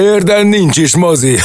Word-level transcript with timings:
Érden 0.00 0.46
nincs 0.46 0.76
is 0.76 0.96
mozi. 0.96 1.36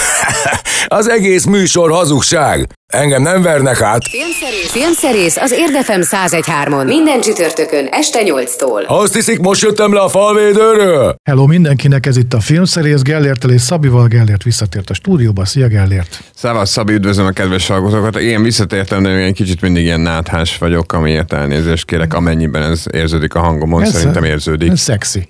Az 0.86 1.10
egész 1.10 1.46
műsor 1.46 1.92
hazugság. 1.92 2.68
Engem 2.94 3.22
nem 3.22 3.42
vernek 3.42 3.82
át. 3.82 4.08
Filmszerész, 4.08 4.72
Filmszerész 4.72 5.38
az 5.38 5.52
Érdefem 5.52 6.02
1013-on. 6.04 6.86
Minden 6.86 7.22
csütörtökön 7.22 7.88
este 7.92 8.20
8-tól. 8.24 8.86
Azt 8.86 9.14
hiszik, 9.14 9.40
most 9.40 9.62
jöttem 9.62 9.94
le 9.94 10.00
a 10.00 10.10
falvédőről? 10.10 11.16
Hello 11.30 11.46
mindenkinek, 11.46 12.06
ez 12.06 12.18
itt 12.18 12.34
a 12.34 12.40
Filmszerész 12.40 13.02
Gellértel 13.02 13.52
és 13.52 13.62
Szabival 13.62 14.08
Gellért 14.08 14.44
visszatért 14.44 14.90
a 14.90 14.94
stúdióba. 14.94 15.46
Szia 15.46 15.68
Gellért! 15.68 16.24
Szevasz 16.36 16.70
Szabi, 16.70 16.94
üdvözlöm 16.94 17.26
a 17.26 17.32
kedves 17.32 17.68
hallgatókat. 17.68 18.18
Én 18.18 18.44
visszatértem, 18.44 19.04
de 19.04 19.10
egy 19.10 19.34
kicsit 19.34 19.62
mindig 19.62 19.84
ilyen 19.84 20.00
náthás 20.00 20.58
vagyok, 20.58 20.94
amiért 20.94 21.34
elnézést 21.34 21.86
kérek, 21.86 22.14
amennyiben 22.14 22.62
ez 22.62 22.84
érződik 22.92 23.34
a 23.34 23.40
hangomon, 23.40 23.84
ez, 23.84 23.92
szerintem 23.92 24.24
érződik. 24.24 24.72
Ez 24.72 24.80
szexi. 24.80 25.28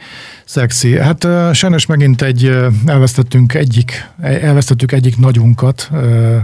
Szexi. 0.48 1.00
Hát 1.00 1.28
sajnos 1.54 1.86
megint 1.86 2.22
egy, 2.22 2.58
elvesztettünk 2.86 3.54
egyik, 3.54 4.10
elvesztettük 4.22 4.92
egyik 4.92 5.18
nagyunkat, 5.18 5.90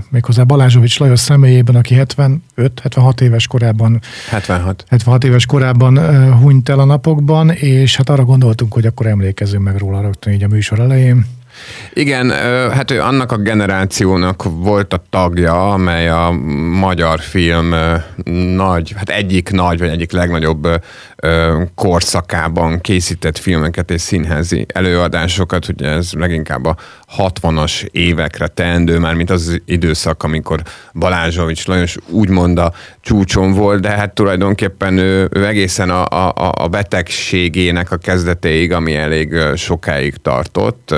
méghozzá 0.09 0.43
Balázsovics 0.43 0.99
Lajos 0.99 1.19
személyében, 1.19 1.75
aki 1.75 1.95
75-76 2.57 3.21
éves 3.21 3.47
korában 3.47 4.01
76. 4.29 4.85
76 4.87 5.23
éves 5.23 5.45
korában 5.45 5.99
hunyt 6.33 6.69
el 6.69 6.79
a 6.79 6.85
napokban, 6.85 7.49
és 7.49 7.95
hát 7.95 8.09
arra 8.09 8.23
gondoltunk, 8.23 8.73
hogy 8.73 8.85
akkor 8.85 9.07
emlékezünk 9.07 9.63
meg 9.63 9.77
róla 9.77 10.01
rögtön 10.01 10.33
így 10.33 10.43
a 10.43 10.47
műsor 10.47 10.79
elején. 10.79 11.25
Igen, 11.93 12.29
hát 12.71 12.91
ő 12.91 13.01
annak 13.01 13.31
a 13.31 13.37
generációnak 13.37 14.43
volt 14.43 14.93
a 14.93 15.03
tagja, 15.09 15.71
amely 15.71 16.09
a 16.09 16.31
magyar 16.79 17.19
film 17.19 17.75
nagy, 18.55 18.93
hát 18.95 19.09
egyik 19.09 19.51
nagy, 19.51 19.79
vagy 19.79 19.89
egyik 19.89 20.11
legnagyobb 20.11 20.67
korszakában 21.75 22.81
készített 22.81 23.37
filmeket 23.37 23.91
és 23.91 24.01
színházi 24.01 24.65
előadásokat, 24.67 25.67
ugye 25.67 25.87
ez 25.89 26.11
leginkább 26.13 26.65
a 26.65 26.75
60-as 27.17 27.87
évekre 27.91 28.47
teendő, 28.47 28.99
már 28.99 29.13
mint 29.13 29.29
az 29.29 29.61
időszak, 29.65 30.23
amikor 30.23 30.61
Balázsovics 30.93 31.65
Lajos 31.65 31.97
úgymond 32.09 32.57
a 32.57 32.73
csúcson 33.01 33.51
volt, 33.51 33.81
de 33.81 33.89
hát 33.89 34.13
tulajdonképpen 34.13 34.97
ő, 34.97 35.29
ő 35.31 35.45
egészen 35.45 35.89
a, 35.89 36.05
a, 36.05 36.51
a 36.55 36.67
betegségének 36.67 37.91
a 37.91 37.97
kezdetéig, 37.97 38.71
ami 38.71 38.95
elég 38.95 39.35
sokáig 39.55 40.15
tartott, 40.15 40.95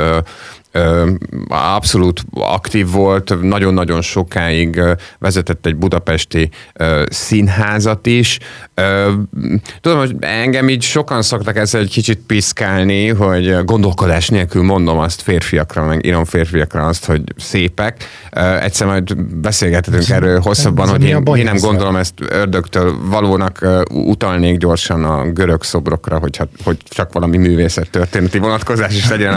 abszolút 1.48 2.26
aktív 2.34 2.92
volt, 2.92 3.42
nagyon-nagyon 3.42 4.02
sokáig 4.02 4.82
vezetett 5.20 5.66
egy 5.66 5.76
budapesti 5.76 6.50
színházat 7.10 8.06
is. 8.06 8.40
Tudom, 9.82 9.98
hogy 9.98 10.16
engem 10.20 10.70
így 10.70 10.82
sokan 10.82 11.22
szoktak 11.22 11.58
ezzel 11.58 11.82
egy 11.82 11.90
kicsit 11.90 12.20
piszkálni, 12.28 13.08
hogy 13.08 13.64
gondolkodás 13.64 14.30
nélkül 14.30 14.64
mondom 14.64 14.98
azt 14.98 15.22
férfiakra, 15.22 15.86
meg 15.86 16.06
írom 16.06 16.26
férfiakra 16.26 16.86
azt, 16.86 17.06
hogy 17.06 17.22
szépek. 17.38 18.04
Egyszer 18.60 18.88
majd 18.88 19.18
beszélgethetünk 19.18 20.10
erről 20.10 20.40
hosszabban, 20.40 20.90
hogy 20.90 21.04
én, 21.04 21.24
én 21.36 21.44
nem 21.44 21.58
gondolom 21.58 21.96
ezt 21.96 22.14
ördögtől 22.18 22.96
valónak 23.10 23.68
utalnék 23.90 24.58
gyorsan 24.58 25.04
a 25.04 25.32
görög 25.32 25.64
szobrokra, 25.64 26.18
hogy, 26.20 26.40
hogy 26.64 26.78
csak 26.90 27.14
valami 27.14 27.38
művészet 27.38 27.90
történeti 27.90 28.38
vonatkozás 28.38 28.96
is 28.96 29.10
legyen 29.10 29.34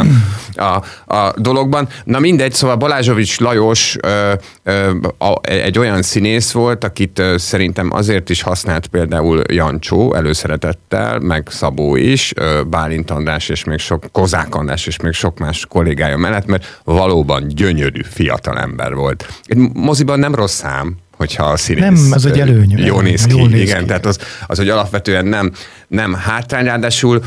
a, 0.54 0.62
a, 0.62 0.82
a 1.14 1.27
dologban. 1.36 1.88
Na 2.04 2.18
mindegy, 2.18 2.52
szóval 2.52 2.76
Balázsovics 2.76 3.40
Lajos 3.40 3.96
ö, 4.00 4.32
ö, 4.62 4.90
a, 5.18 5.38
egy 5.42 5.78
olyan 5.78 6.02
színész 6.02 6.52
volt, 6.52 6.84
akit 6.84 7.18
ö, 7.18 7.34
szerintem 7.36 7.90
azért 7.92 8.30
is 8.30 8.42
használt 8.42 8.86
például 8.86 9.42
Jancsó 9.52 10.14
előszeretettel, 10.14 11.18
meg 11.18 11.46
Szabó 11.50 11.96
is, 11.96 12.32
ö, 12.36 12.62
Bálint 12.62 13.10
András 13.10 13.48
és 13.48 13.64
még 13.64 13.78
sok, 13.78 14.04
Kozák 14.12 14.54
András 14.54 14.86
és 14.86 15.00
még 15.00 15.12
sok 15.12 15.38
más 15.38 15.66
kollégája 15.68 16.16
mellett, 16.16 16.46
mert 16.46 16.80
valóban 16.84 17.46
gyönyörű 17.48 18.00
fiatal 18.02 18.58
ember 18.58 18.94
volt. 18.94 19.28
Egy 19.44 19.58
moziban 19.74 20.18
nem 20.18 20.34
rossz 20.34 20.54
szám, 20.54 20.96
hogyha 21.18 21.44
a 21.44 21.56
színész 21.56 22.02
nem, 22.02 22.12
ez 22.12 22.24
egy 22.24 22.40
előny. 22.40 22.78
Jó 22.78 23.00
néz 23.00 23.24
ki, 23.24 23.36
jó 23.36 23.46
néz 23.46 23.60
igen, 23.60 23.80
ki. 23.80 23.86
tehát 23.86 24.06
az, 24.06 24.18
az, 24.46 24.56
hogy 24.56 24.68
alapvetően 24.68 25.26
nem, 25.26 25.52
nem 25.88 26.14
hátrány, 26.14 26.64
ráadásul, 26.64 27.22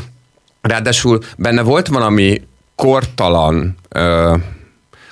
ráadásul 0.60 1.18
benne 1.36 1.62
volt 1.62 1.86
valami 1.86 2.42
kortalan, 2.82 3.74
ö, 3.88 4.34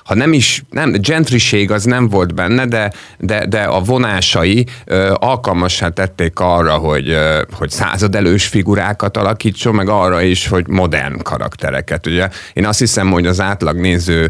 ha 0.03 0.15
nem 0.15 0.33
is, 0.33 0.63
nem, 0.69 0.91
gentriség 0.91 1.71
az 1.71 1.83
nem 1.83 2.09
volt 2.09 2.33
benne, 2.33 2.65
de, 2.65 2.91
de, 3.17 3.45
de 3.45 3.61
a 3.61 3.79
vonásai 3.79 4.65
ö, 4.85 5.13
alkalmassá 5.19 5.89
tették 5.89 6.39
arra, 6.39 6.73
hogy, 6.75 7.09
ö, 7.09 7.41
hogy 7.51 7.69
századelős 7.69 8.47
figurákat 8.47 9.17
alakítson, 9.17 9.75
meg 9.75 9.89
arra 9.89 10.21
is, 10.21 10.47
hogy 10.47 10.67
modern 10.67 11.21
karaktereket. 11.21 12.07
Ugye 12.07 12.29
én 12.53 12.65
azt 12.65 12.79
hiszem, 12.79 13.11
hogy 13.11 13.27
az 13.27 13.41
átlag 13.41 13.79
néző, 13.79 14.29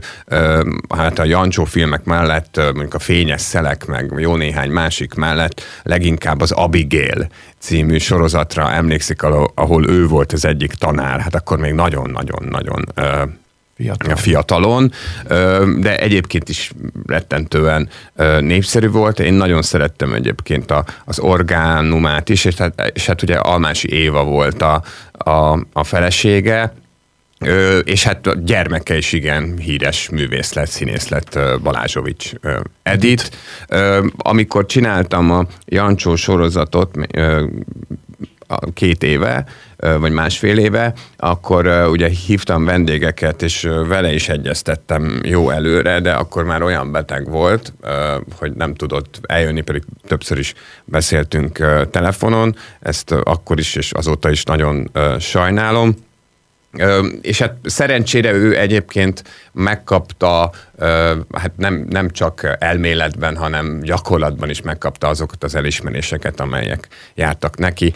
hát 0.95 1.19
a 1.19 1.23
Jancsó 1.23 1.63
filmek 1.63 2.03
mellett, 2.03 2.57
ö, 2.57 2.63
mondjuk 2.63 2.93
a 2.93 2.99
Fényes 2.99 3.41
Szelek, 3.41 3.85
meg 3.85 4.13
jó 4.17 4.35
néhány 4.35 4.69
másik 4.69 5.13
mellett 5.13 5.61
leginkább 5.83 6.41
az 6.41 6.51
Abigail 6.51 7.27
című 7.61 7.97
sorozatra 7.97 8.71
emlékszik, 8.71 9.21
ahol 9.53 9.89
ő 9.89 10.07
volt 10.07 10.31
az 10.31 10.45
egyik 10.45 10.73
tanár, 10.73 11.19
hát 11.19 11.35
akkor 11.35 11.59
még 11.59 11.73
nagyon-nagyon-nagyon 11.73 12.85
Fiatal. 13.75 14.15
fiatalon, 14.15 14.91
de 15.79 15.97
egyébként 15.97 16.49
is 16.49 16.71
rettentően 17.05 17.89
népszerű 18.39 18.89
volt. 18.89 19.19
Én 19.19 19.33
nagyon 19.33 19.61
szerettem 19.61 20.13
egyébként 20.13 20.73
az 21.05 21.19
orgánumát 21.19 22.29
is, 22.29 22.45
és 22.45 22.55
hát, 22.55 22.91
és 22.93 23.05
hát 23.05 23.21
ugye 23.21 23.35
Almási 23.35 23.91
Éva 23.91 24.23
volt 24.23 24.61
a, 24.61 24.83
a, 25.11 25.59
a 25.73 25.83
felesége, 25.83 26.73
Ö, 27.45 27.77
és 27.77 28.03
hát 28.03 28.27
a 28.27 28.35
gyermeke 28.43 28.97
is 28.97 29.13
igen 29.13 29.57
híres 29.57 30.09
művész 30.09 30.53
lett, 30.53 30.67
színész 30.69 31.07
lett 31.07 31.39
Balázsovics 31.63 32.31
Edith. 32.83 33.29
Ö, 33.67 34.05
amikor 34.17 34.65
csináltam 34.65 35.31
a 35.31 35.45
Jancsó 35.65 36.15
sorozatot, 36.15 36.95
ö, 37.13 37.43
két 38.73 39.03
éve, 39.03 39.45
vagy 39.99 40.11
másfél 40.11 40.57
éve, 40.57 40.93
akkor 41.17 41.87
ugye 41.89 42.07
hívtam 42.07 42.65
vendégeket, 42.65 43.41
és 43.41 43.69
vele 43.87 44.13
is 44.13 44.29
egyeztettem 44.29 45.19
jó 45.23 45.49
előre, 45.49 45.99
de 45.99 46.11
akkor 46.11 46.43
már 46.43 46.61
olyan 46.61 46.91
beteg 46.91 47.29
volt, 47.29 47.73
hogy 48.39 48.51
nem 48.51 48.73
tudott 48.73 49.19
eljönni, 49.21 49.61
pedig 49.61 49.83
többször 50.07 50.37
is 50.37 50.53
beszéltünk 50.85 51.57
telefonon, 51.91 52.55
ezt 52.79 53.11
akkor 53.11 53.59
is, 53.59 53.75
és 53.75 53.91
azóta 53.91 54.29
is 54.29 54.43
nagyon 54.43 54.91
sajnálom 55.19 55.95
és 57.21 57.39
hát 57.39 57.55
szerencsére 57.63 58.31
ő 58.31 58.57
egyébként 58.57 59.23
megkapta, 59.51 60.51
hát 61.31 61.51
nem, 61.57 61.85
nem 61.89 62.09
csak 62.09 62.55
elméletben, 62.59 63.35
hanem 63.37 63.79
gyakorlatban 63.81 64.49
is 64.49 64.61
megkapta 64.61 65.07
azokat 65.07 65.43
az 65.43 65.55
elismeréseket, 65.55 66.39
amelyek 66.39 66.87
jártak 67.15 67.57
neki, 67.57 67.93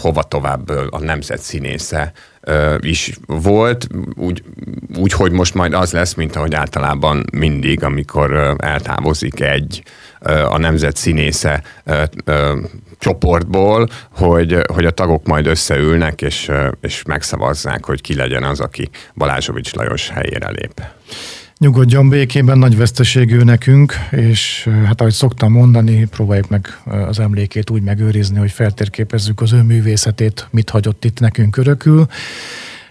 hova 0.00 0.22
tovább 0.22 0.68
a 0.90 0.98
nemzet 0.98 1.40
színésze 1.40 2.12
is 2.80 3.18
volt, 3.26 3.86
úgy, 4.14 4.42
úgy, 4.96 5.12
hogy 5.12 5.32
most 5.32 5.54
majd 5.54 5.72
az 5.72 5.92
lesz, 5.92 6.14
mint 6.14 6.36
ahogy 6.36 6.54
általában 6.54 7.24
mindig, 7.32 7.84
amikor 7.84 8.56
eltávozik 8.58 9.40
egy 9.40 9.82
a 10.48 10.58
nemzet 10.58 10.96
színésze 10.96 11.62
csoportból, 13.02 13.88
hogy, 14.10 14.58
hogy 14.72 14.84
a 14.84 14.90
tagok 14.90 15.26
majd 15.26 15.46
összeülnek, 15.46 16.22
és, 16.22 16.50
és 16.80 17.02
megszavazzák, 17.06 17.84
hogy 17.84 18.00
ki 18.00 18.14
legyen 18.14 18.42
az, 18.42 18.60
aki 18.60 18.90
Balázsovics 19.14 19.74
Lajos 19.74 20.08
helyére 20.08 20.50
lép. 20.50 20.82
Nyugodjon 21.58 22.08
békében, 22.08 22.58
nagy 22.58 22.76
veszteségű 22.76 23.38
nekünk, 23.38 23.94
és 24.10 24.68
hát 24.86 25.00
ahogy 25.00 25.12
szoktam 25.12 25.52
mondani, 25.52 26.04
próbáljuk 26.04 26.48
meg 26.48 26.80
az 26.84 27.18
emlékét 27.18 27.70
úgy 27.70 27.82
megőrizni, 27.82 28.38
hogy 28.38 28.50
feltérképezzük 28.50 29.40
az 29.40 29.52
ő 29.52 29.62
művészetét, 29.62 30.48
mit 30.50 30.70
hagyott 30.70 31.04
itt 31.04 31.20
nekünk 31.20 31.56
örökül, 31.56 32.06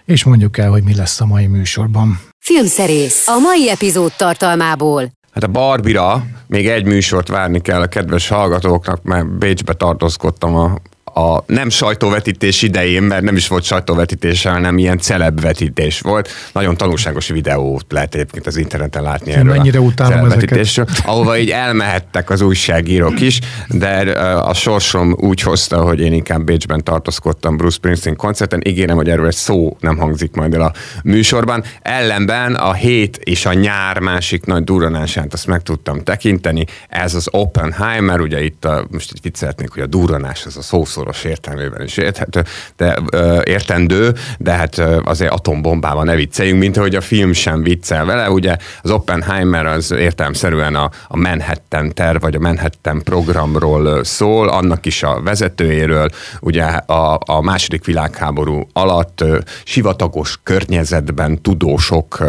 és 0.04 0.24
mondjuk 0.24 0.58
el, 0.58 0.70
hogy 0.70 0.82
mi 0.82 0.94
lesz 0.94 1.20
a 1.20 1.26
mai 1.26 1.46
műsorban. 1.46 2.20
Filmszerész 2.38 3.28
a 3.28 3.38
mai 3.38 3.70
epizód 3.70 4.12
tartalmából. 4.16 5.10
Hát 5.32 5.42
a 5.42 5.46
Barbira 5.48 6.24
még 6.46 6.68
egy 6.68 6.84
műsort 6.84 7.28
várni 7.28 7.60
kell 7.60 7.80
a 7.80 7.86
kedves 7.86 8.28
hallgatóknak, 8.28 9.02
mert 9.02 9.38
Bécsbe 9.38 9.72
tartózkodtam 9.72 10.56
a 10.56 10.78
a 11.14 11.42
nem 11.46 11.68
sajtóvetítés 11.68 12.62
idején, 12.62 13.02
mert 13.02 13.22
nem 13.22 13.36
is 13.36 13.48
volt 13.48 13.64
sajtóvetítés, 13.64 14.42
hanem 14.42 14.78
ilyen 14.78 14.98
celebvetítés 14.98 16.00
volt. 16.00 16.28
Nagyon 16.52 16.76
tanulságos 16.76 17.28
videót 17.28 17.84
lehet 17.88 18.14
egyébként 18.14 18.46
az 18.46 18.56
interneten 18.56 19.02
látni 19.02 19.30
Én 19.30 19.38
erről 19.38 19.52
mennyire 19.52 19.78
a 19.78 19.92
celebvetítésről, 19.94 20.86
ahova 21.04 21.38
így 21.38 21.50
elmehettek 21.50 22.30
az 22.30 22.40
újságírók 22.40 23.20
is, 23.20 23.40
de 23.68 24.10
a 24.20 24.54
sorsom 24.54 25.16
úgy 25.18 25.40
hozta, 25.40 25.82
hogy 25.82 26.00
én 26.00 26.12
inkább 26.12 26.44
Bécsben 26.44 26.84
tartózkodtam 26.84 27.56
Bruce 27.56 27.76
Springsteen 27.76 28.16
koncerten. 28.16 28.60
Ígérem, 28.66 28.96
hogy 28.96 29.08
erről 29.08 29.26
egy 29.26 29.34
szó 29.34 29.76
nem 29.80 29.96
hangzik 29.96 30.34
majd 30.34 30.54
el 30.54 30.60
a 30.60 30.72
műsorban. 31.02 31.64
Ellenben 31.82 32.54
a 32.54 32.72
hét 32.72 33.16
és 33.16 33.46
a 33.46 33.52
nyár 33.52 33.98
másik 33.98 34.44
nagy 34.44 34.64
duranását 34.64 35.32
azt 35.32 35.46
meg 35.46 35.62
tudtam 35.62 36.02
tekinteni. 36.02 36.64
Ez 36.88 37.14
az 37.14 37.28
Oppenheimer, 37.30 38.20
ugye 38.20 38.44
itt 38.44 38.64
a, 38.64 38.86
most 38.90 39.12
itt 39.12 39.22
viccelhetnék, 39.22 39.70
hogy 39.70 39.82
a 39.82 39.86
duranás 39.86 40.46
az 40.46 40.56
a 40.56 40.62
szószó 40.62 41.01
szoros 41.02 41.24
értelmében 41.24 41.82
is 41.82 41.96
érthető, 41.96 42.44
de, 42.76 42.98
értendő, 43.44 44.14
de 44.38 44.52
hát 44.52 44.78
azért 45.04 45.32
atombombával 45.32 46.04
ne 46.04 46.14
vicceljünk, 46.14 46.58
mint 46.58 46.76
ahogy 46.76 46.94
a 46.94 47.00
film 47.00 47.32
sem 47.32 47.62
viccel 47.62 48.04
vele. 48.04 48.30
Ugye 48.30 48.56
az 48.82 48.90
Oppenheimer 48.90 49.66
az 49.66 49.90
értelmszerűen 49.90 50.74
a, 50.74 50.90
a 51.08 51.16
Manhattan 51.16 51.94
terv, 51.94 52.22
vagy 52.22 52.34
a 52.34 52.38
Manhattan 52.38 53.02
programról 53.02 54.04
szól, 54.04 54.48
annak 54.48 54.86
is 54.86 55.02
a 55.02 55.20
vezetőjéről, 55.22 56.08
ugye 56.40 56.64
a, 56.64 57.18
a 57.24 57.40
második 57.40 57.84
világháború 57.84 58.68
alatt 58.72 59.24
sivatagos 59.64 60.38
környezetben 60.42 61.42
tudósok 61.42 62.24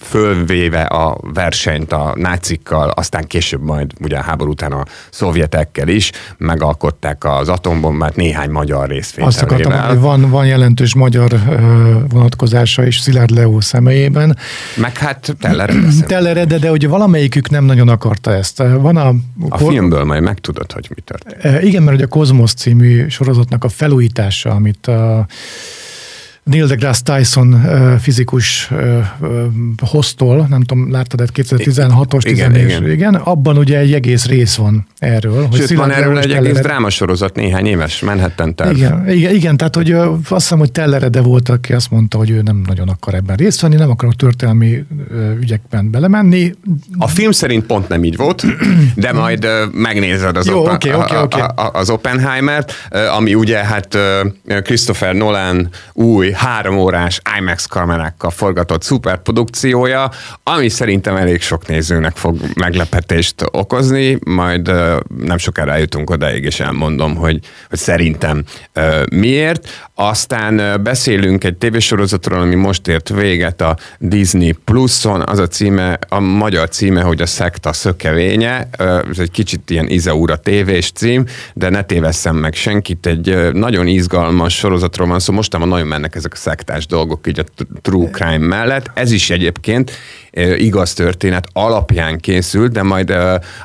fölvéve 0.00 0.82
a 0.82 1.18
versenyt 1.22 1.92
a 1.92 2.12
nácikkal, 2.16 2.90
aztán 2.90 3.26
később 3.26 3.62
majd 3.62 3.92
ugye 4.00 4.18
a 4.18 4.22
háború 4.22 4.50
után 4.50 4.72
a 4.72 4.84
szovjetekkel 5.10 5.88
is 5.88 6.10
megalkották 6.36 7.24
az 7.48 7.54
atombombát 7.54 8.16
néhány 8.16 8.50
magyar 8.50 8.92
Azt 8.92 9.16
akartam, 9.16 9.36
részvételével. 9.36 9.88
hogy 9.88 9.98
van, 9.98 10.30
van 10.30 10.46
jelentős 10.46 10.94
magyar 10.94 11.40
vonatkozása 12.08 12.86
is 12.86 12.98
Szilárd 12.98 13.30
Leó 13.30 13.60
személyében. 13.60 14.38
Meg 14.76 14.96
hát 14.96 15.36
Tellerre 15.40 15.80
beszél. 15.80 16.06
Tellere, 16.06 16.44
de, 16.44 16.70
ugye 16.70 16.88
valamelyikük 16.88 17.50
nem 17.50 17.64
nagyon 17.64 17.88
akarta 17.88 18.32
ezt. 18.32 18.62
Van 18.80 18.96
a, 18.96 19.14
A 19.48 19.58
filmből 19.58 20.04
majd 20.04 20.22
megtudod, 20.22 20.72
hogy 20.72 20.90
mi 20.94 21.00
történt. 21.00 21.62
Igen, 21.62 21.82
mert 21.82 21.96
ugye 21.96 22.04
a 22.04 22.08
Kozmosz 22.08 22.54
című 22.54 23.08
sorozatnak 23.08 23.64
a 23.64 23.68
felújítása, 23.68 24.50
amit 24.50 24.86
a 24.86 25.26
Neil 26.44 26.66
deGrasse 26.66 27.02
Tyson 27.02 27.64
fizikus 28.00 28.70
hoztol, 29.82 30.46
nem 30.50 30.62
tudom, 30.62 30.90
láttad, 30.90 31.20
ez 31.20 31.28
2016-os, 31.34 32.20
Igen, 32.24 32.52
14 32.52 32.64
igen. 32.80 32.90
igen, 32.90 33.14
abban 33.14 33.58
ugye 33.58 33.78
egy 33.78 33.92
egész 33.92 34.26
rész 34.26 34.54
van 34.54 34.86
erről. 34.98 35.42
Sőt, 35.42 35.58
van 35.58 35.66
Szilárd 35.66 35.90
erről 35.90 36.12
Leó 36.14 36.18
és 36.24 36.24
egy 36.34 36.44
egész 36.46 36.58
drámasorozat, 36.60 37.34
néhány 37.36 37.66
éves 37.66 38.00
Manhattan 38.00 38.54
terv. 38.54 38.76
igen, 38.76 39.10
igen, 39.10 39.34
igen, 39.34 39.56
tehát 39.56 39.74
hogy 39.74 39.92
azt 39.92 40.12
hiszem, 40.28 40.58
hogy 40.58 40.72
Tellerede 40.72 41.20
volt, 41.20 41.48
aki 41.48 41.72
azt 41.72 41.90
mondta, 41.90 42.18
hogy 42.18 42.30
ő 42.30 42.42
nem 42.42 42.62
nagyon 42.66 42.88
akar 42.88 43.14
ebben 43.14 43.36
részt 43.36 43.60
venni, 43.60 43.76
nem 43.76 43.90
akar 43.90 44.08
a 44.08 44.14
történelmi 44.16 44.84
ügyekben 45.40 45.90
belemenni. 45.90 46.52
A 46.98 47.08
film 47.08 47.30
szerint 47.30 47.66
pont 47.66 47.88
nem 47.88 48.04
így 48.04 48.16
volt, 48.16 48.44
de 48.94 49.12
majd 49.12 49.46
megnézed 49.72 50.36
az, 50.36 50.46
Jó, 50.46 50.64
a- 50.66 50.72
oké. 50.72 50.90
a- 50.90 51.52
a- 51.56 51.70
az 51.72 51.90
Oppenheimert, 51.90 52.72
ami 53.16 53.34
ugye 53.34 53.64
hát 53.64 53.98
Christopher 54.62 55.14
Nolan 55.14 55.68
új 55.92 56.32
három 56.34 56.76
órás 56.76 57.20
IMAX 57.38 57.66
kamerákkal 57.66 58.30
forgatott 58.30 58.82
szuperprodukciója, 58.82 60.10
ami 60.42 60.68
szerintem 60.68 61.16
elég 61.16 61.42
sok 61.42 61.66
nézőnek 61.66 62.16
fog 62.16 62.38
meglepetést 62.54 63.34
okozni, 63.50 64.18
majd 64.24 64.72
nem 65.18 65.38
sokára 65.38 65.72
eljutunk 65.72 66.10
odaig, 66.10 66.44
és 66.44 66.60
elmondom, 66.60 67.14
hogy, 67.14 67.40
hogy 67.68 67.78
szerintem 67.78 68.44
miért. 69.14 69.68
Aztán 69.94 70.82
beszélünk 70.82 71.44
egy 71.44 71.56
tévésorozatról, 71.56 72.40
ami 72.40 72.54
most 72.54 72.88
ért 72.88 73.08
véget 73.08 73.60
a 73.60 73.76
Disney 73.98 74.52
Pluson, 74.64 75.22
az 75.26 75.38
a 75.38 75.46
címe, 75.46 75.98
a 76.08 76.20
magyar 76.20 76.68
címe, 76.68 77.02
hogy 77.02 77.20
a 77.22 77.26
szekta 77.26 77.72
szökevénye, 77.72 78.68
ez 79.10 79.18
egy 79.18 79.30
kicsit 79.30 79.70
ilyen 79.70 79.88
Izaura 79.88 80.36
tévés 80.36 80.90
cím, 80.90 81.24
de 81.54 81.68
ne 81.68 81.82
tévesszem 81.82 82.36
meg 82.36 82.54
senkit, 82.54 83.06
egy 83.06 83.52
nagyon 83.52 83.86
izgalmas 83.86 84.56
sorozatról 84.56 85.06
van 85.06 85.18
szó, 85.18 85.32
mostában 85.32 85.68
nagyon 85.68 85.86
mennek 85.86 86.14
ezek 86.14 86.23
a 86.24 86.28
szektás 86.32 86.86
dolgok 86.86 87.26
így 87.26 87.38
a 87.38 87.44
true 87.82 88.10
crime 88.10 88.46
mellett, 88.46 88.90
ez 88.94 89.10
is 89.10 89.30
egyébként 89.30 89.90
igaz 90.56 90.92
történet 90.92 91.46
alapján 91.52 92.18
készült, 92.18 92.72
de 92.72 92.82
majd 92.82 93.14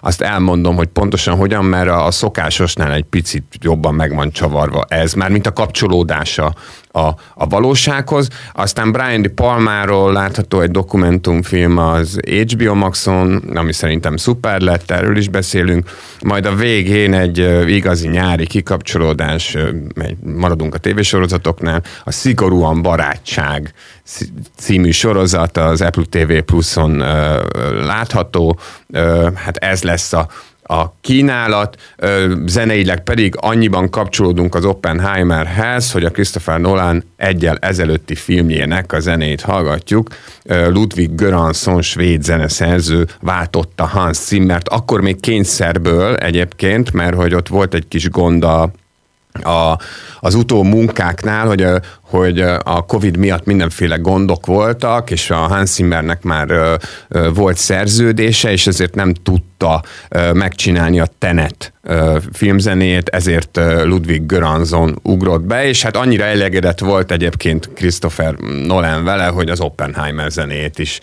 azt 0.01 0.21
elmondom, 0.21 0.75
hogy 0.75 0.87
pontosan 0.87 1.35
hogyan, 1.35 1.65
mert 1.65 1.89
a, 1.89 2.11
szokásosnál 2.11 2.93
egy 2.93 3.03
picit 3.03 3.43
jobban 3.61 3.95
meg 3.95 4.15
van 4.15 4.31
csavarva 4.31 4.85
ez, 4.87 5.13
már 5.13 5.29
mint 5.29 5.47
a 5.47 5.53
kapcsolódása 5.53 6.53
a, 6.91 7.07
a 7.33 7.47
valósághoz. 7.49 8.27
Aztán 8.53 8.91
Brian 8.91 9.21
De 9.21 9.29
Palmáról 9.29 10.13
látható 10.13 10.61
egy 10.61 10.71
dokumentumfilm 10.71 11.77
az 11.77 12.19
HBO 12.25 12.73
Maxon, 12.73 13.43
ami 13.55 13.73
szerintem 13.73 14.17
szuper 14.17 14.61
lett, 14.61 14.91
erről 14.91 15.17
is 15.17 15.27
beszélünk. 15.27 15.89
Majd 16.21 16.45
a 16.45 16.55
végén 16.55 17.13
egy 17.13 17.37
igazi 17.67 18.07
nyári 18.07 18.47
kikapcsolódás, 18.47 19.57
maradunk 20.23 20.75
a 20.75 20.77
tévésorozatoknál, 20.77 21.83
a 22.03 22.11
Szigorúan 22.11 22.81
Barátság 22.81 23.73
című 24.57 24.91
sorozat 24.91 25.57
az 25.57 25.81
Apple 25.81 26.03
TV 26.09 26.37
Pluson 26.45 26.99
ö, 26.99 27.41
látható. 27.85 28.59
Ö, 28.93 29.29
Hát 29.35 29.57
ez 29.57 29.83
lesz 29.83 30.13
a 30.13 30.27
a 30.71 30.93
kínálat, 31.01 31.77
ö, 31.97 32.33
zeneileg 32.45 33.03
pedig 33.03 33.33
annyiban 33.37 33.89
kapcsolódunk 33.89 34.55
az 34.55 34.65
Oppenheimerhez, 34.65 35.91
hogy 35.91 36.03
a 36.03 36.09
Christopher 36.09 36.59
Nolan 36.59 37.03
egyel 37.17 37.57
ezelőtti 37.61 38.15
filmjének 38.15 38.93
a 38.93 38.99
zenét 38.99 39.41
hallgatjuk. 39.41 40.07
Ö, 40.43 40.69
Ludwig 40.69 41.15
Göransson, 41.15 41.81
svéd 41.81 42.23
zeneszerző 42.23 43.07
váltotta 43.21 43.85
Hans 43.85 44.17
Zimmert, 44.17 44.67
akkor 44.69 45.01
még 45.01 45.19
kényszerből 45.19 46.15
egyébként, 46.15 46.93
mert 46.93 47.15
hogy 47.15 47.33
ott 47.33 47.47
volt 47.47 47.73
egy 47.73 47.87
kis 47.87 48.09
gond 48.09 48.43
a, 48.43 48.71
a, 49.43 49.77
az 50.19 50.35
utó 50.35 50.63
munkáknál, 50.63 51.47
hogy, 51.47 51.67
hogy 52.01 52.39
a 52.63 52.85
Covid 52.87 53.17
miatt 53.17 53.45
mindenféle 53.45 53.95
gondok 53.95 54.45
voltak, 54.45 55.11
és 55.11 55.29
a 55.29 55.35
Hans 55.35 55.69
Zimmernek 55.69 56.23
már 56.23 56.79
volt 57.33 57.57
szerződése, 57.57 58.51
és 58.51 58.67
ezért 58.67 58.95
nem 58.95 59.13
tudta 59.13 59.83
megcsinálni 60.33 60.99
a 60.99 61.07
Tenet 61.17 61.73
filmzenét, 62.33 63.09
ezért 63.09 63.59
Ludwig 63.83 64.25
Göransson 64.25 64.99
ugrott 65.03 65.41
be, 65.41 65.67
és 65.67 65.83
hát 65.83 65.97
annyira 65.97 66.23
elégedett 66.23 66.79
volt 66.79 67.11
egyébként 67.11 67.69
Christopher 67.73 68.33
Nolan 68.65 69.03
vele, 69.03 69.25
hogy 69.25 69.49
az 69.49 69.59
Oppenheimer 69.59 70.31
zenét 70.31 70.79
is 70.79 70.99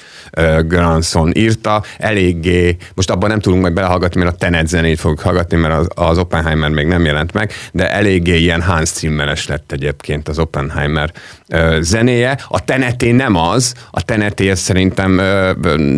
Göransson 0.61 1.31
írta. 1.35 1.83
Eléggé, 1.99 2.77
most 2.95 3.11
abban 3.11 3.29
nem 3.29 3.41
tudunk 3.41 3.63
majd 3.63 3.75
belehallgatni, 3.75 4.21
mert 4.21 4.35
a 4.35 4.37
Tenet 4.37 4.69
zenét 4.69 5.01
fogjuk 5.01 5.21
hallgatni, 5.21 5.57
mert 5.57 5.75
az, 5.75 5.89
az 5.95 6.19
Oppenheimer 6.19 6.71
még 6.71 6.87
nem 6.87 7.05
jelent 7.05 7.33
meg, 7.33 7.53
de 7.73 7.91
eléggé 7.91 8.39
ilyen 8.39 8.63
Hans 8.63 8.89
Zimmeres 8.89 9.47
lett 9.47 9.73
egyébként 9.73 10.29
az 10.29 10.39
Oppenheimer 10.39 11.13
zenéje. 11.81 12.39
A 12.49 12.65
Teneté 12.65 13.11
nem 13.11 13.37
az, 13.37 13.75
a 13.91 14.03
Teneté 14.03 14.55
szerintem 14.55 15.21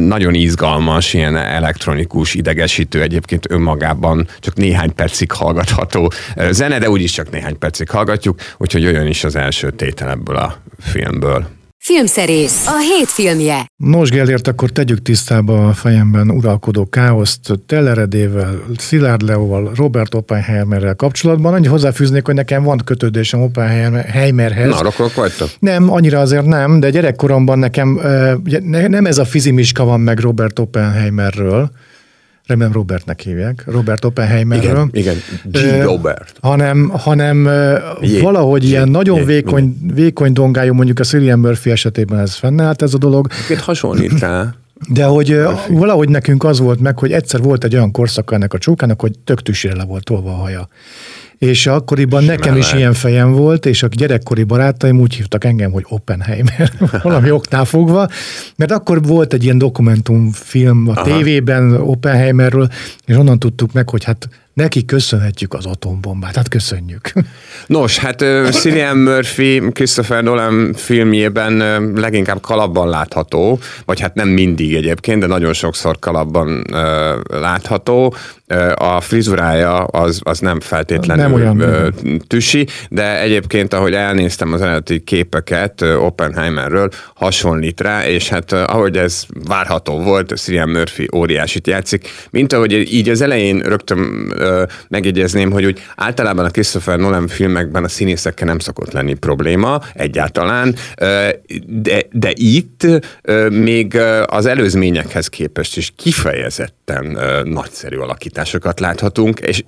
nagyon 0.06 0.34
izgalmas, 0.34 1.14
ilyen 1.14 1.36
elektronikus, 1.36 2.34
idegesítő, 2.34 3.02
egyébként 3.02 3.50
önmagában 3.50 4.26
csak 4.40 4.54
néhány 4.54 4.76
percig 4.86 5.32
hallgatható 5.32 6.12
zene, 6.50 6.78
de 6.78 6.90
úgyis 6.90 7.12
csak 7.12 7.30
néhány 7.30 7.58
percig 7.58 7.90
hallgatjuk, 7.90 8.40
úgyhogy 8.58 8.82
jöjjön 8.82 9.06
is 9.06 9.24
az 9.24 9.36
első 9.36 9.70
tétel 9.70 10.10
ebből 10.10 10.36
a 10.36 10.56
filmből. 10.78 11.46
Filmszerész, 11.80 12.66
a 12.66 12.78
hét 12.78 13.08
filmje. 13.08 13.66
Nos, 13.76 14.10
Gellért, 14.10 14.48
akkor 14.48 14.70
tegyük 14.70 15.02
tisztába 15.02 15.68
a 15.68 15.72
fejemben 15.72 16.30
uralkodó 16.30 16.86
káoszt 16.86 17.52
Telleredével, 17.66 18.62
Szilárd 18.76 19.22
Leóval, 19.22 19.70
Robert 19.74 20.14
Oppenheimerrel 20.14 20.94
kapcsolatban. 20.94 21.54
Annyi 21.54 21.66
hozzáfűznék, 21.66 22.24
hogy 22.26 22.34
nekem 22.34 22.62
van 22.62 22.80
kötődésem 22.84 23.42
Oppenheimerhez. 23.42 24.70
Na, 24.70 24.82
rokonok 24.82 25.14
vagytok? 25.14 25.48
Nem, 25.58 25.90
annyira 25.90 26.20
azért 26.20 26.46
nem, 26.46 26.80
de 26.80 26.90
gyerekkoromban 26.90 27.58
nekem 27.58 28.00
nem 28.64 29.06
ez 29.06 29.18
a 29.18 29.24
fizimiska 29.24 29.84
van 29.84 30.00
meg 30.00 30.18
Robert 30.18 30.58
Oppenheimerről, 30.58 31.70
remélem 32.48 32.72
Robertnek 32.72 33.20
hívják, 33.20 33.64
Robert 33.66 34.04
Oppenheimerről. 34.04 34.88
Igen, 34.92 35.16
G. 35.44 35.56
Ö, 35.56 35.82
Robert. 35.82 36.36
hanem, 36.40 36.88
hanem 36.88 37.48
Jé, 38.00 38.20
valahogy 38.20 38.62
jé, 38.62 38.68
ilyen 38.68 38.88
nagyon 38.88 39.18
jé, 39.18 39.24
vékony, 39.24 39.76
vékony 39.94 40.32
dongájú, 40.32 40.74
mondjuk 40.74 40.98
a 40.98 41.04
Cillian 41.04 41.38
Murphy 41.38 41.70
esetében 41.70 42.18
ez 42.18 42.34
fennállt 42.34 42.82
ez 42.82 42.94
a 42.94 42.98
dolog, 42.98 43.26
Két 43.48 43.60
hasonlít 43.60 44.18
rá. 44.20 44.54
de 44.88 45.04
hogy 45.04 45.30
ö, 45.30 45.52
valahogy 45.68 46.08
nekünk 46.08 46.44
az 46.44 46.58
volt 46.60 46.80
meg, 46.80 46.98
hogy 46.98 47.12
egyszer 47.12 47.42
volt 47.42 47.64
egy 47.64 47.74
olyan 47.74 47.90
korszaka 47.90 48.34
ennek 48.34 48.52
a 48.54 48.58
csókának, 48.58 49.00
hogy 49.00 49.18
tök 49.24 49.40
le 49.62 49.84
volt 49.84 50.04
tolva 50.04 50.30
a 50.30 50.36
haja. 50.36 50.68
És 51.38 51.66
akkoriban 51.66 52.20
Simán 52.20 52.36
nekem 52.36 52.56
is 52.56 52.72
ilyen 52.72 52.92
fejem 52.92 53.32
volt, 53.32 53.66
és 53.66 53.82
a 53.82 53.86
gyerekkori 53.86 54.42
barátaim 54.42 55.00
úgy 55.00 55.14
hívtak 55.14 55.44
engem, 55.44 55.70
hogy 55.70 55.84
Oppenheimer, 55.88 56.72
valami 57.02 57.30
oknál 57.30 57.64
fogva, 57.64 58.08
mert 58.56 58.70
akkor 58.70 59.02
volt 59.02 59.32
egy 59.32 59.44
ilyen 59.44 59.58
dokumentumfilm 59.58 60.88
a 60.88 60.90
Aha. 60.90 61.02
tévében 61.02 61.74
Oppenheimerről, 61.74 62.68
és 63.06 63.16
onnan 63.16 63.38
tudtuk 63.38 63.72
meg, 63.72 63.88
hogy 63.88 64.04
hát 64.04 64.28
neki 64.58 64.84
köszönhetjük 64.84 65.54
az 65.54 65.66
atombombát, 65.66 66.36
hát 66.36 66.48
köszönjük. 66.48 67.12
Nos, 67.66 67.98
hát 67.98 68.18
Cillian 68.50 68.96
Murphy 68.96 69.62
Christopher 69.72 70.22
Nolan 70.22 70.74
filmjében 70.74 71.52
leginkább 71.94 72.40
kalapban 72.40 72.88
látható, 72.88 73.58
vagy 73.84 74.00
hát 74.00 74.14
nem 74.14 74.28
mindig 74.28 74.74
egyébként, 74.74 75.20
de 75.20 75.26
nagyon 75.26 75.52
sokszor 75.52 75.98
kalapban 75.98 76.64
látható. 77.28 78.14
A 78.74 79.00
frizurája 79.00 79.76
az, 79.84 80.20
az 80.22 80.38
nem 80.38 80.60
feltétlenül 80.60 81.22
Nem 81.22 81.32
olyan, 81.32 81.94
tüsi, 82.26 82.66
de 82.88 83.20
egyébként, 83.20 83.74
ahogy 83.74 83.92
elnéztem 83.94 84.52
az 84.52 84.60
eredeti 84.60 85.00
képeket 85.00 85.82
Oppenheimerről, 85.82 86.88
hasonlít 87.14 87.80
rá, 87.80 88.06
és 88.06 88.28
hát 88.28 88.52
ahogy 88.52 88.96
ez 88.96 89.24
várható 89.48 90.02
volt, 90.02 90.36
Cillian 90.36 90.68
Murphy 90.68 91.08
óriásit 91.14 91.66
játszik, 91.66 92.08
mint 92.30 92.52
ahogy 92.52 92.72
így 92.72 93.08
az 93.08 93.20
elején 93.20 93.58
rögtön 93.58 94.32
megjegyezném, 94.88 95.50
hogy 95.50 95.64
úgy 95.64 95.82
általában 95.96 96.44
a 96.44 96.50
Christopher 96.50 96.98
Nolan 96.98 97.28
filmekben 97.28 97.84
a 97.84 97.88
színészekkel 97.88 98.46
nem 98.46 98.58
szokott 98.58 98.92
lenni 98.92 99.14
probléma 99.14 99.80
egyáltalán, 99.94 100.74
de, 101.66 102.02
de 102.12 102.30
itt 102.32 102.86
még 103.50 103.98
az 104.26 104.46
előzményekhez 104.46 105.28
képest 105.28 105.76
is 105.76 105.92
kifejezetten 105.96 107.18
nagyszerű 107.44 107.96
alakításokat 107.96 108.80
láthatunk, 108.80 109.40
és 109.40 109.62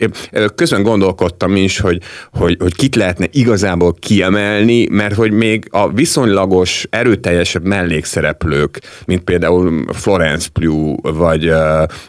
közben 0.54 0.82
gondolkodtam 0.82 1.56
is, 1.56 1.78
hogy, 1.78 2.02
hogy, 2.32 2.56
hogy 2.60 2.75
kit 2.75 2.96
lehetne 2.96 3.26
igazából 3.30 3.94
kiemelni, 3.94 4.87
mert 4.88 5.14
hogy 5.14 5.30
még 5.30 5.66
a 5.70 5.92
viszonylagos, 5.92 6.87
erőteljesebb 6.90 7.64
mellékszereplők, 7.64 8.80
mint 9.04 9.22
például 9.22 9.84
Florence 9.92 10.49
Pugh, 10.52 11.16
vagy, 11.16 11.52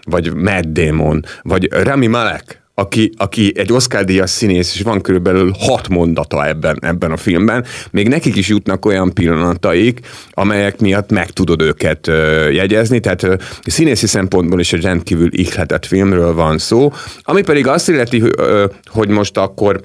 vagy 0.03 0.33
Matt 0.33 0.65
Damon, 0.65 1.23
vagy 1.41 1.69
Rami 1.71 2.07
Malek, 2.07 2.60
aki, 2.81 3.11
aki 3.17 3.51
egy 3.55 3.73
Oscar-díjas 3.73 4.29
színész, 4.29 4.75
és 4.75 4.81
van 4.81 5.01
körülbelül 5.01 5.53
hat 5.59 5.87
mondata 5.89 6.47
ebben, 6.47 6.77
ebben 6.81 7.11
a 7.11 7.17
filmben, 7.17 7.65
még 7.91 8.07
nekik 8.07 8.35
is 8.35 8.47
jutnak 8.47 8.85
olyan 8.85 9.13
pillanataik, 9.13 9.99
amelyek 10.31 10.79
miatt 10.79 11.11
meg 11.11 11.29
tudod 11.29 11.61
őket 11.61 12.07
uh, 12.07 12.53
jegyezni, 12.53 12.99
tehát 12.99 13.23
uh, 13.23 13.33
színészi 13.65 14.07
szempontból 14.07 14.59
is 14.59 14.73
egy 14.73 14.81
rendkívül 14.81 15.29
ihletett 15.31 15.85
filmről 15.85 16.33
van 16.33 16.57
szó, 16.57 16.93
ami 17.21 17.41
pedig 17.41 17.67
azt 17.67 17.89
illeti, 17.89 18.21
uh, 18.21 18.63
hogy 18.85 19.09
most 19.09 19.37
akkor 19.37 19.81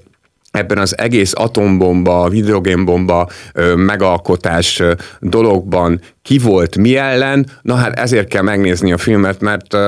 ebben 0.50 0.78
az 0.78 0.98
egész 0.98 1.32
atombomba, 1.34 2.30
hidrogénbomba 2.30 3.28
megalkotás 3.76 4.82
dologban 5.20 6.00
ki 6.26 6.38
volt 6.38 6.76
mi 6.76 6.96
ellen, 6.96 7.46
na 7.62 7.74
hát 7.74 7.98
ezért 7.98 8.28
kell 8.28 8.42
megnézni 8.42 8.92
a 8.92 8.98
filmet, 8.98 9.40
mert 9.40 9.74
uh, 9.74 9.80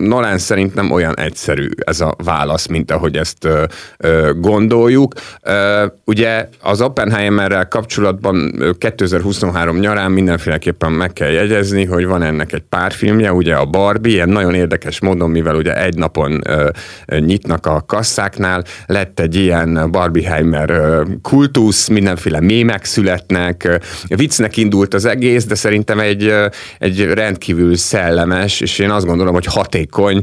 Nolan 0.00 0.38
szerint 0.38 0.74
nem 0.74 0.90
olyan 0.90 1.18
egyszerű 1.18 1.68
ez 1.76 2.00
a 2.00 2.14
válasz, 2.24 2.66
mint 2.66 2.90
ahogy 2.90 3.16
ezt 3.16 3.44
uh, 3.44 3.62
uh, 4.04 4.30
gondoljuk. 4.40 5.12
Uh, 5.46 5.92
ugye 6.04 6.48
az 6.62 6.80
Oppenheimerrel 6.80 7.68
kapcsolatban 7.68 8.64
2023 8.78 9.78
nyarán 9.78 10.10
mindenféleképpen 10.10 10.92
meg 10.92 11.12
kell 11.12 11.30
jegyezni, 11.30 11.84
hogy 11.84 12.06
van 12.06 12.22
ennek 12.22 12.52
egy 12.52 12.64
pár 12.68 12.92
filmje, 12.92 13.32
ugye 13.32 13.54
a 13.54 13.64
Barbie, 13.64 14.12
ilyen 14.12 14.28
nagyon 14.28 14.54
érdekes 14.54 15.00
módon, 15.00 15.30
mivel 15.30 15.54
ugye 15.54 15.82
egy 15.82 15.96
napon 15.96 16.42
uh, 16.48 17.18
nyitnak 17.18 17.66
a 17.66 17.84
kasszáknál, 17.86 18.64
lett 18.86 19.20
egy 19.20 19.34
ilyen 19.34 19.90
Barbieheimer 19.90 20.70
uh, 20.70 21.08
kultusz, 21.22 21.88
mindenféle 21.88 22.40
mémek 22.40 22.84
születnek, 22.84 23.62
uh, 23.68 24.16
viccnek 24.16 24.56
indult 24.56 24.94
az 24.94 25.04
egész, 25.04 25.44
de 25.44 25.54
szerint 25.54 25.82
szerintem 25.86 26.00
egy, 26.00 26.52
egy 26.78 27.12
rendkívül 27.12 27.76
szellemes, 27.76 28.60
és 28.60 28.78
én 28.78 28.90
azt 28.90 29.06
gondolom, 29.06 29.34
hogy 29.34 29.46
hatékony, 29.46 30.22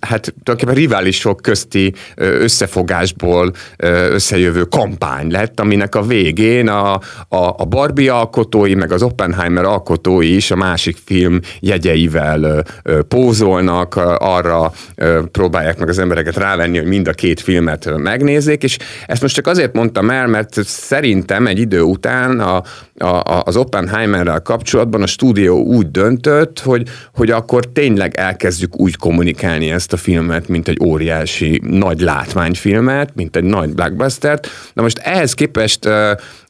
hát 0.00 0.34
tulajdonképpen 0.42 0.74
riválisok 0.74 1.42
közti 1.42 1.94
összefogásból 2.16 3.52
összejövő 4.10 4.62
kampány 4.62 5.30
lett, 5.30 5.60
aminek 5.60 5.94
a 5.94 6.02
végén 6.02 6.68
a, 6.68 6.92
a, 7.28 7.54
a 7.56 7.64
Barbie 7.64 8.12
alkotói, 8.12 8.74
meg 8.74 8.92
az 8.92 9.02
Oppenheimer 9.02 9.64
alkotói 9.64 10.34
is 10.34 10.50
a 10.50 10.56
másik 10.56 10.96
film 11.04 11.40
jegyeivel 11.60 12.64
pózolnak, 13.08 13.96
arra 14.18 14.72
próbálják 15.32 15.78
meg 15.78 15.88
az 15.88 15.98
embereket 15.98 16.36
rávenni, 16.36 16.78
hogy 16.78 16.86
mind 16.86 17.08
a 17.08 17.12
két 17.12 17.40
filmet 17.40 17.96
megnézzék, 17.96 18.62
és 18.62 18.78
ezt 19.06 19.22
most 19.22 19.34
csak 19.34 19.46
azért 19.46 19.72
mondtam 19.72 20.10
el, 20.10 20.26
mert 20.26 20.64
szerintem 20.64 21.46
egy 21.46 21.58
idő 21.58 21.80
után 21.80 22.40
a, 22.40 22.62
a, 22.98 23.42
az 23.44 23.56
Oppenheimerrel 23.56 24.40
kapcsolatban 24.40 25.02
a 25.02 25.06
stúdió 25.06 25.62
úgy 25.62 25.90
döntött, 25.90 26.60
hogy, 26.60 26.88
hogy 27.14 27.30
akkor 27.30 27.64
tényleg 27.64 28.16
elkezdjük 28.16 28.80
úgy 28.80 28.96
kommunikálni 28.96 29.70
ezt 29.70 29.92
a 29.92 29.96
filmet, 29.96 30.48
mint 30.48 30.68
egy 30.68 30.78
óriási 30.84 31.60
nagy 31.64 32.00
látványfilmet, 32.00 33.14
mint 33.14 33.36
egy 33.36 33.44
nagy 33.44 33.74
blockbustert. 33.74 34.48
Na 34.72 34.82
most 34.82 34.98
ehhez 34.98 35.34
képest 35.34 35.88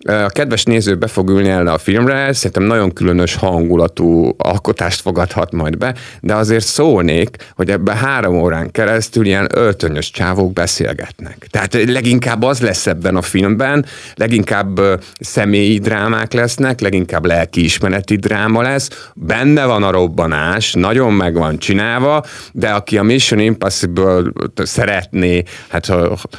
a 0.04 0.28
kedves 0.28 0.64
néző 0.64 0.94
be 0.94 1.06
fog 1.06 1.28
ülni 1.28 1.48
erre 1.48 1.72
a 1.72 1.78
filmre, 1.78 2.32
szerintem 2.32 2.62
nagyon 2.62 2.92
különös 2.92 3.34
hangulatú 3.34 4.34
alkotást 4.36 5.00
fogadhat 5.00 5.52
majd 5.52 5.78
be, 5.78 5.94
de 6.20 6.34
azért 6.34 6.64
szólnék, 6.64 7.36
hogy 7.54 7.70
ebben 7.70 7.96
három 7.96 8.40
órán 8.40 8.70
keresztül 8.70 9.26
ilyen 9.26 9.48
öltönyös 9.54 10.10
csávók 10.10 10.52
beszélgetnek. 10.52 11.46
Tehát 11.50 11.74
leginkább 11.74 12.42
az 12.42 12.60
lesz 12.60 12.86
ebben 12.86 13.16
a 13.16 13.22
filmben, 13.22 13.84
leginkább 14.14 14.80
személyi 15.20 15.78
drámák 15.78 16.32
lesznek, 16.32 16.80
leginkább 16.80 17.26
lelkiismereti 17.26 18.16
dráma 18.16 18.62
lesz, 18.62 19.10
benne 19.14 19.64
van 19.64 19.82
a 19.82 19.90
robbanás, 19.90 20.72
nagyon 20.72 21.12
meg 21.12 21.34
van 21.34 21.58
csinálva, 21.58 22.24
de 22.52 22.68
aki 22.68 22.98
a 22.98 23.02
Mission 23.02 23.40
Impossible 23.40 24.22
szeretné, 24.54 25.42
hát 25.68 25.92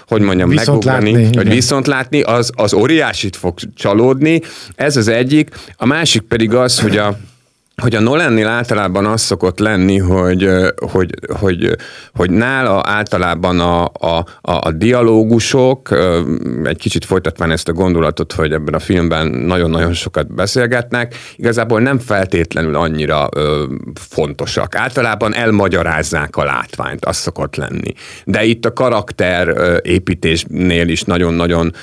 hogy 0.08 0.22
mondjam, 0.22 0.50
viszont 0.50 0.86
megugrani, 0.86 1.12
látni, 1.12 1.26
hogy 1.26 1.46
igen. 1.46 1.56
viszont 1.56 1.88
látni, 1.88 2.22
az, 2.22 2.52
az 2.56 2.74
óriásit 2.74 3.36
fog 3.36 3.55
csalódni. 3.76 4.42
Ez 4.76 4.98
az 4.98 5.08
egyik. 5.08 5.56
A 5.76 5.86
másik 5.86 6.22
pedig 6.22 6.54
az, 6.54 6.80
hogy 6.80 6.98
a 6.98 7.18
hogy 7.82 7.96
a 7.96 8.00
Nolannél 8.00 8.48
általában 8.48 9.06
az 9.06 9.22
szokott 9.22 9.60
lenni, 9.60 9.98
hogy, 9.98 10.50
hogy, 10.92 11.10
hogy, 11.40 11.76
hogy 12.14 12.32
nála 12.32 12.82
általában 12.86 13.60
a, 13.60 13.84
a, 13.84 14.26
a 14.42 14.72
dialógusok, 14.72 15.90
egy 16.64 16.78
kicsit 16.78 17.06
folytatván 17.06 17.52
ezt 17.52 17.68
a 17.68 17.74
gondolatot, 17.74 18.34
hogy 18.34 18.52
ebben 18.52 18.74
a 18.74 18.80
filmben 18.80 19.28
nagyon-nagyon 19.28 19.94
sokat 19.94 20.34
beszélgetnek, 20.34 21.16
igazából 21.36 21.82
nem 21.82 22.00
feltétlenül 22.00 22.76
annyira 22.76 23.30
fontosak. 23.94 24.76
Általában 24.76 25.34
elmagyarázzák 25.34 26.36
a 26.36 26.44
látványt, 26.44 27.06
az 27.06 27.16
szokott 27.16 27.56
lenni. 27.56 27.94
De 28.26 28.44
itt 28.44 28.66
a 28.66 28.74
karakter 28.74 29.56
építésnél 29.84 30.88
is 30.88 31.02
nagyon-nagyon 31.02 31.74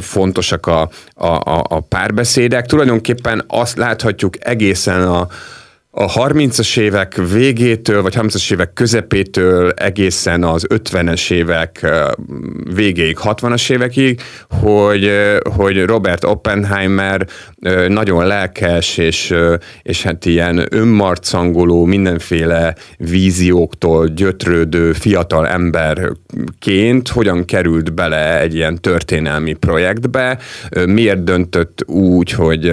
fontosak 0.00 0.66
a, 0.66 0.80
a, 1.14 1.62
a 1.68 1.80
párbeszédek. 1.80 2.66
Tulajdonképpen 2.66 3.44
azt 3.46 3.76
láthatjuk 3.76 4.46
egészen 4.46 5.02
a 5.02 5.19
un 5.20 5.28
a 5.92 6.12
30-as 6.12 6.78
évek 6.78 7.14
végétől, 7.32 8.02
vagy 8.02 8.14
30-as 8.16 8.52
évek 8.52 8.72
közepétől 8.72 9.70
egészen 9.70 10.44
az 10.44 10.66
50-es 10.68 11.30
évek 11.30 11.86
végéig, 12.74 13.16
60-as 13.22 13.70
évekig, 13.70 14.20
hogy, 14.60 15.10
hogy 15.54 15.84
Robert 15.84 16.24
Oppenheimer 16.24 17.26
nagyon 17.88 18.26
lelkes, 18.26 18.96
és, 18.96 19.34
és 19.82 20.02
hát 20.02 20.24
ilyen 20.24 20.66
önmarcangoló, 20.70 21.84
mindenféle 21.84 22.74
vízióktól 22.96 24.06
gyötrődő 24.06 24.92
fiatal 24.92 25.46
emberként 25.46 27.08
hogyan 27.08 27.44
került 27.44 27.94
bele 27.94 28.40
egy 28.40 28.54
ilyen 28.54 28.80
történelmi 28.80 29.52
projektbe, 29.52 30.38
miért 30.86 31.24
döntött 31.24 31.84
úgy, 31.86 32.30
hogy, 32.30 32.72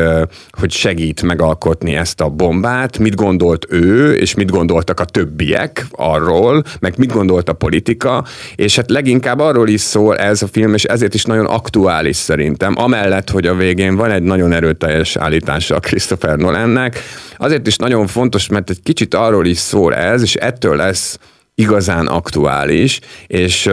hogy 0.50 0.71
segít 0.71 1.21
megalkotni 1.21 1.95
ezt 1.95 2.21
a 2.21 2.29
bombát, 2.29 2.97
mit 3.07 3.15
gondolt 3.15 3.65
ő, 3.69 4.13
és 4.13 4.33
mit 4.33 4.51
gondoltak 4.51 4.99
a 4.99 5.05
többiek 5.05 5.85
arról, 5.91 6.63
meg 6.79 6.93
mit 6.97 7.11
gondolt 7.11 7.49
a 7.49 7.53
politika, 7.53 8.23
és 8.55 8.75
hát 8.75 8.89
leginkább 8.89 9.39
arról 9.39 9.67
is 9.67 9.81
szól 9.81 10.17
ez 10.17 10.41
a 10.41 10.47
film, 10.47 10.73
és 10.73 10.83
ezért 10.83 11.13
is 11.13 11.23
nagyon 11.23 11.45
aktuális 11.45 12.15
szerintem, 12.15 12.73
amellett, 12.77 13.29
hogy 13.29 13.47
a 13.47 13.55
végén 13.55 13.95
van 13.95 14.11
egy 14.11 14.23
nagyon 14.23 14.51
erőteljes 14.51 15.15
állítása 15.15 15.75
a 15.75 15.79
Christopher 15.79 16.37
Nolannek, 16.37 16.99
azért 17.37 17.67
is 17.67 17.75
nagyon 17.75 18.07
fontos, 18.07 18.47
mert 18.47 18.69
egy 18.69 18.81
kicsit 18.83 19.13
arról 19.13 19.45
is 19.45 19.57
szól 19.57 19.95
ez, 19.95 20.21
és 20.21 20.35
ettől 20.35 20.75
lesz 20.75 21.19
igazán 21.55 22.07
aktuális, 22.07 22.99
és 23.27 23.69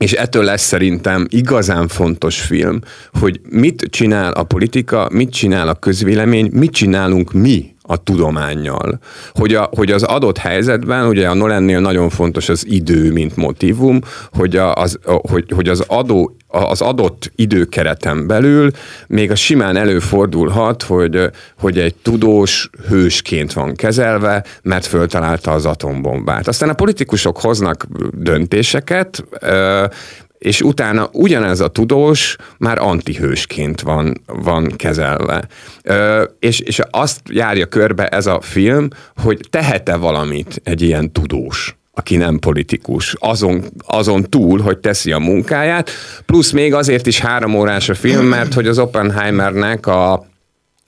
és 0.00 0.12
ettől 0.12 0.44
lesz 0.44 0.62
szerintem 0.62 1.26
igazán 1.28 1.88
fontos 1.88 2.40
film, 2.40 2.80
hogy 3.12 3.40
mit 3.50 3.86
csinál 3.90 4.32
a 4.32 4.42
politika, 4.42 5.08
mit 5.12 5.32
csinál 5.32 5.68
a 5.68 5.74
közvélemény, 5.74 6.50
mit 6.52 6.72
csinálunk 6.72 7.32
mi 7.32 7.74
a 7.90 7.96
tudományjal. 7.96 8.98
Hogy, 9.32 9.54
a, 9.54 9.68
hogy 9.76 9.90
az 9.90 10.02
adott 10.02 10.38
helyzetben, 10.38 11.06
ugye 11.06 11.28
a 11.28 11.34
Nolannél 11.34 11.80
nagyon 11.80 12.08
fontos 12.08 12.48
az 12.48 12.66
idő, 12.66 13.12
mint 13.12 13.36
motivum, 13.36 14.00
hogy, 14.32 14.56
a, 14.56 14.74
az, 14.74 14.98
hogy, 15.04 15.52
hogy 15.54 15.68
az 15.68 15.84
adó 15.86 16.34
az 16.52 16.80
adott 16.80 17.32
időkereten 17.34 18.26
belül 18.26 18.70
még 19.06 19.30
a 19.30 19.34
simán 19.34 19.76
előfordulhat, 19.76 20.82
hogy, 20.82 21.30
hogy 21.58 21.78
egy 21.78 21.94
tudós 21.94 22.70
hősként 22.88 23.52
van 23.52 23.74
kezelve, 23.74 24.44
mert 24.62 24.86
föltalálta 24.86 25.52
az 25.52 25.66
atombombát. 25.66 26.48
Aztán 26.48 26.68
a 26.68 26.74
politikusok 26.74 27.40
hoznak 27.40 27.86
döntéseket, 28.12 29.24
és 30.40 30.60
utána 30.60 31.08
ugyanez 31.12 31.60
a 31.60 31.68
tudós 31.68 32.36
már 32.58 32.78
antihősként 32.78 33.80
van, 33.80 34.20
van 34.26 34.72
kezelve. 34.76 35.48
Ö, 35.82 36.24
és, 36.38 36.60
és 36.60 36.80
azt 36.90 37.20
járja 37.30 37.66
körbe 37.66 38.08
ez 38.08 38.26
a 38.26 38.40
film, 38.40 38.88
hogy 39.16 39.40
tehet-e 39.50 39.96
valamit 39.96 40.60
egy 40.64 40.82
ilyen 40.82 41.12
tudós 41.12 41.74
aki 41.92 42.16
nem 42.16 42.38
politikus, 42.38 43.14
azon, 43.18 43.64
azon 43.86 44.22
túl, 44.22 44.60
hogy 44.60 44.78
teszi 44.78 45.12
a 45.12 45.18
munkáját, 45.18 45.90
plusz 46.26 46.50
még 46.50 46.74
azért 46.74 47.06
is 47.06 47.20
három 47.20 47.54
órás 47.54 47.88
a 47.88 47.94
film, 47.94 48.26
mert 48.26 48.54
hogy 48.54 48.66
az 48.66 48.78
Oppenheimernek 48.78 49.86
a 49.86 50.26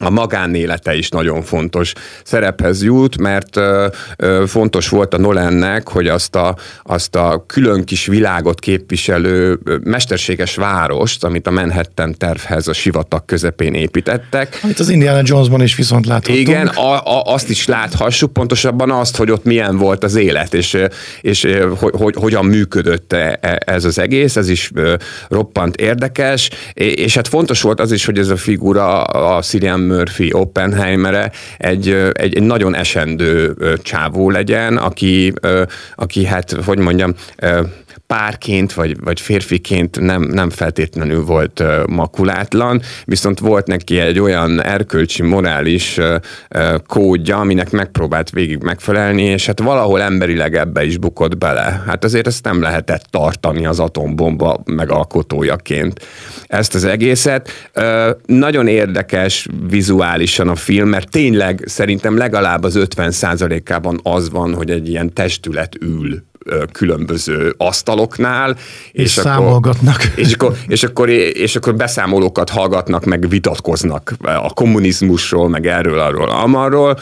a 0.03 0.11
magánélete 0.11 0.95
is 0.95 1.09
nagyon 1.09 1.43
fontos 1.43 1.93
szerephez 2.25 2.83
jut, 2.83 3.19
mert 3.19 3.57
ö, 3.57 3.87
ö, 4.17 4.45
fontos 4.47 4.89
volt 4.89 5.15
a 5.15 5.19
Nolannek, 5.19 5.89
hogy 5.89 6.07
azt 6.09 6.35
a, 6.35 6.57
azt 6.83 7.17
a 7.17 7.45
külön 7.47 7.85
kis 7.85 8.07
világot 8.07 8.61
képviselő 8.61 9.59
ö, 9.65 9.77
mesterséges 9.85 10.55
várost, 10.55 11.25
amit 11.25 11.47
a 11.47 11.51
Manhattan 11.51 12.15
tervhez 12.19 12.69
a 12.69 12.73
sivatag 12.73 13.25
közepén 13.25 13.75
építettek. 13.75 14.61
Amit 14.63 14.79
az 14.79 14.89
Indiana 14.89 15.21
Jonesban 15.25 15.63
is 15.63 15.77
viszont 15.77 16.07
láthattunk. 16.07 16.39
Igen, 16.39 16.67
a, 16.67 16.95
a, 16.95 17.23
azt 17.25 17.49
is 17.49 17.67
láthassuk, 17.67 18.33
pontosabban 18.33 18.91
azt, 18.91 19.17
hogy 19.17 19.31
ott 19.31 19.45
milyen 19.45 19.77
volt 19.77 20.05
az 20.05 20.15
élet, 20.15 20.55
és, 20.55 20.79
és 21.21 21.49
hogy, 21.79 21.93
hogy, 21.97 22.15
hogyan 22.17 22.45
működött 22.45 23.13
e, 23.13 23.39
ez 23.67 23.85
az 23.85 23.99
egész, 23.99 24.37
ez 24.37 24.49
is 24.49 24.71
roppant 25.29 25.77
érdekes, 25.77 26.51
és 26.75 27.15
hát 27.15 27.29
fontos 27.29 27.61
volt 27.63 27.81
az 27.81 27.93
is, 27.93 28.05
hogy 28.05 28.19
ez 28.19 28.29
a 28.29 28.37
figura, 28.37 29.03
a 29.03 29.43
Cillian 29.43 29.92
Murphy 29.93 30.33
Oppenheimere 30.33 31.31
egy, 31.59 31.89
egy, 32.13 32.35
egy 32.35 32.43
nagyon 32.43 32.75
esendő 32.75 33.55
csávó 33.83 34.31
legyen, 34.31 34.77
aki, 34.77 35.33
aki 35.95 36.25
hát, 36.25 36.51
hogy 36.65 36.79
mondjam, 36.79 37.15
párként 38.13 38.73
vagy, 38.73 39.01
vagy 39.01 39.21
férfiként 39.21 40.01
nem, 40.01 40.23
nem 40.23 40.51
feltétlenül 40.51 41.25
volt 41.25 41.63
makulátlan, 41.87 42.81
viszont 43.05 43.39
volt 43.39 43.67
neki 43.67 43.99
egy 43.99 44.19
olyan 44.19 44.63
erkölcsi, 44.63 45.23
morális 45.23 46.01
kódja, 46.87 47.39
aminek 47.39 47.71
megpróbált 47.71 48.31
végig 48.31 48.63
megfelelni, 48.63 49.23
és 49.23 49.47
hát 49.47 49.61
valahol 49.61 50.01
emberileg 50.01 50.55
ebbe 50.55 50.85
is 50.85 50.99
bukott 50.99 51.39
bele. 51.39 51.83
Hát 51.87 52.05
azért 52.05 52.27
ezt 52.27 52.45
nem 52.45 52.63
lehetett 52.63 53.05
tartani 53.11 53.67
az 53.67 53.81
atombomba 53.81 54.63
megalkotójaként. 54.65 56.07
Ezt 56.47 56.75
az 56.75 56.85
egészet. 56.85 57.51
Nagyon 58.27 58.67
érdekes 58.67 59.47
vizuálisan 59.69 60.49
a 60.49 60.57
film, 60.57 60.89
mert 60.89 61.11
tényleg 61.11 61.63
szerintem 61.67 62.17
legalább 62.17 62.65
az 62.65 62.77
50 62.77 63.13
ában 63.65 64.01
az 64.03 64.31
van, 64.31 64.55
hogy 64.55 64.71
egy 64.71 64.89
ilyen 64.89 65.13
testület 65.13 65.77
ül 65.81 66.23
különböző 66.73 67.55
asztaloknál. 67.57 68.57
És, 68.93 69.03
és 69.03 69.11
számolgatnak. 69.11 69.95
Akkor, 69.95 70.19
és, 70.19 70.33
akkor, 70.33 70.57
és, 70.67 70.83
akkor, 70.83 71.09
és 71.09 71.57
akkor 71.57 71.75
beszámolókat 71.75 72.51
hallgatnak, 72.51 73.05
meg 73.05 73.29
vitatkoznak 73.29 74.15
a 74.23 74.53
kommunizmusról, 74.53 75.49
meg 75.49 75.67
erről, 75.67 75.99
arról, 75.99 76.29
amarról. 76.29 76.99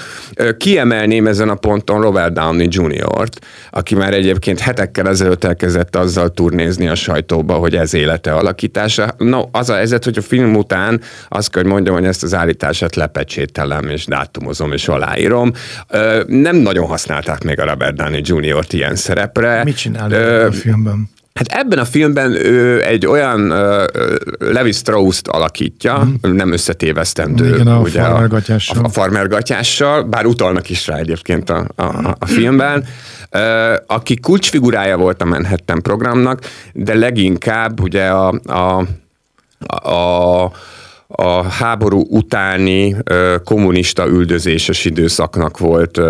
Kiemelném 0.57 1.27
ezen 1.27 1.49
a 1.49 1.55
ponton 1.55 2.01
Robert 2.01 2.33
Downey 2.33 2.69
Jr.-t, 2.71 3.41
aki 3.71 3.95
már 3.95 4.15
egyébként 4.15 4.61
hetekkel 4.61 5.09
ezelőtt 5.09 5.45
elkezdett 5.45 5.97
azzal 5.97 6.29
turnézni 6.29 6.89
a 6.89 6.95
sajtóba, 6.95 7.55
hogy 7.55 7.77
ez 7.77 7.95
élete 7.95 8.33
alakítása. 8.33 9.15
No, 9.19 9.43
az 9.53 9.71
a 9.71 9.75
helyzet, 9.75 10.05
hogy 10.05 10.19
a 10.19 10.23
film 10.23 10.57
után 10.57 11.01
azt 11.29 11.51
kell, 11.51 11.63
hogy 11.63 11.73
mondjam, 11.73 11.95
hogy 11.95 12.05
ezt 12.05 12.23
az 12.23 12.35
állítását 12.35 12.97
lepecsételem, 12.97 13.89
és 13.89 14.07
dátumozom, 14.07 14.73
és 14.73 14.89
aláírom. 14.89 15.53
Nem 16.27 16.57
nagyon 16.57 16.87
használták 16.87 17.45
még 17.45 17.61
a 17.61 17.65
Robert 17.65 17.97
Downey 17.97 18.23
Jr.-t 18.25 18.73
ilyen 18.73 18.97
szerep 18.97 19.30
szerepre. 19.35 19.65
Mit 19.65 19.77
csinál 19.77 20.11
ö, 20.11 20.47
a 20.47 20.53
filmben? 20.53 21.09
Hát 21.35 21.47
ebben 21.49 21.79
a 21.79 21.85
filmben 21.85 22.33
ő 22.33 22.85
egy 22.85 23.07
olyan 23.07 23.53
uh, 23.53 23.85
Levi 24.39 24.73
Strauss-t 24.73 25.29
alakítja, 25.29 26.05
mm. 26.05 26.35
nem 26.35 26.53
összetévesztendő. 26.53 27.55
Igen, 27.55 27.67
a 27.67 27.81
ugye, 27.81 28.03
farmergatyással. 28.03 28.83
A, 28.83 28.85
a 28.85 28.89
farmergatyással, 28.89 30.03
bár 30.03 30.27
utalnak 30.27 30.71
is 30.71 30.87
rá 30.87 30.97
egyébként 30.97 31.51
a, 31.51 31.67
a, 31.77 32.17
a 32.19 32.27
filmben, 32.27 32.85
uh, 33.33 33.75
aki 33.87 34.21
kulcsfigurája 34.21 34.97
volt 34.97 35.23
a 35.23 35.25
Manhattan 35.25 35.83
programnak, 35.83 36.41
de 36.73 36.95
leginkább 36.95 37.81
ugye 37.81 38.07
a, 38.07 38.41
a, 38.47 38.85
a 39.89 39.91
a 39.91 40.53
háború 41.51 42.05
utáni 42.09 42.97
kommunista 43.45 44.07
üldözéses 44.07 44.85
időszaknak 44.85 45.59
volt 45.59 46.01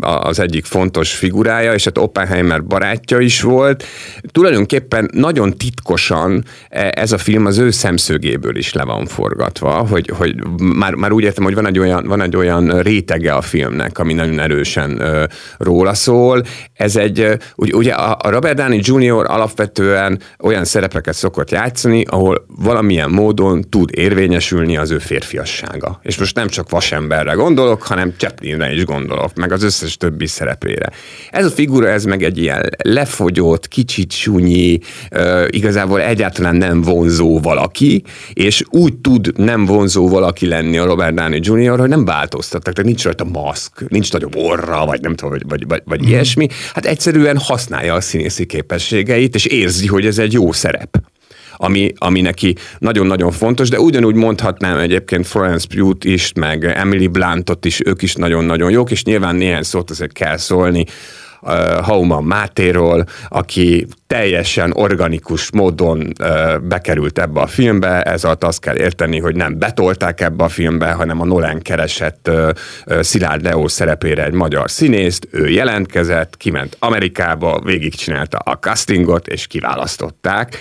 az 0.00 0.40
egyik 0.40 0.64
fontos 0.64 1.14
figurája, 1.14 1.74
és 1.74 1.84
hát 1.84 1.98
Oppenheimer 1.98 2.64
barátja 2.64 3.18
is 3.18 3.40
volt. 3.40 3.84
Tulajdonképpen 4.32 5.10
nagyon 5.12 5.56
titkosan 5.56 6.44
e, 6.68 6.92
ez 6.96 7.12
a 7.12 7.18
film 7.18 7.46
az 7.46 7.58
ő 7.58 7.70
szemszögéből 7.70 8.56
is 8.56 8.72
le 8.72 8.84
van 8.84 9.06
forgatva, 9.06 9.70
hogy, 9.70 10.10
hogy 10.16 10.34
már, 10.58 10.94
már 10.94 11.12
úgy 11.12 11.24
értem, 11.24 11.44
hogy 11.44 11.54
van 11.54 11.66
egy, 11.66 11.78
olyan, 11.78 12.06
van 12.06 12.20
egy 12.20 12.36
olyan 12.36 12.80
rétege 12.82 13.32
a 13.34 13.40
filmnek, 13.40 13.98
ami 13.98 14.12
nagyon 14.12 14.38
erősen 14.38 15.02
róla 15.58 15.94
szól. 15.94 16.42
Ez 16.74 16.96
egy, 16.96 17.38
ugye 17.56 17.92
a 17.92 18.30
Robert 18.30 18.56
Downey 18.56 18.80
Jr. 18.82 19.24
alapvetően 19.30 20.20
olyan 20.38 20.64
szerepeket 20.64 21.14
szokott 21.14 21.50
játszani, 21.50 22.04
ahol 22.08 22.46
valamilyen 22.46 23.10
módon 23.10 23.62
tud 23.68 23.90
érvény 23.92 24.31
érvényesülni 24.32 24.76
az 24.76 24.90
ő 24.90 24.98
férfiassága. 24.98 26.00
És 26.02 26.18
most 26.18 26.34
nem 26.34 26.48
csak 26.48 26.70
vasemberre 26.70 27.32
gondolok, 27.32 27.82
hanem 27.82 28.14
Chaplinre 28.16 28.72
is 28.72 28.84
gondolok, 28.84 29.34
meg 29.34 29.52
az 29.52 29.62
összes 29.62 29.96
többi 29.96 30.26
szereplére. 30.26 30.90
Ez 31.30 31.44
a 31.44 31.50
figura, 31.50 31.88
ez 31.88 32.04
meg 32.04 32.22
egy 32.22 32.38
ilyen 32.38 32.70
lefogyott, 32.84 33.68
kicsit 33.68 34.12
sunyi, 34.12 34.78
igazából 35.46 36.00
egyáltalán 36.00 36.56
nem 36.56 36.80
vonzó 36.80 37.40
valaki, 37.40 38.02
és 38.32 38.62
úgy 38.70 38.96
tud 38.96 39.32
nem 39.36 39.64
vonzó 39.64 40.08
valaki 40.08 40.46
lenni 40.46 40.78
a 40.78 40.84
Robert 40.84 41.14
Downey 41.14 41.40
Jr., 41.42 41.78
hogy 41.78 41.88
nem 41.88 42.04
változtattak, 42.04 42.74
tehát 42.74 42.88
nincs 42.88 43.04
rajta 43.04 43.24
maszk, 43.24 43.88
nincs 43.88 44.12
nagyobb 44.12 44.36
orra, 44.36 44.86
vagy 44.86 45.00
nem 45.00 45.14
tudom, 45.14 45.30
vagy, 45.30 45.44
vagy, 45.48 45.66
vagy, 45.68 45.82
vagy 45.84 46.02
mm. 46.02 46.08
ilyesmi. 46.08 46.48
Hát 46.74 46.86
egyszerűen 46.86 47.38
használja 47.38 47.94
a 47.94 48.00
színészi 48.00 48.46
képességeit, 48.46 49.34
és 49.34 49.44
érzi, 49.44 49.86
hogy 49.86 50.06
ez 50.06 50.18
egy 50.18 50.32
jó 50.32 50.52
szerep 50.52 51.10
ami, 51.56 51.92
ami 51.98 52.20
neki 52.20 52.54
nagyon-nagyon 52.78 53.30
fontos, 53.30 53.68
de 53.68 53.80
ugyanúgy 53.80 54.14
mondhatnám 54.14 54.78
egyébként 54.78 55.26
Florence 55.26 55.66
Pugh-t 55.74 56.04
is, 56.04 56.32
meg 56.32 56.64
Emily 56.64 57.06
Blantot 57.06 57.64
is, 57.64 57.80
ők 57.84 58.02
is 58.02 58.14
nagyon-nagyon 58.14 58.70
jók, 58.70 58.90
és 58.90 59.04
nyilván 59.04 59.36
néhány 59.36 59.62
szót 59.62 59.90
azért 59.90 60.12
kell 60.12 60.36
szólni 60.36 60.84
uh, 61.42 61.80
Hauman 61.80 62.24
Mátéról, 62.24 63.04
aki 63.28 63.86
teljesen 64.06 64.72
organikus 64.74 65.50
módon 65.52 66.12
uh, 66.20 66.58
bekerült 66.58 67.18
ebbe 67.18 67.40
a 67.40 67.46
filmbe, 67.46 68.02
ez 68.02 68.24
alatt 68.24 68.44
azt 68.44 68.60
kell 68.60 68.76
érteni, 68.76 69.18
hogy 69.18 69.36
nem 69.36 69.58
betolták 69.58 70.20
ebbe 70.20 70.44
a 70.44 70.48
filmbe, 70.48 70.92
hanem 70.92 71.20
a 71.20 71.24
Nolan 71.24 71.60
keresett 71.60 72.28
uh, 72.28 72.48
uh, 72.86 73.00
Szilárd 73.00 73.42
Leo 73.42 73.68
szerepére 73.68 74.24
egy 74.24 74.32
magyar 74.32 74.70
színészt, 74.70 75.28
ő 75.30 75.48
jelentkezett, 75.48 76.36
kiment 76.36 76.76
Amerikába, 76.78 77.60
végigcsinálta 77.64 78.38
a 78.38 78.52
castingot, 78.52 79.28
és 79.28 79.46
kiválasztották. 79.46 80.58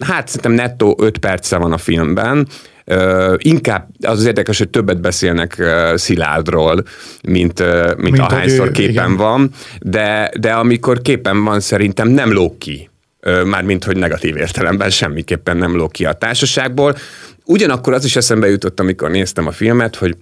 Hát 0.00 0.28
szerintem 0.28 0.52
nettó 0.52 0.96
5 1.00 1.18
perce 1.18 1.56
van 1.56 1.72
a 1.72 1.78
filmben, 1.78 2.48
Uh, 2.90 3.34
inkább 3.38 3.88
az, 4.00 4.18
az 4.18 4.26
érdekes, 4.26 4.58
hogy 4.58 4.68
többet 4.68 5.00
beszélnek 5.00 5.56
uh, 5.58 5.96
Szilárdról, 5.96 6.82
mint, 7.22 7.60
uh, 7.60 7.86
mint, 7.86 8.00
mint 8.00 8.18
ahányszor 8.18 8.66
ő, 8.66 8.70
képen 8.70 8.90
igen. 8.90 9.16
van, 9.16 9.50
de, 9.80 10.30
de 10.40 10.52
amikor 10.52 11.02
képen 11.02 11.44
van, 11.44 11.60
szerintem 11.60 12.08
nem 12.08 12.32
lók 12.32 12.58
ki. 12.58 12.90
Uh, 13.26 13.44
mármint, 13.44 13.84
hogy 13.84 13.96
negatív 13.96 14.36
értelemben 14.36 14.90
semmiképpen 14.90 15.56
nem 15.56 15.76
lók 15.76 15.92
ki 15.92 16.04
a 16.04 16.12
társaságból. 16.12 16.96
Ugyanakkor 17.44 17.92
az 17.92 18.04
is 18.04 18.16
eszembe 18.16 18.48
jutott, 18.48 18.80
amikor 18.80 19.10
néztem 19.10 19.46
a 19.46 19.52
filmet, 19.52 19.96
hogy 19.96 20.16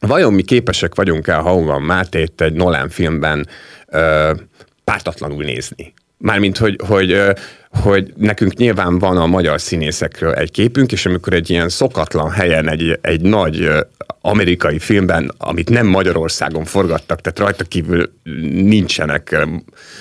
vajon 0.00 0.32
mi 0.32 0.42
képesek 0.42 0.94
vagyunk-e 0.94 1.38
a 1.38 1.42
Hauman 1.42 1.82
Mátét 1.82 2.40
egy 2.40 2.52
Nolan 2.52 2.88
filmben 2.88 3.48
uh, 3.86 4.30
pártatlanul 4.84 5.44
nézni? 5.44 5.94
Mármint, 6.18 6.58
hogy, 6.58 6.80
hogy 6.86 7.16
hogy 7.72 8.12
nekünk 8.16 8.54
nyilván 8.54 8.98
van 8.98 9.16
a 9.16 9.26
magyar 9.26 9.60
színészekről 9.60 10.32
egy 10.32 10.50
képünk, 10.50 10.92
és 10.92 11.06
amikor 11.06 11.32
egy 11.32 11.50
ilyen 11.50 11.68
szokatlan 11.68 12.30
helyen, 12.30 12.70
egy, 12.70 12.98
egy 13.00 13.20
nagy 13.20 13.68
amerikai 14.20 14.78
filmben, 14.78 15.32
amit 15.38 15.70
nem 15.70 15.86
Magyarországon 15.86 16.64
forgattak, 16.64 17.20
tehát 17.20 17.38
rajta 17.38 17.64
kívül 17.64 18.12
nincsenek 18.52 19.46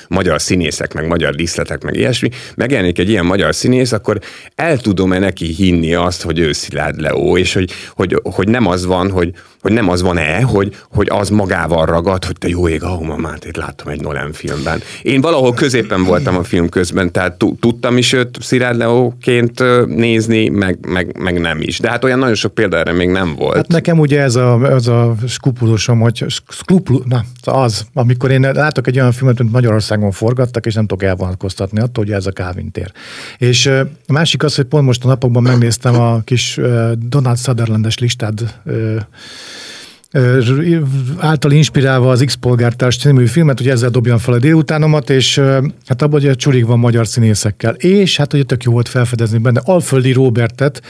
magyar 0.07 0.41
színészek, 0.41 0.93
meg 0.93 1.07
magyar 1.07 1.35
díszletek, 1.35 1.83
meg 1.83 1.95
ilyesmi, 1.95 2.29
megjelenik 2.55 2.99
egy 2.99 3.09
ilyen 3.09 3.25
magyar 3.25 3.55
színész, 3.55 3.91
akkor 3.91 4.19
el 4.55 4.77
tudom-e 4.77 5.19
neki 5.19 5.45
hinni 5.45 5.93
azt, 5.93 6.21
hogy 6.21 6.39
ő 6.39 6.51
Szilárd 6.51 6.99
Leó, 6.99 7.37
és 7.37 7.53
hogy, 7.53 7.71
hogy, 7.95 8.19
hogy 8.23 8.47
nem 8.47 8.67
az 8.67 8.85
van, 8.85 9.11
hogy, 9.11 9.33
hogy 9.61 9.71
nem 9.71 9.89
az 9.89 10.01
van-e, 10.01 10.41
hogy, 10.41 10.75
hogy 10.89 11.07
az 11.09 11.29
magával 11.29 11.85
ragad, 11.85 12.25
hogy 12.25 12.37
te 12.37 12.47
jó 12.47 12.67
ég, 12.67 12.83
ahoma 12.83 13.15
Mátét 13.15 13.57
láttam 13.57 13.87
egy 13.87 14.01
Nolan 14.01 14.33
filmben. 14.33 14.81
Én 15.01 15.21
valahol 15.21 15.53
középen 15.53 16.03
voltam 16.03 16.37
a 16.37 16.43
film 16.43 16.69
közben, 16.69 17.11
tehát 17.11 17.37
tudtam 17.61 17.97
is 17.97 18.13
őt 18.13 18.37
Szilárd 18.41 18.77
Leóként 18.77 19.63
nézni, 19.87 20.49
meg, 20.49 20.77
meg, 20.87 21.17
meg 21.19 21.39
nem 21.39 21.61
is. 21.61 21.79
De 21.79 21.89
hát 21.89 22.03
olyan 22.03 22.19
nagyon 22.19 22.35
sok 22.35 22.53
példa 22.53 22.77
erre 22.77 22.91
még 22.91 23.09
nem 23.09 23.35
volt. 23.35 23.55
Hát 23.55 23.67
nekem 23.67 23.99
ugye 23.99 24.21
ez 24.21 24.35
a, 24.35 24.71
ez 24.71 24.87
a 24.87 25.15
skrupulosom, 25.27 25.99
hogy 25.99 26.25
skrupul, 26.27 27.03
na, 27.05 27.23
az, 27.41 27.85
amikor 27.93 28.31
én 28.31 28.41
látok 28.41 28.87
egy 28.87 28.99
olyan 28.99 29.11
filmet, 29.11 29.39
mint 29.39 29.51
Magyarországon 29.51 30.11
forgattak, 30.11 30.65
és 30.65 30.73
nem 30.73 30.85
tudok 30.85 31.03
elvonatkoztatni 31.03 31.79
attól, 31.79 32.03
hogy 32.03 32.13
ez 32.13 32.25
a 32.25 32.31
Calvin 32.31 32.71
tér. 32.71 32.91
És 33.37 33.65
a 33.65 33.87
másik 34.07 34.43
az, 34.43 34.55
hogy 34.55 34.65
pont 34.65 34.85
most 34.85 35.03
a 35.03 35.07
napokban 35.07 35.43
megnéztem 35.43 35.99
a 35.99 36.21
kis 36.23 36.59
Donald 36.97 37.37
Sutherlandes 37.37 37.97
listád 37.97 38.61
által 41.17 41.51
inspirálva 41.51 42.09
az 42.11 42.23
X-polgártárs 42.25 42.97
című 42.97 43.25
filmet, 43.25 43.57
hogy 43.57 43.67
ezzel 43.67 43.89
dobjam 43.89 44.17
fel 44.17 44.33
a 44.33 44.39
délutánomat, 44.39 45.09
és 45.09 45.37
hát 45.85 46.01
abban 46.01 46.19
ugye 46.19 46.33
csurig 46.33 46.65
van 46.65 46.79
magyar 46.79 47.07
színészekkel. 47.07 47.73
És 47.73 48.17
hát 48.17 48.33
ugye 48.33 48.43
tök 48.43 48.63
jó 48.63 48.71
volt 48.71 48.87
felfedezni 48.87 49.37
benne 49.37 49.61
Alföldi 49.63 50.11
Robertet, 50.11 50.81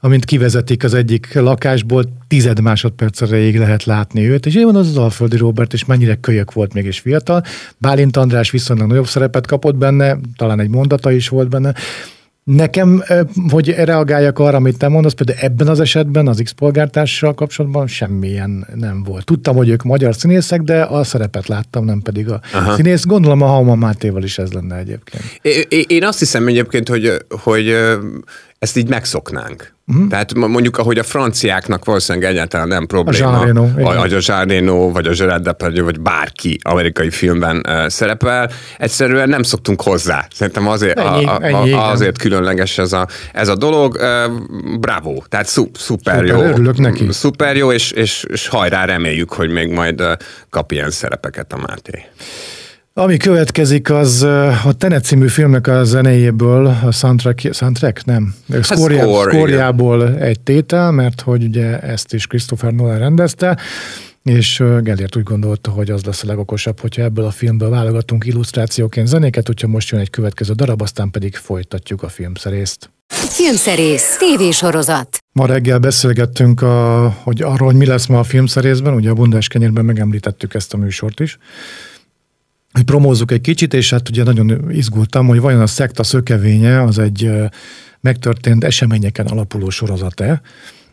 amint 0.00 0.24
kivezetik 0.24 0.84
az 0.84 0.94
egyik 0.94 1.34
lakásból, 1.34 2.04
tized 2.28 2.60
másodperc 2.60 3.20
erejéig 3.20 3.58
lehet 3.58 3.84
látni 3.84 4.28
őt, 4.28 4.46
és 4.46 4.54
én 4.54 4.64
van 4.64 4.76
az 4.76 4.88
az 4.88 4.96
Alföldi 4.96 5.36
Robert, 5.36 5.72
és 5.72 5.84
mennyire 5.84 6.14
kölyök 6.14 6.52
volt 6.52 6.74
mégis 6.74 6.98
fiatal. 6.98 7.42
Bálint 7.78 8.16
András 8.16 8.50
viszonylag 8.50 8.88
nagyobb 8.88 9.06
szerepet 9.06 9.46
kapott 9.46 9.76
benne, 9.76 10.18
talán 10.36 10.60
egy 10.60 10.68
mondata 10.68 11.12
is 11.12 11.28
volt 11.28 11.48
benne, 11.48 11.74
Nekem, 12.50 13.02
hogy 13.50 13.74
reagáljak 13.74 14.38
arra, 14.38 14.56
amit 14.56 14.78
te 14.78 14.88
mondasz, 14.88 15.12
például 15.12 15.38
ebben 15.40 15.68
az 15.68 15.80
esetben 15.80 16.28
az 16.28 16.40
X-polgártársal 16.44 17.34
kapcsolatban 17.34 17.86
semmilyen 17.86 18.66
nem 18.74 19.02
volt. 19.02 19.24
Tudtam, 19.24 19.56
hogy 19.56 19.68
ők 19.68 19.82
magyar 19.82 20.14
színészek, 20.14 20.60
de 20.60 20.82
a 20.82 21.04
szerepet 21.04 21.46
láttam, 21.46 21.84
nem 21.84 22.00
pedig 22.00 22.28
a 22.28 22.40
Aha. 22.52 22.74
színész. 22.74 23.04
Gondolom 23.04 23.42
a 23.42 23.46
Hauma 23.46 23.74
Mátéval 23.74 24.22
is 24.22 24.38
ez 24.38 24.52
lenne 24.52 24.76
egyébként. 24.76 25.24
É, 25.42 25.84
én 25.86 26.04
azt 26.04 26.18
hiszem 26.18 26.46
egyébként, 26.46 26.88
hogy, 26.88 27.12
hogy 27.28 27.76
ezt 28.66 28.76
így 28.76 28.88
megszoknánk. 28.88 29.74
Uh-huh. 29.86 30.08
Tehát 30.08 30.34
mondjuk, 30.34 30.78
ahogy 30.78 30.98
a 30.98 31.02
franciáknak 31.02 31.84
valószínűleg 31.84 32.30
egyáltalán 32.30 32.68
nem 32.68 32.86
probléma, 32.86 33.40
a 33.40 33.94
vagy 33.94 34.12
a 34.12 34.20
Zsáréno, 34.20 34.90
vagy 34.92 35.06
a 35.06 35.12
Gerard 35.12 35.42
Depardieu, 35.42 35.84
vagy 35.84 36.00
bárki 36.00 36.58
amerikai 36.62 37.10
filmben 37.10 37.62
uh, 37.68 37.88
szerepel, 37.88 38.50
egyszerűen 38.78 39.28
nem 39.28 39.42
szoktunk 39.42 39.82
hozzá. 39.82 40.26
Szerintem 40.34 40.68
azért, 40.68 40.98
ennyi, 40.98 41.24
a, 41.24 41.36
a, 41.36 41.42
ennyi, 41.42 41.72
a, 41.72 41.90
azért 41.90 42.18
különleges 42.18 42.78
ez 42.78 42.92
a, 42.92 43.06
ez 43.32 43.48
a 43.48 43.56
dolog. 43.56 43.94
Uh, 43.94 44.78
bravo, 44.80 45.22
tehát 45.28 45.46
szu, 45.46 45.66
szuper, 45.74 46.14
szuper 46.14 46.24
jó. 46.24 46.40
Örülök 46.40 46.78
neki. 46.78 47.06
Szuper 47.10 47.56
jó, 47.56 47.72
és, 47.72 47.90
és, 47.90 48.24
és 48.28 48.48
hajrá 48.48 48.84
reméljük, 48.84 49.32
hogy 49.32 49.50
még 49.50 49.68
majd 49.68 50.00
uh, 50.00 50.12
kap 50.50 50.72
ilyen 50.72 50.90
szerepeket 50.90 51.52
a 51.52 51.56
Máté. 51.56 52.04
Ami 52.98 53.16
következik, 53.16 53.90
az 53.90 54.22
a 54.64 54.72
Tenet 54.78 55.04
című 55.04 55.28
filmnek 55.28 55.66
a 55.66 55.84
zenéjéből, 55.84 56.66
a 56.66 56.90
soundtrack, 56.90 57.54
soundtrack 57.54 58.04
nem, 58.04 58.34
szkóriából 58.60 60.16
egy 60.18 60.40
tétel, 60.40 60.90
mert 60.90 61.20
hogy 61.20 61.44
ugye 61.44 61.80
ezt 61.80 62.14
is 62.14 62.26
Christopher 62.26 62.72
Nolan 62.72 62.98
rendezte, 62.98 63.58
és 64.22 64.62
Gellért 64.82 65.16
úgy 65.16 65.22
gondolta, 65.22 65.70
hogy 65.70 65.90
az 65.90 66.04
lesz 66.04 66.22
a 66.22 66.26
legokosabb, 66.26 66.80
hogyha 66.80 67.02
ebből 67.02 67.24
a 67.24 67.30
filmből 67.30 67.70
válogatunk 67.70 68.24
illusztrációként 68.24 69.06
zenéket, 69.06 69.46
hogyha 69.46 69.68
most 69.68 69.90
jön 69.90 70.00
egy 70.00 70.10
következő 70.10 70.52
darab, 70.52 70.82
aztán 70.82 71.10
pedig 71.10 71.34
folytatjuk 71.36 72.02
a 72.02 72.08
filmszerészt. 72.08 72.90
Filmszerész, 73.08 74.16
tévésorozat. 74.18 75.18
Ma 75.32 75.46
reggel 75.46 75.78
beszélgettünk 75.78 76.62
a, 76.62 77.08
hogy 77.22 77.42
arról, 77.42 77.68
hogy 77.68 77.76
mi 77.76 77.86
lesz 77.86 78.06
ma 78.06 78.18
a 78.18 78.24
filmszerészben, 78.24 78.94
ugye 78.94 79.10
a 79.10 79.14
Bundás 79.14 79.48
kenyérben 79.48 79.84
megemlítettük 79.84 80.54
ezt 80.54 80.74
a 80.74 80.76
műsort 80.76 81.20
is, 81.20 81.38
hogy 82.76 82.84
promózzuk 82.84 83.30
egy 83.30 83.40
kicsit, 83.40 83.74
és 83.74 83.90
hát 83.90 84.08
ugye 84.08 84.22
nagyon 84.22 84.70
izgultam, 84.70 85.26
hogy 85.26 85.40
vajon 85.40 85.60
a 85.60 85.66
szekta 85.66 86.02
szökevénye 86.02 86.82
az 86.82 86.98
egy 86.98 87.30
megtörtént 88.00 88.64
eseményeken 88.64 89.26
alapuló 89.26 89.70
sorozat-e, 89.70 90.40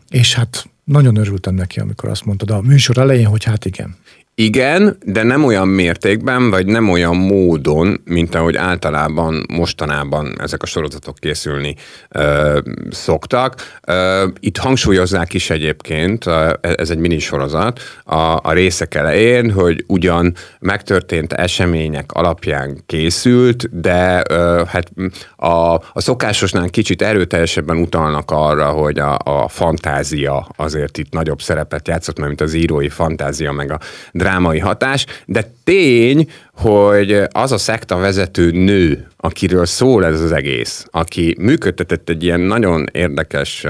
és 0.08 0.34
hát 0.34 0.68
nagyon 0.84 1.16
örültem 1.16 1.54
neki, 1.54 1.80
amikor 1.80 2.08
azt 2.08 2.24
mondtad 2.24 2.50
a 2.50 2.60
műsor 2.60 2.98
elején, 2.98 3.26
hogy 3.26 3.44
hát 3.44 3.64
igen. 3.64 3.96
Igen, 4.36 4.96
de 5.04 5.22
nem 5.22 5.44
olyan 5.44 5.68
mértékben, 5.68 6.50
vagy 6.50 6.66
nem 6.66 6.90
olyan 6.90 7.16
módon, 7.16 8.00
mint 8.04 8.34
ahogy 8.34 8.56
általában 8.56 9.46
mostanában 9.52 10.34
ezek 10.38 10.62
a 10.62 10.66
sorozatok 10.66 11.16
készülni 11.18 11.74
ö, 12.08 12.58
szoktak. 12.90 13.54
Ö, 13.86 14.26
itt 14.40 14.56
hangsúlyozzák 14.56 15.34
is 15.34 15.50
egyébként, 15.50 16.24
ez 16.60 16.90
egy 16.90 16.98
minisorozat, 16.98 17.80
a, 18.04 18.38
a 18.42 18.52
részek 18.52 18.94
elején, 18.94 19.50
hogy 19.50 19.84
ugyan 19.86 20.34
megtörtént 20.58 21.32
események 21.32 22.12
alapján 22.12 22.82
készült, 22.86 23.80
de 23.80 24.22
ö, 24.30 24.62
hát 24.66 24.90
a, 25.36 25.74
a 25.74 26.00
szokásosnál 26.00 26.68
kicsit 26.68 27.02
erőteljesebben 27.02 27.76
utalnak 27.76 28.30
arra, 28.30 28.68
hogy 28.68 28.98
a, 28.98 29.18
a 29.24 29.48
fantázia 29.48 30.48
azért 30.56 30.98
itt 30.98 31.12
nagyobb 31.12 31.40
szerepet 31.40 31.88
játszott, 31.88 32.18
mint 32.18 32.40
az 32.40 32.54
írói 32.54 32.88
fantázia, 32.88 33.52
meg 33.52 33.70
a 33.70 33.78
drámai 34.24 34.58
hatás, 34.58 35.06
de 35.26 35.52
tény, 35.64 36.30
hogy 36.52 37.22
az 37.30 37.52
a 37.52 37.58
szekta 37.58 37.96
vezető 37.96 38.50
nő, 38.50 39.06
akiről 39.16 39.66
szól 39.66 40.04
ez 40.04 40.20
az 40.20 40.32
egész, 40.32 40.86
aki 40.90 41.36
működtetett 41.38 42.08
egy 42.08 42.22
ilyen 42.22 42.40
nagyon 42.40 42.86
érdekes 42.92 43.66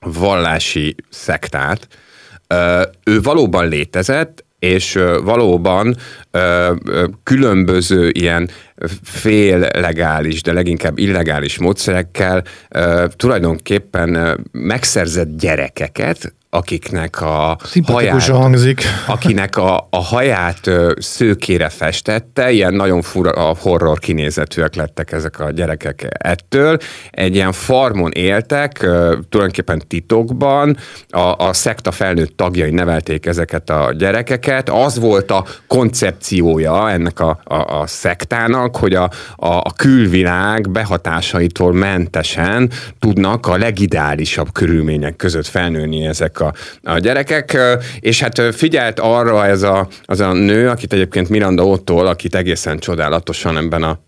vallási 0.00 0.94
szektát, 1.10 1.88
ő 3.04 3.20
valóban 3.20 3.68
létezett, 3.68 4.44
és 4.58 4.98
valóban 5.24 5.96
különböző 7.22 8.10
ilyen 8.12 8.50
fél 9.02 9.58
legális, 9.58 10.42
de 10.42 10.52
leginkább 10.52 10.98
illegális 10.98 11.58
módszerekkel 11.58 12.44
tulajdonképpen 13.16 14.40
megszerzett 14.52 15.38
gyerekeket, 15.38 16.34
akiknek 16.54 17.20
a 17.20 17.58
haját, 17.86 18.26
hangzik. 18.26 18.82
akinek 19.06 19.56
a, 19.56 19.86
a 19.90 20.02
haját 20.02 20.70
szőkére 20.96 21.68
festette, 21.68 22.50
ilyen 22.50 22.74
nagyon 22.74 23.02
fura, 23.02 23.30
a 23.30 23.56
horror 23.60 23.98
kinézetűek 23.98 24.74
lettek 24.74 25.12
ezek 25.12 25.40
a 25.40 25.50
gyerekek 25.50 26.06
ettől. 26.10 26.78
Egy 27.10 27.34
ilyen 27.34 27.52
farmon 27.52 28.10
éltek, 28.10 28.78
tulajdonképpen 29.28 29.82
titokban, 29.88 30.76
a, 31.08 31.18
a 31.18 31.52
szekta 31.52 31.90
felnőtt 31.90 32.36
tagjai 32.36 32.70
nevelték 32.70 33.26
ezeket 33.26 33.70
a 33.70 33.92
gyerekeket. 33.98 34.68
Az 34.68 34.98
volt 34.98 35.30
a 35.30 35.44
koncepciója 35.66 36.90
ennek 36.90 37.20
a, 37.20 37.40
a, 37.44 37.80
a 37.80 37.86
szektának, 37.86 38.71
hogy 38.76 38.94
a, 38.94 39.02
a, 39.36 39.46
a 39.46 39.72
külvilág 39.76 40.70
behatásaitól 40.70 41.72
mentesen 41.72 42.70
tudnak 42.98 43.46
a 43.46 43.56
legideálisabb 43.56 44.52
körülmények 44.52 45.16
között 45.16 45.46
felnőni 45.46 46.06
ezek 46.06 46.40
a, 46.40 46.52
a 46.82 46.98
gyerekek, 46.98 47.58
és 48.00 48.20
hát 48.20 48.54
figyelt 48.54 49.00
arra 49.00 49.46
ez 49.46 49.62
a, 49.62 49.88
az 50.04 50.20
a 50.20 50.32
nő, 50.32 50.68
akit 50.68 50.92
egyébként 50.92 51.28
Miranda 51.28 51.66
Ottól, 51.66 52.06
akit 52.06 52.34
egészen 52.34 52.78
csodálatosan 52.78 53.56
ebben 53.56 53.82
a 53.82 53.98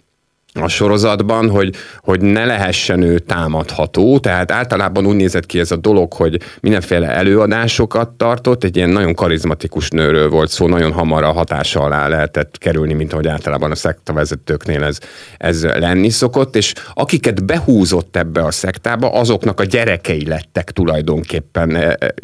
a 0.60 0.68
sorozatban, 0.68 1.50
hogy, 1.50 1.74
hogy 2.00 2.20
ne 2.20 2.44
lehessen 2.44 3.02
ő 3.02 3.18
támadható, 3.18 4.18
tehát 4.18 4.50
általában 4.50 5.06
úgy 5.06 5.16
nézett 5.16 5.46
ki 5.46 5.58
ez 5.58 5.70
a 5.70 5.76
dolog, 5.76 6.12
hogy 6.12 6.40
mindenféle 6.60 7.08
előadásokat 7.08 8.10
tartott, 8.10 8.64
egy 8.64 8.76
ilyen 8.76 8.88
nagyon 8.88 9.14
karizmatikus 9.14 9.88
nőről 9.88 10.28
volt 10.28 10.50
szó, 10.50 10.68
nagyon 10.68 10.92
hamar 10.92 11.22
a 11.22 11.32
hatása 11.32 11.80
alá 11.80 12.08
lehetett 12.08 12.58
kerülni, 12.58 12.92
mint 12.92 13.12
ahogy 13.12 13.26
általában 13.26 13.70
a 13.70 13.74
szektavezetőknél 13.74 14.84
ez, 14.84 14.98
ez 15.36 15.64
lenni 15.64 16.08
szokott, 16.08 16.56
és 16.56 16.72
akiket 16.94 17.44
behúzott 17.44 18.16
ebbe 18.16 18.44
a 18.44 18.50
szektába, 18.50 19.12
azoknak 19.12 19.60
a 19.60 19.64
gyerekei 19.64 20.26
lettek 20.26 20.70
tulajdonképpen 20.70 21.76
e, 21.76 21.96
e, 21.98 22.14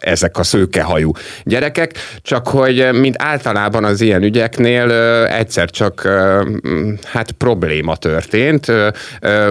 ezek 0.00 0.38
a 0.38 0.42
szőkehajú 0.42 1.12
gyerekek, 1.44 1.94
csak 2.22 2.48
hogy 2.48 2.88
mint 2.92 3.14
általában 3.18 3.84
az 3.84 4.00
ilyen 4.00 4.22
ügyeknél 4.22 4.92
egyszer 5.26 5.70
csak 5.70 6.08
hát 7.04 7.30
probléma 7.32 7.68
probléma 7.70 7.96
történt. 7.96 8.72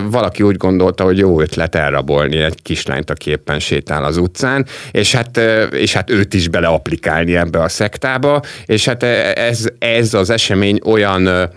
Valaki 0.10 0.44
úgy 0.44 0.58
gondolta, 0.58 1.04
hogy 1.04 1.18
jó 1.18 1.42
ötlet 1.42 1.76
elrabolni 1.76 2.38
egy 2.38 2.62
kislányt, 2.62 3.10
aki 3.10 3.30
éppen 3.30 3.60
sétál 3.60 4.04
az 4.04 4.18
utcán, 4.18 4.66
és 4.92 5.16
hát, 5.16 5.38
és 5.72 5.94
hát 5.94 6.10
őt 6.10 6.34
is 6.34 6.48
beleaplikálni 6.48 7.36
ebbe 7.36 7.62
a 7.62 7.70
szektába, 7.70 8.42
és 8.66 8.86
hát 8.86 9.04
ez, 9.04 9.66
ez 9.80 10.14
az 10.14 10.30
esemény 10.30 10.80
olyan 10.86 11.50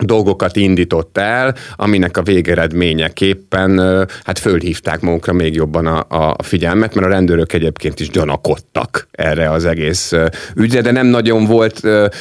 dolgokat 0.00 0.56
indított 0.56 1.18
el, 1.18 1.54
aminek 1.76 2.16
a 2.16 2.22
végeredményeképpen 2.22 3.78
hát 4.24 4.38
fölhívták 4.38 5.00
magukra 5.00 5.32
még 5.32 5.54
jobban 5.54 5.86
a, 5.86 6.04
a 6.08 6.42
figyelmet, 6.42 6.94
mert 6.94 7.06
a 7.06 7.10
rendőrök 7.10 7.52
egyébként 7.52 8.00
is 8.00 8.10
gyanakodtak 8.10 9.08
erre 9.10 9.50
az 9.50 9.64
egész 9.64 10.12
ügyre, 10.54 10.80
de 10.80 10.90
nem 10.90 11.06
nagyon 11.06 11.44
volt 11.44 11.80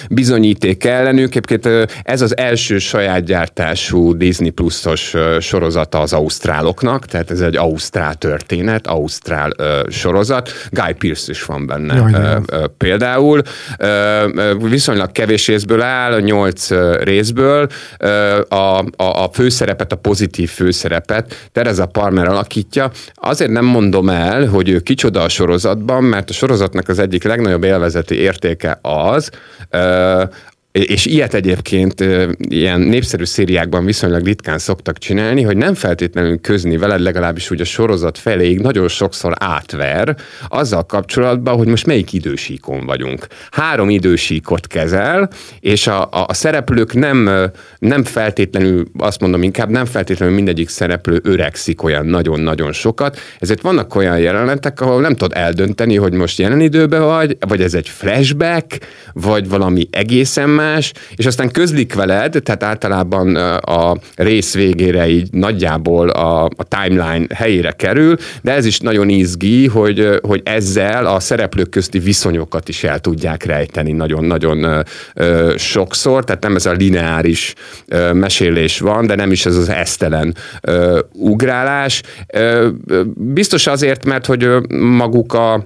bizonyíték 0.09 0.85
ellenük. 0.85 1.35
Egyébként 1.35 1.89
ez 2.03 2.21
az 2.21 2.37
első 2.37 2.77
saját 2.77 3.23
gyártású 3.23 4.17
Disney 4.17 4.49
Plus-os 4.49 5.15
sorozata 5.39 5.99
az 5.99 6.13
ausztráloknak, 6.13 7.05
tehát 7.05 7.31
ez 7.31 7.41
egy 7.41 7.55
ausztrál 7.55 8.15
történet, 8.15 8.87
ausztrál 8.87 9.51
sorozat. 9.89 10.51
Guy 10.71 10.93
Pearce 10.93 11.31
is 11.31 11.45
van 11.45 11.65
benne 11.65 11.95
Jaj, 11.95 12.39
például. 12.77 13.41
Viszonylag 14.69 15.11
kevés 15.11 15.47
részből 15.47 15.81
áll, 15.81 16.21
nyolc 16.21 16.69
részből, 17.03 17.68
a, 18.49 18.55
a, 18.55 18.83
a 18.97 19.29
főszerepet, 19.33 19.91
a 19.91 19.95
pozitív 19.95 20.49
főszerepet 20.49 21.49
Tereza 21.51 21.85
Palmer 21.85 22.27
alakítja. 22.27 22.91
Azért 23.13 23.51
nem 23.51 23.65
mondom 23.65 24.09
el, 24.09 24.45
hogy 24.45 24.69
ő 24.69 24.79
kicsoda 24.79 25.21
a 25.21 25.29
sorozatban, 25.29 26.03
mert 26.03 26.29
a 26.29 26.33
sorozatnak 26.33 26.87
az 26.89 26.99
egyik 26.99 27.23
legnagyobb 27.23 27.63
élvezeti 27.63 28.15
értéke 28.15 28.79
az, 28.81 29.29
és 30.71 31.05
ilyet 31.05 31.33
egyébként 31.33 32.05
ilyen 32.37 32.81
népszerű 32.81 33.23
szériákban 33.23 33.85
viszonylag 33.85 34.25
ritkán 34.25 34.57
szoktak 34.57 34.97
csinálni, 34.97 35.41
hogy 35.41 35.57
nem 35.57 35.73
feltétlenül 35.73 36.41
közni 36.41 36.77
veled, 36.77 37.01
legalábbis 37.01 37.51
úgy 37.51 37.61
a 37.61 37.65
sorozat 37.65 38.17
feléig 38.17 38.59
nagyon 38.59 38.87
sokszor 38.87 39.33
átver 39.39 40.15
azzal 40.47 40.85
kapcsolatban, 40.85 41.57
hogy 41.57 41.67
most 41.67 41.85
melyik 41.85 42.13
idősíkon 42.13 42.85
vagyunk. 42.85 43.27
Három 43.51 43.89
idősíkot 43.89 44.67
kezel, 44.67 45.29
és 45.59 45.87
a, 45.87 46.01
a, 46.01 46.25
a 46.27 46.33
szereplők 46.33 46.93
nem, 46.93 47.49
nem 47.79 48.03
feltétlenül, 48.03 48.85
azt 48.97 49.21
mondom 49.21 49.43
inkább, 49.43 49.69
nem 49.69 49.85
feltétlenül 49.85 50.35
mindegyik 50.35 50.69
szereplő 50.69 51.19
öregszik 51.23 51.83
olyan 51.83 52.05
nagyon-nagyon 52.05 52.71
sokat, 52.71 53.19
ezért 53.39 53.61
vannak 53.61 53.95
olyan 53.95 54.19
jelenetek, 54.19 54.81
ahol 54.81 55.01
nem 55.01 55.15
tudod 55.15 55.37
eldönteni, 55.37 55.95
hogy 55.95 56.13
most 56.13 56.39
jelen 56.39 56.61
időben 56.61 57.01
vagy, 57.01 57.37
vagy 57.47 57.61
ez 57.61 57.73
egy 57.73 57.89
flashback, 57.89 58.77
vagy 59.13 59.49
valami 59.49 59.87
egészen 59.91 60.49
más, 60.59 60.91
és 61.15 61.25
aztán 61.25 61.51
közlik 61.51 61.93
veled, 61.93 62.41
tehát 62.43 62.63
általában 62.63 63.35
a 63.55 63.97
rész 64.15 64.53
végére 64.53 65.07
így 65.07 65.27
nagyjából 65.31 66.09
a, 66.09 66.43
a 66.43 66.63
timeline 66.67 67.25
helyére 67.35 67.71
kerül, 67.71 68.15
de 68.41 68.51
ez 68.51 68.65
is 68.65 68.79
nagyon 68.79 69.09
izgi, 69.09 69.67
hogy, 69.67 70.19
hogy 70.21 70.41
ezzel 70.45 71.05
a 71.05 71.19
szereplők 71.19 71.69
közti 71.69 71.99
viszonyokat 71.99 72.69
is 72.69 72.83
el 72.83 72.99
tudják 72.99 73.43
rejteni 73.43 73.91
nagyon-nagyon 73.91 74.85
sokszor, 75.55 76.23
tehát 76.23 76.43
nem 76.43 76.55
ez 76.55 76.65
a 76.65 76.71
lineáris 76.71 77.53
mesélés 78.13 78.79
van, 78.79 79.07
de 79.07 79.15
nem 79.15 79.31
is 79.31 79.45
ez 79.45 79.55
az 79.55 79.69
esztelen 79.69 80.35
ugrálás. 81.13 82.01
Biztos 83.15 83.67
azért, 83.67 84.05
mert 84.05 84.25
hogy 84.25 84.47
maguk 84.77 85.33
a 85.33 85.63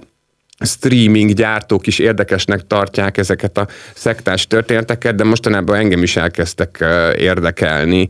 streaming 0.64 1.32
gyártók 1.32 1.86
is 1.86 1.98
érdekesnek 1.98 2.66
tartják 2.66 3.18
ezeket 3.18 3.58
a 3.58 3.66
szektás 3.94 4.46
történeteket, 4.46 5.14
de 5.14 5.24
mostanában 5.24 5.76
engem 5.76 6.02
is 6.02 6.16
elkezdtek 6.16 6.84
érdekelni 7.18 8.08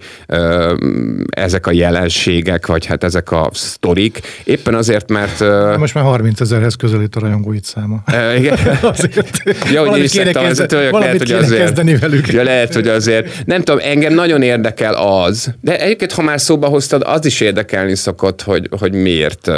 ezek 1.28 1.66
a 1.66 1.72
jelenségek, 1.72 2.66
vagy 2.66 2.86
hát 2.86 3.04
ezek 3.04 3.30
a 3.30 3.50
sztorik. 3.52 4.20
Éppen 4.44 4.74
azért, 4.74 5.10
mert... 5.10 5.40
Most 5.78 5.94
már 5.94 6.04
30 6.04 6.40
ezerhez 6.40 6.74
közelít 6.74 7.16
a 7.16 7.20
rajongóit 7.20 7.64
száma. 7.64 8.02
Igen. 8.36 8.58
azért. 8.82 9.40
Ja, 9.72 9.88
hogy 9.88 10.02
is 10.02 10.14
vezetőjök, 10.32 10.92
lehet, 10.92 11.18
hogy 11.18 11.32
azért. 11.32 11.60
Kezdeni 11.60 11.96
velük. 11.96 12.32
Ja, 12.32 12.42
lehet, 12.42 12.74
hogy 12.74 12.88
azért. 12.88 13.46
Nem 13.46 13.62
tudom, 13.62 13.80
engem 13.84 14.14
nagyon 14.14 14.42
érdekel 14.42 14.94
az, 14.94 15.54
de 15.60 15.80
egyébként, 15.80 16.12
ha 16.12 16.22
már 16.22 16.40
szóba 16.40 16.66
hoztad, 16.66 17.02
az 17.06 17.24
is 17.24 17.40
érdekelni 17.40 17.94
szokott, 17.94 18.42
hogy, 18.42 18.68
hogy 18.78 18.92
miért, 18.92 19.50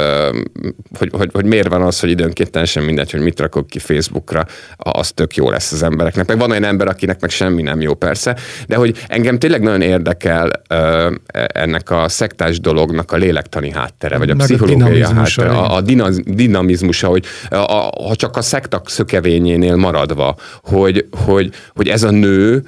hogy, 0.97 1.09
hogy, 1.11 1.29
hogy 1.33 1.45
miért 1.45 1.67
van 1.67 1.81
az, 1.81 1.99
hogy 1.99 2.09
időnként 2.09 2.51
teljesen 2.51 2.83
mindegy, 2.87 3.11
hogy 3.11 3.21
mit 3.21 3.39
rakok 3.39 3.67
ki 3.67 3.79
Facebookra, 3.79 4.45
az 4.75 5.11
tök 5.11 5.35
jó 5.35 5.49
lesz 5.49 5.71
az 5.71 5.83
embereknek. 5.83 6.27
Meg 6.27 6.37
van 6.37 6.49
olyan 6.49 6.63
ember, 6.63 6.87
akinek 6.87 7.21
meg 7.21 7.29
semmi 7.29 7.61
nem 7.61 7.81
jó 7.81 7.93
persze, 7.93 8.35
de 8.67 8.75
hogy 8.75 9.03
engem 9.07 9.39
tényleg 9.39 9.61
nagyon 9.61 9.81
érdekel 9.81 10.51
ö, 10.69 11.11
ennek 11.47 11.89
a 11.89 12.09
szektás 12.09 12.59
dolognak 12.59 13.11
a 13.11 13.17
lélektani 13.17 13.71
háttere, 13.71 14.17
vagy 14.17 14.29
a 14.29 14.35
meg 14.35 14.45
pszichológiai 14.45 15.01
a 15.01 15.13
háttere, 15.13 15.49
a, 15.49 15.75
a 15.75 15.81
dinamizmusa, 16.25 17.07
hogy 17.07 17.25
a, 17.49 17.55
a, 17.55 17.91
ha 18.07 18.15
csak 18.15 18.37
a 18.37 18.41
szektak 18.41 18.89
szökevényénél 18.89 19.75
maradva, 19.75 20.35
hogy, 20.63 21.07
hogy, 21.25 21.49
hogy 21.75 21.87
ez 21.87 22.03
a 22.03 22.11
nő, 22.11 22.63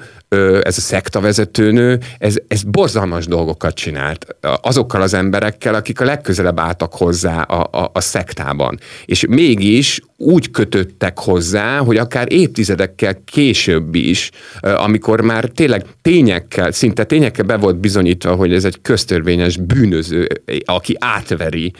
ez 0.62 0.76
a 0.76 0.80
szektavezetőnő, 0.80 1.98
ez, 2.18 2.36
ez 2.48 2.62
borzalmas 2.62 3.26
dolgokat 3.26 3.74
csinált 3.74 4.26
azokkal 4.60 5.02
az 5.02 5.14
emberekkel, 5.14 5.74
akik 5.74 6.00
a 6.00 6.04
legközelebb 6.04 6.60
álltak 6.60 6.94
hozzá 6.94 7.42
a, 7.42 7.68
a, 7.82 7.90
a 7.92 8.00
szektában. 8.00 8.78
És 9.04 9.26
mégis 9.28 10.00
úgy 10.22 10.50
kötöttek 10.50 11.18
hozzá, 11.18 11.78
hogy 11.78 11.96
akár 11.96 12.32
évtizedekkel 12.32 13.22
később 13.24 13.94
is, 13.94 14.30
amikor 14.60 15.20
már 15.20 15.44
tényleg 15.44 15.84
tényekkel, 16.02 16.72
szinte 16.72 17.04
tényekkel 17.04 17.44
be 17.44 17.56
volt 17.56 17.76
bizonyítva, 17.76 18.34
hogy 18.34 18.54
ez 18.54 18.64
egy 18.64 18.78
köztörvényes 18.82 19.56
bűnöző, 19.56 20.28
aki 20.64 20.96
átveri, 20.98 21.72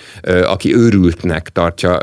aki 0.45 0.75
őrültnek 0.75 1.49
tartja, 1.49 1.99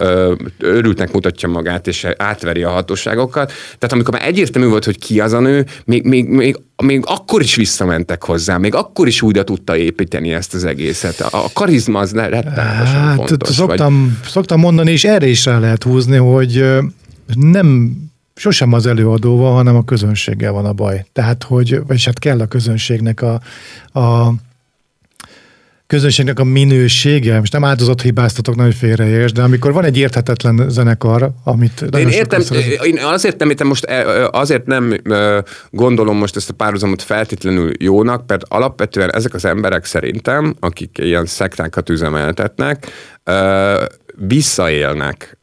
őrültnek 0.57 1.11
mutatja 1.11 1.49
magát, 1.49 1.87
és 1.87 2.07
átveri 2.17 2.63
a 2.63 2.69
hatóságokat. 2.69 3.51
Tehát 3.77 3.91
amikor 3.93 4.13
már 4.13 4.27
egyértelmű 4.27 4.67
volt, 4.67 4.85
hogy 4.85 4.99
ki 4.99 5.19
az 5.19 5.33
a 5.33 5.39
nő, 5.39 5.65
még, 5.85 6.03
még, 6.03 6.27
még, 6.27 6.57
még 6.83 7.03
akkor 7.05 7.41
is 7.41 7.55
visszamentek 7.55 8.23
hozzá, 8.23 8.57
még 8.57 8.75
akkor 8.75 9.07
is 9.07 9.21
újra 9.21 9.43
tudta 9.43 9.77
építeni 9.77 10.33
ezt 10.33 10.53
az 10.53 10.63
egészet. 10.63 11.19
A 11.19 11.49
karizma 11.53 11.99
az 11.99 12.11
rettenetesen 12.11 13.01
hát, 13.01 13.15
fontos. 13.15 13.49
Szoktam, 13.49 14.17
vagy... 14.21 14.29
szoktam 14.29 14.59
mondani, 14.59 14.91
és 14.91 15.03
erre 15.03 15.27
is 15.27 15.45
rá 15.45 15.59
lehet 15.59 15.83
húzni, 15.83 16.17
hogy 16.17 16.65
nem 17.33 17.97
sosem 18.35 18.73
az 18.73 18.85
előadóval, 18.85 19.53
hanem 19.53 19.75
a 19.75 19.83
közönséggel 19.83 20.51
van 20.51 20.65
a 20.65 20.73
baj. 20.73 21.05
Tehát, 21.13 21.43
hogy, 21.43 21.81
vagy 21.87 22.03
hát 22.03 22.19
kell 22.19 22.39
a 22.39 22.45
közönségnek 22.45 23.21
a, 23.21 23.41
a 23.99 24.33
közönségnek 25.87 26.39
a 26.39 26.43
minősége, 26.43 27.39
most 27.39 27.51
nem 27.51 27.63
áldozat 27.63 28.01
hibáztatok, 28.01 28.55
nagyon 28.55 28.71
félreérts, 28.71 29.31
de 29.31 29.41
amikor 29.41 29.73
van 29.73 29.83
egy 29.83 29.97
érthetetlen 29.97 30.65
zenekar, 30.69 31.31
amit... 31.43 31.81
Én 31.97 32.07
értem, 32.07 32.41
én 32.83 32.97
azért 32.97 33.39
nem 33.39 33.49
értem 33.49 33.67
most, 33.67 33.85
e, 33.85 34.27
azért 34.31 34.65
nem 34.65 35.01
gondolom 35.69 36.17
most 36.17 36.35
ezt 36.35 36.49
a 36.49 36.53
párhuzamot 36.53 37.01
feltétlenül 37.01 37.71
jónak, 37.79 38.23
mert 38.27 38.43
alapvetően 38.47 39.13
ezek 39.13 39.33
az 39.33 39.45
emberek 39.45 39.85
szerintem, 39.85 40.55
akik 40.59 40.97
ilyen 40.97 41.25
szektákat 41.25 41.89
üzemeltetnek, 41.89 42.87
visszaélnek 44.15 45.36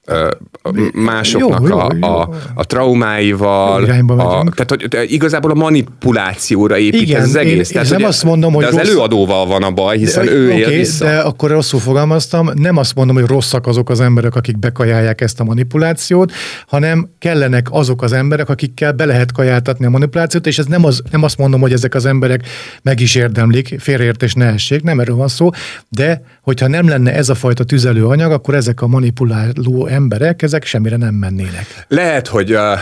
másoknak 0.92 1.60
jó, 1.60 1.68
jó, 1.68 1.76
jó. 1.76 2.06
A, 2.06 2.20
a, 2.20 2.30
a 2.54 2.64
traumáival, 2.64 3.84
a, 3.84 4.44
tehát 4.54 4.70
hogy 4.70 5.12
igazából 5.12 5.50
a 5.50 5.54
manipulációra 5.54 6.78
épít 6.78 7.00
Igen, 7.00 7.20
ez 7.20 7.28
az 7.28 7.36
egész. 7.36 7.70
Én, 7.70 7.74
tehát, 7.74 7.98
nem 7.98 8.08
azt 8.08 8.24
mondom, 8.24 8.52
hogy 8.52 8.62
de 8.62 8.68
az 8.68 8.76
rossz... 8.76 8.88
előadóval 8.88 9.46
van 9.46 9.62
a 9.62 9.70
baj, 9.70 9.98
hiszen 9.98 10.24
de, 10.24 10.32
ő 10.32 10.46
okay, 10.46 10.58
él 10.58 10.68
vissza. 10.68 11.04
De 11.04 11.18
akkor 11.18 11.50
rosszul 11.50 11.80
fogalmaztam, 11.80 12.50
nem 12.54 12.76
azt 12.76 12.94
mondom, 12.94 13.16
hogy 13.16 13.26
rosszak 13.26 13.66
azok 13.66 13.90
az 13.90 14.00
emberek, 14.00 14.34
akik 14.34 14.58
bekajálják 14.58 15.20
ezt 15.20 15.40
a 15.40 15.44
manipulációt, 15.44 16.32
hanem 16.66 17.08
kellenek 17.18 17.66
azok 17.70 18.02
az 18.02 18.12
emberek, 18.12 18.48
akikkel 18.48 18.92
be 18.92 19.04
lehet 19.04 19.32
kajáltatni 19.32 19.86
a 19.86 19.90
manipulációt, 19.90 20.46
és 20.46 20.58
ez 20.58 20.66
nem, 20.66 20.84
az, 20.84 21.02
nem 21.10 21.22
azt 21.22 21.38
mondom, 21.38 21.60
hogy 21.60 21.72
ezek 21.72 21.94
az 21.94 22.06
emberek 22.06 22.46
meg 22.82 23.00
is 23.00 23.14
érdemlik, 23.14 23.76
félreértés 23.78 24.34
ne 24.34 24.46
essék, 24.46 24.82
nem 24.82 25.00
erről 25.00 25.16
van 25.16 25.28
szó, 25.28 25.50
de 25.88 26.22
hogyha 26.42 26.68
nem 26.68 26.88
lenne 26.88 27.14
ez 27.14 27.28
a 27.28 27.34
fajta 27.34 27.64
tüzelőanyag, 27.64 28.32
akkor 28.32 28.54
ezek 28.54 28.82
a 28.82 28.86
manipuláló 28.86 29.86
emberek, 29.94 30.42
ezek 30.42 30.64
semmire 30.64 30.96
nem 30.96 31.14
mennének. 31.14 31.84
Lehet, 31.88 32.28
hogy 32.28 32.52
uh, 32.52 32.78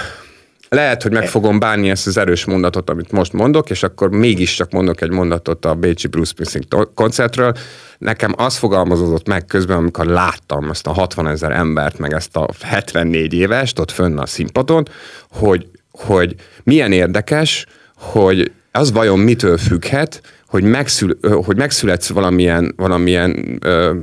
lehet, 0.73 1.03
hogy 1.03 1.13
meg 1.13 1.29
fogom 1.29 1.59
bánni 1.59 1.91
ezt 1.91 2.07
az 2.07 2.17
erős 2.17 2.45
mondatot, 2.45 2.91
amit 2.91 3.11
most 3.13 3.33
mondok, 3.33 3.71
és 3.71 3.83
akkor 3.83 4.11
mégiscsak 4.11 4.71
mondok 4.71 5.01
egy 5.01 5.11
mondatot 5.11 5.65
a 5.65 5.75
Bécsi 5.75 6.07
Bruce 6.07 6.31
Springsteen 6.31 6.89
koncertről. 6.95 7.53
Nekem 7.99 8.35
az 8.37 8.57
fogalmazódott 8.57 9.27
meg 9.27 9.45
közben, 9.45 9.77
amikor 9.77 10.07
láttam 10.07 10.71
ezt 10.71 10.87
a 10.87 10.93
60 10.93 11.27
ezer 11.27 11.51
embert, 11.51 11.99
meg 11.99 12.13
ezt 12.13 12.37
a 12.37 12.49
74 12.61 13.35
évest 13.35 13.79
ott 13.79 13.91
fönn 13.91 14.19
a 14.19 14.27
színpadon, 14.27 14.89
hogy, 15.31 15.69
hogy 15.91 16.35
milyen 16.63 16.93
érdekes, 16.93 17.67
hogy 17.95 18.53
az 18.71 18.93
vajon 18.93 19.19
mitől 19.19 19.59
függhet, 19.59 20.21
hogy, 20.53 20.63
megszül, 20.63 21.19
hogy 21.45 21.57
megszületsz 21.57 22.09
valamilyen, 22.09 22.73
valamilyen 22.77 23.59
ö, 23.61 23.95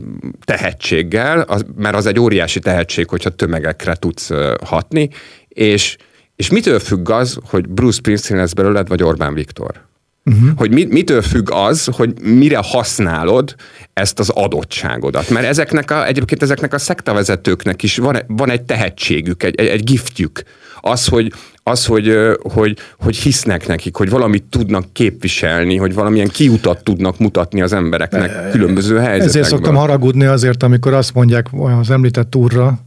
tehetséggel, 0.46 1.42
az, 1.42 1.66
mert 1.76 1.96
az 1.96 2.06
egy 2.06 2.20
óriási 2.20 2.60
tehetség, 2.60 3.10
hogyha 3.10 3.30
tömegekre 3.30 3.96
tudsz 3.96 4.30
ö, 4.30 4.56
hatni, 4.66 5.10
és, 5.48 5.98
és 6.36 6.50
mitől 6.50 6.80
függ 6.80 7.10
az, 7.10 7.38
hogy 7.44 7.68
Bruce 7.68 7.98
Springsteen 7.98 8.40
lesz 8.40 8.54
belőled, 8.54 8.88
vagy 8.88 9.04
Orbán 9.04 9.34
Viktor? 9.34 9.88
Uh-huh. 10.26 10.50
Hogy 10.56 10.72
mi, 10.72 10.86
mitől 10.86 11.22
függ 11.22 11.52
az, 11.52 11.90
hogy 11.96 12.22
mire 12.22 12.60
használod 12.64 13.56
ezt 13.94 14.20
az 14.20 14.30
adottságodat. 14.30 15.30
Mert 15.30 15.46
ezeknek 15.46 15.92
a, 15.92 16.06
egyébként 16.06 16.42
ezeknek 16.42 16.74
a 16.74 16.78
szektavezetőknek 16.78 17.84
is 17.84 17.98
van, 17.98 18.18
van 18.28 18.50
egy 18.50 18.62
tehetségük, 18.62 19.44
egy, 19.44 19.56
egy, 19.60 19.68
egy 19.68 19.84
giftjük. 19.84 20.42
Az, 20.82 21.08
hogy, 21.08 21.34
az, 21.70 21.86
hogy, 21.86 22.14
hogy, 22.42 22.78
hogy 22.98 23.18
hisznek 23.18 23.68
nekik, 23.68 23.96
hogy 23.96 24.10
valamit 24.10 24.44
tudnak 24.44 24.86
képviselni, 24.94 25.76
hogy 25.76 25.94
valamilyen 25.94 26.28
kiutat 26.28 26.84
tudnak 26.84 27.20
mutatni 27.20 27.62
az 27.62 27.74
embereknek 27.74 28.50
különböző 28.52 28.96
helyzetekben. 28.96 29.28
Ezért 29.28 29.48
szoktam 29.48 29.76
haragudni 29.76 30.26
azért, 30.26 30.64
amikor 30.64 30.94
azt 30.94 31.14
mondják 31.14 31.48
az 31.80 31.90
említett 31.90 32.36
úrra, 32.36 32.80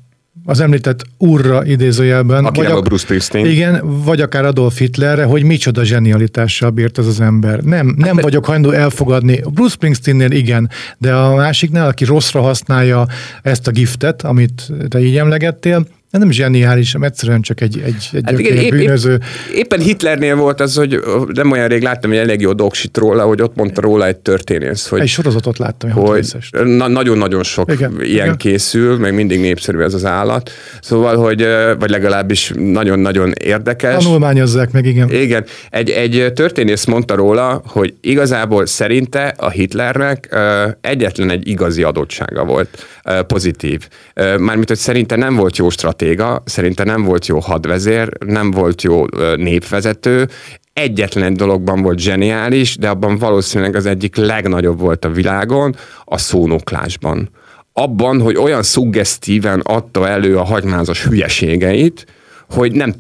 az 0.45 0.61
említett 0.61 1.05
úrra 1.19 1.65
idézőjelben. 1.65 2.45
Aki 2.45 2.61
vagy 2.61 2.71
a, 2.71 2.77
a 2.77 2.81
Bruce 2.81 3.03
Springsteen. 3.03 3.47
Igen, 3.47 4.03
vagy 4.05 4.21
akár 4.21 4.45
Adolf 4.45 4.79
Hitlerre, 4.79 5.25
hogy 5.25 5.43
micsoda 5.43 5.85
zsenialitással 5.85 6.71
bírt 6.71 6.99
az 6.99 7.07
az 7.07 7.21
ember. 7.21 7.61
Nem, 7.61 7.95
nem 7.97 8.15
hát, 8.15 8.23
vagyok 8.23 8.45
hajlandó 8.45 8.71
elfogadni. 8.71 9.41
Bruce 9.51 9.73
Springsteennél 9.73 10.31
igen, 10.31 10.71
de 10.99 11.15
a 11.15 11.35
másiknál, 11.35 11.89
aki 11.89 12.05
rosszra 12.05 12.41
használja 12.41 13.07
ezt 13.43 13.67
a 13.67 13.71
giftet, 13.71 14.23
amit 14.23 14.73
te 14.89 15.01
így 15.01 15.17
emlegettél, 15.17 15.87
De 16.13 16.19
nem 16.19 16.31
zseniális, 16.31 16.95
egyszerűen 17.01 17.41
csak 17.41 17.61
egy, 17.61 17.81
egy, 17.85 17.95
egy 18.13 18.21
Hát 18.25 18.31
hát 18.31 18.39
igen, 18.39 18.57
épp- 18.57 18.71
bűnöző. 18.71 19.13
Épp, 19.13 19.21
éppen 19.55 19.81
Hitlernél 19.81 20.37
volt 20.37 20.61
az, 20.61 20.75
hogy 20.77 21.01
nem 21.35 21.51
olyan 21.51 21.69
rég 21.69 21.83
láttam 21.83 22.11
egy 22.11 22.17
elég 22.17 22.41
jó 22.41 22.53
doksit 22.53 22.97
róla, 22.97 23.25
hogy 23.25 23.43
ott 23.43 23.55
mondta 23.57 23.81
róla 23.81 24.07
egy 24.07 24.17
történész, 24.17 24.87
hogy 24.89 25.01
Egy 25.01 25.09
sorozatot 25.09 25.59
láttam, 25.59 25.91
hogy 25.91 26.27
na- 26.65 26.89
nagyon-nagyon 26.89 27.43
sok 27.43 27.73
Igen, 27.73 27.93
ilyen 28.01 28.25
igen. 28.25 28.37
készül, 28.37 28.99
meg 28.99 29.15
mindig 29.15 29.41
népszerű 29.41 29.79
ez 29.79 29.95
az 29.95 30.05
állat. 30.05 30.51
Szóval, 30.81 31.17
hogy 31.17 31.47
vagy 31.79 31.91
legalábbis 31.91 32.53
nagyon-nagyon 32.55 33.33
érdekes. 33.45 34.05
Tanulmányozzák 34.05 34.71
meg, 34.73 34.87
igen. 34.87 35.11
Igen, 35.11 35.45
egy, 35.71 35.91
egy 35.91 36.33
történész 36.35 36.85
mondta 36.85 37.15
róla, 37.15 37.63
hogy 37.67 37.95
igazából 38.01 38.67
szerinte 38.67 39.35
a 39.37 39.51
Hitlernek 39.51 40.37
egyetlen 40.81 41.31
egy 41.31 41.49
igazi 41.49 41.83
adottsága 41.83 42.45
volt, 42.45 42.87
pozitív. 43.27 43.89
Mármint, 44.15 44.69
hogy 44.69 44.79
szerinte 44.79 45.17
nem 45.17 45.37
volt 45.37 45.57
jó 45.57 45.71
stratéga, 46.03 46.43
szerinte 46.45 46.85
nem 46.85 47.03
volt 47.03 47.27
jó 47.27 47.39
hadvezér, 47.39 48.09
nem 48.27 48.51
volt 48.51 48.83
jó 48.83 49.05
népvezető, 49.37 50.29
egyetlen 50.73 51.25
egy 51.25 51.37
dologban 51.37 51.83
volt 51.83 51.99
zseniális, 51.99 52.77
de 52.77 52.89
abban 52.89 53.19
valószínűleg 53.19 53.75
az 53.77 53.87
egyik 53.87 54.17
legnagyobb 54.17 54.79
volt 54.79 55.05
a 55.05 55.11
világon, 55.11 55.77
a 56.05 56.19
szónoklásban. 56.19 57.31
Abban, 57.73 58.21
hogy 58.21 58.37
olyan 58.37 58.63
szuggesztíven 58.63 59.61
adta 59.61 60.09
elő 60.09 60.39
a 60.39 60.45
hagymázas 60.45 61.05
hülyeségeit, 61.05 62.07
hogy 62.51 62.73
nem 62.73 62.93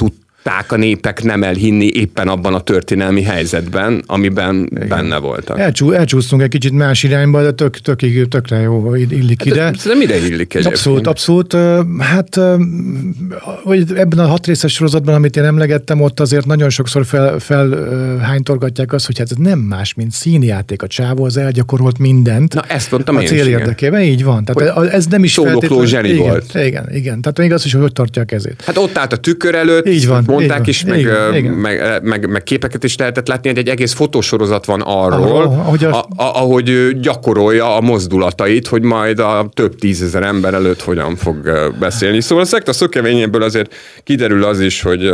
tudták 0.42 0.72
a 0.72 0.76
népek 0.76 1.22
nem 1.22 1.42
elhinni 1.42 1.86
éppen 1.94 2.28
abban 2.28 2.54
a 2.54 2.60
történelmi 2.60 3.22
helyzetben, 3.22 4.02
amiben 4.06 4.68
Igen. 4.74 4.88
benne 4.88 5.16
voltak. 5.16 5.58
Elcsú, 5.58 5.90
elcsúsztunk 5.90 6.42
egy 6.42 6.48
kicsit 6.48 6.72
más 6.72 7.02
irányba, 7.02 7.42
de 7.42 7.50
tök, 7.52 7.76
tök, 7.78 8.28
tökre 8.28 8.58
jó 8.58 8.94
illik 8.94 9.44
ide. 9.44 9.62
Ez 9.62 9.84
nem 9.84 10.00
ide 10.00 10.16
illik 10.16 10.30
egyébként. 10.32 10.66
Abszolút, 10.66 11.06
abszolút. 11.06 11.56
Hát 11.98 12.40
hogy 13.62 13.84
ebben 13.94 14.18
a 14.18 14.26
hat 14.26 14.46
részes 14.46 14.72
sorozatban, 14.72 15.14
amit 15.14 15.36
én 15.36 15.44
emlegettem, 15.44 16.00
ott 16.00 16.20
azért 16.20 16.46
nagyon 16.46 16.70
sokszor 16.70 17.04
fel, 17.06 17.38
fel 17.38 17.70
ö, 17.72 18.16
hánytorgatják 18.16 18.92
azt, 18.92 19.06
hogy 19.06 19.18
hát 19.18 19.30
ez 19.30 19.36
nem 19.36 19.58
más, 19.58 19.94
mint 19.94 20.12
színjáték. 20.12 20.82
A 20.82 20.86
csávó 20.86 21.24
az 21.24 21.36
elgyakorolt 21.36 21.98
mindent. 21.98 22.54
Na, 22.54 22.62
ezt 22.68 22.90
mondtam 22.90 23.16
a 23.16 23.20
én 23.20 23.26
cél 23.26 23.38
is, 23.38 23.46
igen. 23.46 23.58
érdekében, 23.58 24.00
így 24.02 24.24
van. 24.24 24.44
Tehát 24.44 24.76
ez- 24.78 24.92
ez 24.92 25.06
nem 25.06 25.24
is 25.24 25.34
feltétlenül- 25.34 25.86
zseni 25.86 26.08
igen, 26.08 26.20
volt. 26.28 26.54
Igen, 26.54 26.88
igen. 26.94 27.20
Tehát 27.20 27.38
még 27.38 27.52
az 27.52 27.64
is, 27.64 27.72
hogy 27.72 27.80
hogy 27.82 27.92
tartja 27.92 28.22
a 28.22 28.24
kezét. 28.24 28.62
Hát 28.66 28.76
ott 28.76 28.98
állt 28.98 29.12
a 29.12 29.16
tükör 29.16 29.54
előtt, 29.54 29.86
Így 29.88 30.06
van, 30.06 30.24
mondták 30.32 30.66
is, 30.66 30.84
meg, 30.84 31.04
ö, 31.06 31.34
igen. 31.34 31.52
meg, 31.52 32.02
meg, 32.02 32.28
meg, 32.28 32.42
képeket 32.42 32.84
is 32.84 32.96
lehetett 32.96 33.28
látni, 33.28 33.48
hogy 33.48 33.58
egy 33.58 33.68
egész 33.68 33.92
fotósorozat 33.92 34.64
van 34.64 34.80
arról, 34.80 35.22
Arról, 35.22 35.42
ahogy 35.42 35.84
a- 35.84 35.98
a, 35.98 36.06
ahogy 36.16 36.98
gyakorolja 37.00 37.76
a 37.76 37.80
mozdulatait, 37.80 38.66
hogy 38.66 38.82
majd 38.82 39.18
a 39.18 39.48
több 39.54 39.74
tízezer 39.74 40.22
ember 40.22 40.54
előtt 40.54 40.82
hogyan 40.82 41.16
fog 41.16 41.50
beszélni. 41.80 42.20
Szóval 42.20 42.44
a 42.44 42.46
szekta 42.46 42.72
szökevényéből 42.72 43.42
azért 43.42 43.74
kiderül 44.04 44.44
az 44.44 44.60
is, 44.60 44.82
hogy 44.82 45.10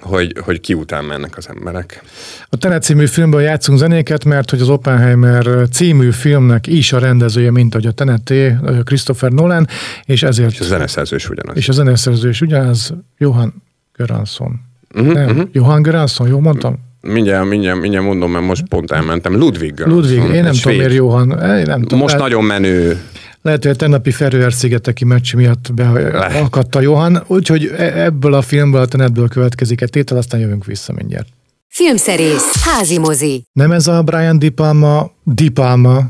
hogy, 0.00 0.32
hogy 0.44 0.60
ki 0.60 0.74
után 0.74 1.04
mennek 1.04 1.36
az 1.36 1.48
emberek. 1.56 2.02
A 2.48 2.56
Tenet 2.56 2.82
című 2.82 3.06
filmből 3.06 3.40
játszunk 3.40 3.78
zenéket, 3.78 4.24
mert 4.24 4.50
hogy 4.50 4.60
az 4.60 4.68
Oppenheimer 4.68 5.68
című 5.72 6.10
filmnek 6.10 6.66
is 6.66 6.92
a 6.92 6.98
rendezője, 6.98 7.50
mint 7.50 7.74
hogy 7.74 7.86
a 7.86 7.90
Teneté, 7.92 8.54
Christopher 8.84 9.30
Nolan, 9.30 9.66
és 10.04 10.22
ezért 10.22 10.50
És 10.52 10.60
a 10.60 10.64
zeneszerző 10.64 11.16
is 11.16 11.28
ugyanaz. 11.28 11.56
és 11.56 11.68
a 11.68 11.72
zeneszerző 11.72 12.28
is 12.28 12.40
ugyanaz, 12.40 12.94
Johan 13.18 13.62
Göransson. 13.98 14.60
Uh-huh, 14.94 15.12
Nem, 15.12 15.48
Johan 15.52 15.82
Göransson, 15.82 16.28
jól 16.28 16.40
mondtam? 16.40 16.78
Mindjárt, 17.00 17.48
mindjárt, 17.48 17.80
mindjárt 17.80 18.04
mondom, 18.04 18.30
mert 18.32 18.44
most 18.44 18.68
pont 18.68 18.90
elmentem. 18.90 19.36
Ludwig. 19.36 19.78
Ludwig, 19.78 20.10
Göransson, 20.14 20.34
én 20.34 20.42
nem 20.42 20.52
tudom, 20.52 20.76
miért 20.76 20.92
Johan. 20.92 21.40
eh, 21.42 21.64
Nem 21.64 21.80
tudom, 21.80 21.98
Most 21.98 22.14
lehet, 22.14 22.28
nagyon 22.28 22.44
menő. 22.44 23.00
lehet, 23.42 23.62
hogy 23.62 23.72
a 23.72 23.76
tegnapi 23.76 24.10
Ferőer-szigeteki 24.10 25.04
meccs 25.04 25.34
miatt 25.34 25.74
beakadt 25.74 26.74
a 26.74 26.80
Johan, 26.80 27.22
úgyhogy 27.26 27.64
e- 27.76 28.02
ebből 28.04 28.34
a 28.34 28.42
filmből, 28.42 28.80
a 28.80 28.86
Tenetből 28.86 29.28
következik 29.28 29.80
egy 29.80 29.90
tétel, 29.90 30.16
aztán 30.16 30.40
jövünk 30.40 30.64
vissza 30.64 30.92
mindjárt. 30.92 31.26
Filmszerész, 31.68 32.64
házi 32.64 32.98
mozi. 32.98 33.44
Nem 33.52 33.72
ez 33.72 33.86
a 33.86 34.02
Brian 34.02 34.38
Di 34.38 34.48
Palma, 34.48 35.10
Di 35.34 35.48
Palma 35.48 36.00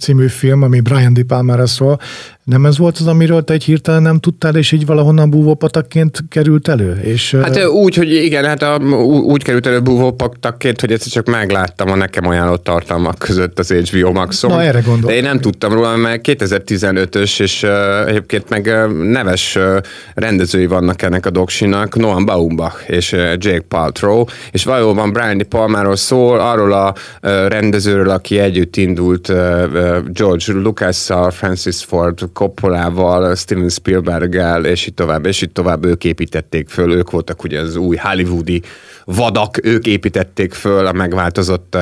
című 0.00 0.28
film, 0.28 0.62
ami 0.62 0.80
Brian 0.80 1.12
Di 1.12 1.22
Palmára 1.22 1.66
szól, 1.66 1.98
nem 2.46 2.66
ez 2.66 2.78
volt 2.78 2.98
az, 2.98 3.06
amiről 3.06 3.44
te 3.44 3.52
egy 3.52 3.64
hirtelen 3.64 4.02
nem 4.02 4.18
tudtál, 4.18 4.56
és 4.56 4.72
így 4.72 4.86
valahonnan 4.86 5.30
búvópatakként 5.30 6.24
került 6.28 6.68
elő? 6.68 7.00
És, 7.02 7.36
Hát 7.42 7.66
úgy, 7.66 7.94
hogy 7.94 8.12
igen, 8.12 8.44
hát 8.44 8.62
a, 8.62 8.78
úgy 9.04 9.42
került 9.42 9.66
elő 9.66 9.80
búvópaktakként, 9.80 10.80
hogy 10.80 10.92
egyszer 10.92 11.12
csak 11.12 11.26
megláttam 11.26 11.90
a 11.90 11.94
nekem 11.94 12.26
ajánlott 12.26 12.64
tartalmak 12.64 13.18
között 13.18 13.58
az 13.58 13.72
HBO 13.72 14.12
Maxon. 14.12 14.50
Na, 14.50 14.62
erre 14.62 14.80
gondoltam. 14.80 15.10
De 15.10 15.16
én 15.16 15.22
nem 15.22 15.40
tudtam 15.40 15.72
róla, 15.72 15.96
mert 15.96 16.20
2015-ös, 16.28 17.40
és 17.40 17.62
uh, 17.62 18.08
egyébként 18.08 18.48
meg 18.48 18.66
uh, 18.66 18.92
neves 19.02 19.56
uh, 19.56 19.76
rendezői 20.14 20.66
vannak 20.66 21.02
ennek 21.02 21.26
a 21.26 21.30
doksinak, 21.30 21.96
Noam 21.96 22.24
Baumbach 22.24 22.90
és 22.90 23.12
uh, 23.12 23.20
Jake 23.20 23.64
Paltrow, 23.68 24.24
és 24.50 24.64
valóban 24.64 25.12
Brian 25.12 25.38
De 25.38 25.44
Palmáról 25.44 25.96
szól, 25.96 26.40
arról 26.40 26.72
a 26.72 26.94
uh, 27.22 27.48
rendezőről, 27.48 28.10
aki 28.16 28.38
együtt 28.38 28.76
indult 28.76 29.26
George 30.12 30.52
Lucas-szal, 30.52 31.30
Francis 31.30 31.84
Ford 31.84 32.18
Coppolával, 32.32 33.34
Steven 33.34 33.68
Spielberg-el, 33.68 34.64
és 34.64 34.86
így 34.86 34.94
tovább, 34.94 35.26
és 35.26 35.42
így 35.42 35.52
tovább 35.52 35.84
ők 35.84 36.04
építették 36.04 36.68
föl, 36.68 36.92
ők 36.92 37.10
voltak 37.10 37.42
ugye 37.42 37.60
az 37.60 37.76
új 37.76 37.96
hollywoodi 37.96 38.62
vadak, 39.04 39.66
ők 39.66 39.86
építették 39.86 40.54
föl 40.54 40.86
a 40.86 40.92
megváltozott 40.92 41.76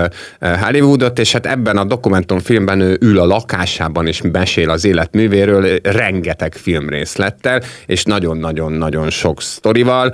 Hollywoodot, 0.60 1.18
és 1.18 1.32
hát 1.32 1.46
ebben 1.46 1.76
a 1.76 1.84
dokumentumfilmben 1.84 2.80
ő 2.80 2.96
ül 3.00 3.18
a 3.18 3.26
lakásában 3.26 4.06
és 4.06 4.22
mesél 4.32 4.70
az 4.70 4.84
életművéről, 4.84 5.78
rengeteg 5.82 6.54
filmrészlettel, 6.54 7.62
és 7.86 8.04
nagyon-nagyon-nagyon 8.04 9.10
sok 9.10 9.42
sztorival. 9.42 10.12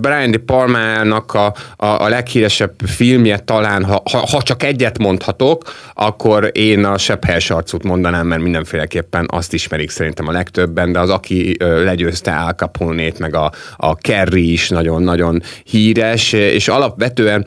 Brian 0.00 0.30
De 0.30 0.38
Palmának 0.38 1.34
a, 1.34 1.54
a, 1.76 1.86
a 1.86 2.08
leghíresebb 2.08 2.74
filmje 2.86 3.38
talán, 3.38 3.84
ha, 3.84 4.02
ha 4.30 4.42
csak 4.42 4.62
egyet 4.62 4.98
mondhatok, 4.98 5.47
akkor 5.94 6.50
én 6.54 6.84
a 6.84 6.98
Sebb 6.98 7.24
helyes 7.24 7.50
arcút 7.50 7.82
mondanám, 7.82 8.26
mert 8.26 8.42
mindenféleképpen 8.42 9.26
azt 9.30 9.52
ismerik 9.52 9.90
szerintem 9.90 10.28
a 10.28 10.32
legtöbben, 10.32 10.92
de 10.92 10.98
az, 10.98 11.10
aki 11.10 11.56
legyőzte 11.58 12.32
Al 12.32 12.52
Capone-t, 12.52 13.18
meg 13.18 13.34
a, 13.34 13.52
a 13.76 13.94
Kerry 13.96 14.52
is 14.52 14.68
nagyon-nagyon 14.68 15.42
híres, 15.64 16.32
és 16.32 16.68
alapvetően 16.68 17.46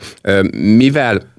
mivel 0.52 1.30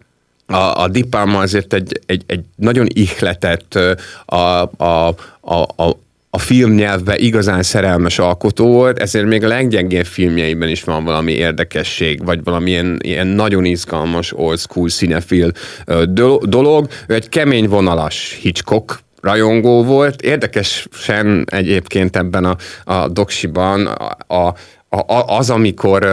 a, 0.45 0.81
a 0.81 0.87
Di 0.87 1.03
Palma 1.03 1.39
azért 1.39 1.73
egy, 1.73 2.01
egy, 2.05 2.23
egy 2.27 2.45
nagyon 2.55 2.87
ihletett 2.89 3.79
a, 4.25 4.37
a, 4.83 5.15
a, 5.41 5.83
a 5.83 5.97
a 6.35 6.39
filmnyelvbe 6.39 7.17
igazán 7.17 7.63
szerelmes 7.63 8.19
alkotó 8.19 8.71
volt, 8.71 8.99
ezért 8.99 9.25
még 9.25 9.43
a 9.43 9.47
leggyengébb 9.47 10.05
filmjeiben 10.05 10.69
is 10.69 10.83
van 10.83 11.03
valami 11.03 11.31
érdekesség, 11.31 12.25
vagy 12.25 12.43
valamilyen 12.43 12.99
ilyen 13.01 13.27
nagyon 13.27 13.65
izgalmas 13.65 14.33
old 14.35 14.59
school 14.59 14.89
do- 16.05 16.49
dolog. 16.49 16.87
Ő 17.07 17.13
egy 17.13 17.29
kemény 17.29 17.67
vonalas 17.67 18.37
Hitchcock 18.41 18.99
rajongó 19.21 19.83
volt. 19.83 20.21
Érdekesen 20.21 21.45
egyébként 21.51 22.15
ebben 22.15 22.45
a, 22.45 22.55
a 22.83 23.07
doksiban 23.07 23.85
a, 23.85 24.17
a, 24.35 24.55
a, 24.89 25.37
az, 25.37 25.49
amikor 25.49 26.07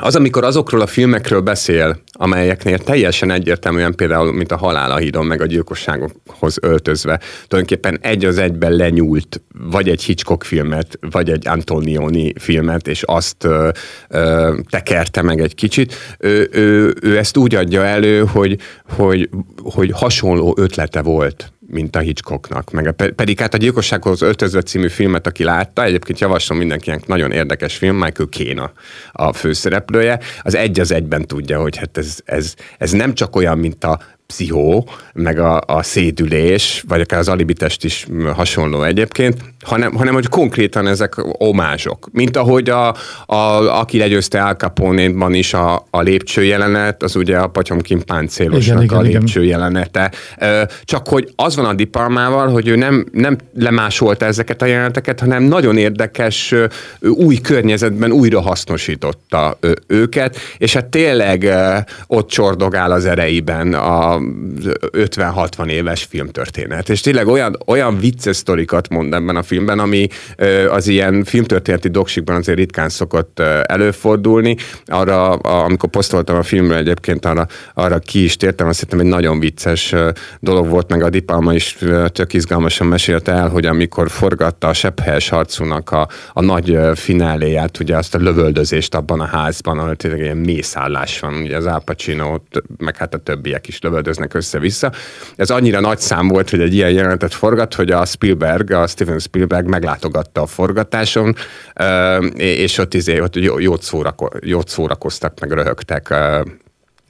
az, 0.00 0.16
amikor 0.16 0.44
azokról 0.44 0.80
a 0.80 0.86
filmekről 0.86 1.40
beszél, 1.40 2.02
amelyeknél 2.12 2.78
teljesen 2.78 3.30
egyértelműen 3.30 3.94
például, 3.94 4.32
mint 4.32 4.52
a 4.52 4.56
Halál 4.56 4.90
a 4.90 4.96
hídon, 4.96 5.26
meg 5.26 5.40
a 5.40 5.46
gyilkosságokhoz 5.46 6.56
öltözve, 6.60 7.20
tulajdonképpen 7.46 7.98
egy 8.00 8.24
az 8.24 8.38
egyben 8.38 8.72
lenyúlt 8.72 9.42
vagy 9.70 9.88
egy 9.88 10.02
Hitchcock 10.02 10.44
filmet, 10.44 10.98
vagy 11.10 11.30
egy 11.30 11.48
Antonioni 11.48 12.32
filmet, 12.38 12.88
és 12.88 13.02
azt 13.02 13.44
ö, 13.44 13.68
ö, 14.08 14.54
tekerte 14.70 15.22
meg 15.22 15.40
egy 15.40 15.54
kicsit. 15.54 15.94
Ő, 16.18 16.48
ő, 16.52 16.94
ő 17.02 17.18
ezt 17.18 17.36
úgy 17.36 17.54
adja 17.54 17.84
elő, 17.84 18.24
hogy, 18.24 18.58
hogy, 18.88 19.28
hogy 19.62 19.90
hasonló 19.94 20.54
ötlete 20.58 21.02
volt 21.02 21.52
mint 21.72 21.96
a 21.96 21.98
Hitchcocknak. 21.98 22.70
Meg 22.70 22.86
a, 22.86 22.92
pedig 22.92 23.40
hát 23.40 23.54
a 23.54 23.56
Gyilkossághoz 23.56 24.22
öltözve 24.22 24.62
című 24.62 24.88
filmet, 24.88 25.26
aki 25.26 25.44
látta, 25.44 25.84
egyébként 25.84 26.20
javaslom 26.20 26.58
mindenkinek, 26.58 27.06
nagyon 27.06 27.32
érdekes 27.32 27.76
film, 27.76 27.96
Michael 27.96 28.28
Caine 28.28 28.62
a, 28.62 28.72
a 29.12 29.32
főszereplője, 29.32 30.18
az 30.42 30.54
egy 30.54 30.80
az 30.80 30.90
egyben 30.90 31.26
tudja, 31.26 31.60
hogy 31.60 31.76
hát 31.76 31.98
ez, 31.98 32.18
ez, 32.24 32.54
ez 32.78 32.90
nem 32.90 33.14
csak 33.14 33.36
olyan, 33.36 33.58
mint 33.58 33.84
a 33.84 34.00
pszichó, 34.26 34.88
meg 35.12 35.38
a, 35.38 35.60
a 35.66 35.82
szédülés, 35.82 36.84
vagy 36.88 37.00
akár 37.00 37.18
az 37.18 37.28
alibitest 37.28 37.84
is 37.84 38.06
hasonló 38.32 38.82
egyébként, 38.82 39.51
hanem, 39.62 39.94
hanem 39.94 40.14
hogy 40.14 40.28
konkrétan 40.28 40.86
ezek 40.86 41.14
omázsok. 41.38 42.08
Mint 42.12 42.36
ahogy 42.36 42.70
a, 42.70 42.94
a, 43.26 43.34
aki 43.80 43.98
legyőzte 43.98 44.42
Al 44.42 44.54
Capone-ban 44.54 45.34
is 45.34 45.54
a, 45.54 45.86
a 45.90 46.00
lépcső 46.00 46.44
jelenet, 46.44 47.02
az 47.02 47.16
ugye 47.16 47.38
a 47.38 47.46
Patyomkin 47.46 48.04
páncélosnak 48.04 48.82
Igen, 48.82 48.98
a 48.98 49.04
igen, 49.04 49.20
lépcső 49.20 49.44
jelenete. 49.44 50.12
Ö, 50.38 50.62
Csak 50.84 51.08
hogy 51.08 51.32
az 51.36 51.56
van 51.56 51.64
a 51.64 51.74
Dipalmával, 51.74 52.48
hogy 52.48 52.68
ő 52.68 52.76
nem, 52.76 53.06
nem 53.12 53.36
lemásolta 53.54 54.24
ezeket 54.26 54.62
a 54.62 54.66
jeleneteket, 54.66 55.20
hanem 55.20 55.42
nagyon 55.42 55.76
érdekes 55.76 56.54
új 57.00 57.36
környezetben 57.36 58.12
újra 58.12 58.40
hasznosította 58.40 59.58
őket, 59.86 60.36
és 60.58 60.72
hát 60.72 60.86
tényleg 60.86 61.48
ott 62.06 62.28
csordogál 62.28 62.90
az 62.90 63.04
ereiben 63.04 63.74
a, 63.74 64.18
50-60 64.92 65.68
éves 65.68 66.02
filmtörténet. 66.02 66.88
És 66.88 67.00
tényleg 67.00 67.26
olyan, 67.26 67.58
olyan 67.66 67.98
vicces 67.98 68.36
sztorikat 68.36 68.88
mond 68.88 69.14
ebben 69.14 69.36
a 69.36 69.42
filmben, 69.52 69.78
ami 69.78 70.08
az 70.68 70.86
ilyen 70.86 71.24
filmtörténeti 71.24 71.88
doksikban 71.88 72.36
azért 72.36 72.58
ritkán 72.58 72.88
szokott 72.88 73.40
előfordulni. 73.62 74.56
Arra, 74.84 75.30
amikor 75.34 75.90
posztoltam 75.90 76.36
a 76.36 76.42
filmről 76.42 76.76
egyébként, 76.76 77.24
arra, 77.24 77.46
arra 77.74 77.98
ki 77.98 78.24
is 78.24 78.36
tértem, 78.36 78.68
azt 78.68 78.80
hittem 78.80 79.00
egy 79.00 79.06
nagyon 79.06 79.40
vicces 79.40 79.94
dolog 80.40 80.68
volt, 80.68 80.90
meg 80.90 81.02
a 81.02 81.10
Dipalma 81.10 81.54
is 81.54 81.78
tök 82.06 82.32
izgalmasan 82.32 82.86
mesélte 82.86 83.32
el, 83.32 83.48
hogy 83.48 83.66
amikor 83.66 84.10
forgatta 84.10 84.68
a 84.68 84.72
Sepphelyes 84.72 85.28
harcúnak 85.28 85.90
a, 85.90 86.08
a 86.32 86.42
nagy 86.42 86.78
fináléját, 86.94 87.78
ugye 87.80 87.96
azt 87.96 88.14
a 88.14 88.18
lövöldözést 88.18 88.94
abban 88.94 89.20
a 89.20 89.26
házban, 89.26 89.78
ahol 89.78 89.96
tényleg 89.96 90.20
ilyen 90.20 90.36
mészállás 90.36 91.20
van, 91.20 91.34
ugye 91.34 91.56
az 91.56 91.66
Al 91.66 91.82
Pacino, 91.84 92.36
meg 92.76 92.96
hát 92.96 93.14
a 93.14 93.18
többiek 93.18 93.68
is 93.68 93.80
lövöldöznek 93.80 94.34
össze-vissza. 94.34 94.92
Ez 95.36 95.50
annyira 95.50 95.80
nagy 95.80 95.98
szám 95.98 96.28
volt, 96.28 96.50
hogy 96.50 96.60
egy 96.60 96.74
ilyen 96.74 96.90
jelenetet 96.90 97.34
forgat, 97.34 97.74
hogy 97.74 97.90
a 97.90 98.04
Spielberg, 98.04 98.70
a 98.70 98.86
Steven 98.86 99.18
Spielberg 99.18 99.41
meglátogatta 99.48 100.42
a 100.42 100.46
forgatáson, 100.46 101.34
és 102.36 102.78
ott, 102.78 102.94
izé, 102.94 103.20
ott 103.20 103.36
jót, 103.36 103.82
szórako, 103.82 104.28
jót 104.40 104.68
szórakoztak, 104.68 105.40
meg 105.40 105.52
röhögtek 105.52 106.14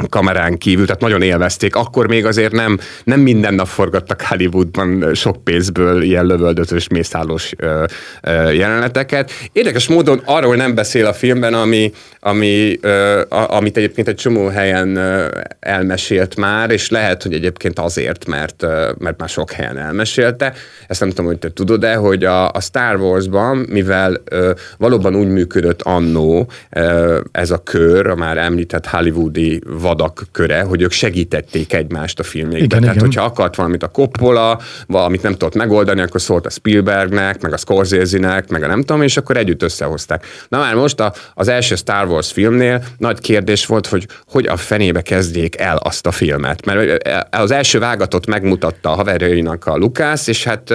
kamerán 0.09 0.59
kívül, 0.59 0.87
tehát 0.87 1.01
nagyon 1.01 1.23
élvezték. 1.23 1.77
Akkor 1.77 2.09
még 2.09 2.27
azért 2.27 2.53
nem, 2.53 2.79
nem 3.05 3.21
minden 3.21 3.55
nap 3.55 3.67
forgattak 3.67 4.23
Hollywoodban 4.23 5.15
sok 5.15 5.45
pénzből 5.45 6.03
ilyen 6.03 6.27
lövöldözős, 6.27 6.89
mészállós 6.89 7.53
ö, 7.57 7.85
ö, 8.23 8.51
jeleneteket. 8.51 9.31
Érdekes 9.53 9.89
módon 9.89 10.21
arról 10.25 10.57
nem 10.57 10.75
beszél 10.75 11.07
a 11.07 11.13
filmben, 11.13 11.55
ami, 11.55 11.93
ami, 12.21 12.79
ö, 12.81 13.21
a, 13.29 13.55
amit 13.57 13.77
egyébként 13.77 14.09
egy 14.09 14.15
csomó 14.15 14.47
helyen 14.47 14.97
ö, 14.97 15.27
elmesélt 15.61 16.37
már, 16.37 16.71
és 16.71 16.91
lehet, 16.91 17.23
hogy 17.23 17.35
egyébként 17.35 17.79
azért, 17.79 18.27
mert, 18.27 18.63
ö, 18.63 18.91
mert 18.99 19.19
már 19.19 19.29
sok 19.29 19.51
helyen 19.51 19.79
elmesélte. 19.79 20.53
Ezt 20.87 21.01
nem 21.01 21.09
tudom, 21.09 21.27
hogy 21.27 21.39
te 21.39 21.53
tudod-e, 21.53 21.95
hogy 21.95 22.25
a, 22.25 22.51
a 22.51 22.61
Star 22.61 22.97
Wars-ban, 22.97 23.57
mivel 23.57 24.23
ö, 24.25 24.53
valóban 24.79 25.15
úgy 25.15 25.29
működött 25.29 25.83
annó 25.83 26.51
ö, 26.71 27.21
ez 27.33 27.51
a 27.51 27.59
kör, 27.59 28.07
a 28.07 28.15
már 28.15 28.39
említett 28.39 28.87
hollywoodi 28.87 29.61
vadak 29.83 30.23
köre, 30.33 30.63
hogy 30.63 30.83
ők 30.83 30.93
segítették 30.93 31.73
egymást 31.73 32.19
a 32.19 32.23
filmjékben. 32.23 32.65
Igen, 32.65 32.81
Tehát, 32.81 32.95
igen. 32.95 33.07
hogyha 33.07 33.25
akart 33.25 33.57
valamit 33.57 33.83
a 33.83 33.89
Coppola, 33.89 34.61
valamit 34.87 35.23
nem 35.23 35.33
tudott 35.33 35.55
megoldani, 35.55 36.01
akkor 36.01 36.21
szólt 36.21 36.47
a 36.47 36.51
Spielbergnek, 36.51 37.41
meg 37.41 37.53
a 37.53 37.57
Scorsese-nek, 37.57 38.49
meg 38.49 38.63
a 38.63 38.67
nem 38.67 38.81
tudom, 38.81 39.03
és 39.03 39.17
akkor 39.17 39.37
együtt 39.37 39.63
összehozták. 39.63 40.27
Na 40.49 40.59
már 40.59 40.75
most 40.75 41.01
a, 41.01 41.13
az 41.35 41.49
első 41.49 41.75
Star 41.75 42.09
Wars 42.09 42.33
filmnél 42.33 42.85
nagy 42.99 43.21
kérdés 43.21 43.67
volt, 43.67 43.87
hogy 43.87 44.07
hogy 44.27 44.47
a 44.47 44.57
fenébe 44.57 45.03
kezdjék 45.03 45.59
el 45.59 45.77
azt 45.77 46.07
a 46.07 46.11
filmet. 46.11 46.65
Mert 46.65 47.09
az 47.31 47.51
első 47.51 47.79
vágatot 47.79 48.27
megmutatta 48.27 48.91
a 48.91 48.95
haverjainak 48.95 49.67
a 49.67 49.77
Lukász, 49.77 50.27
és 50.27 50.45
hát 50.45 50.75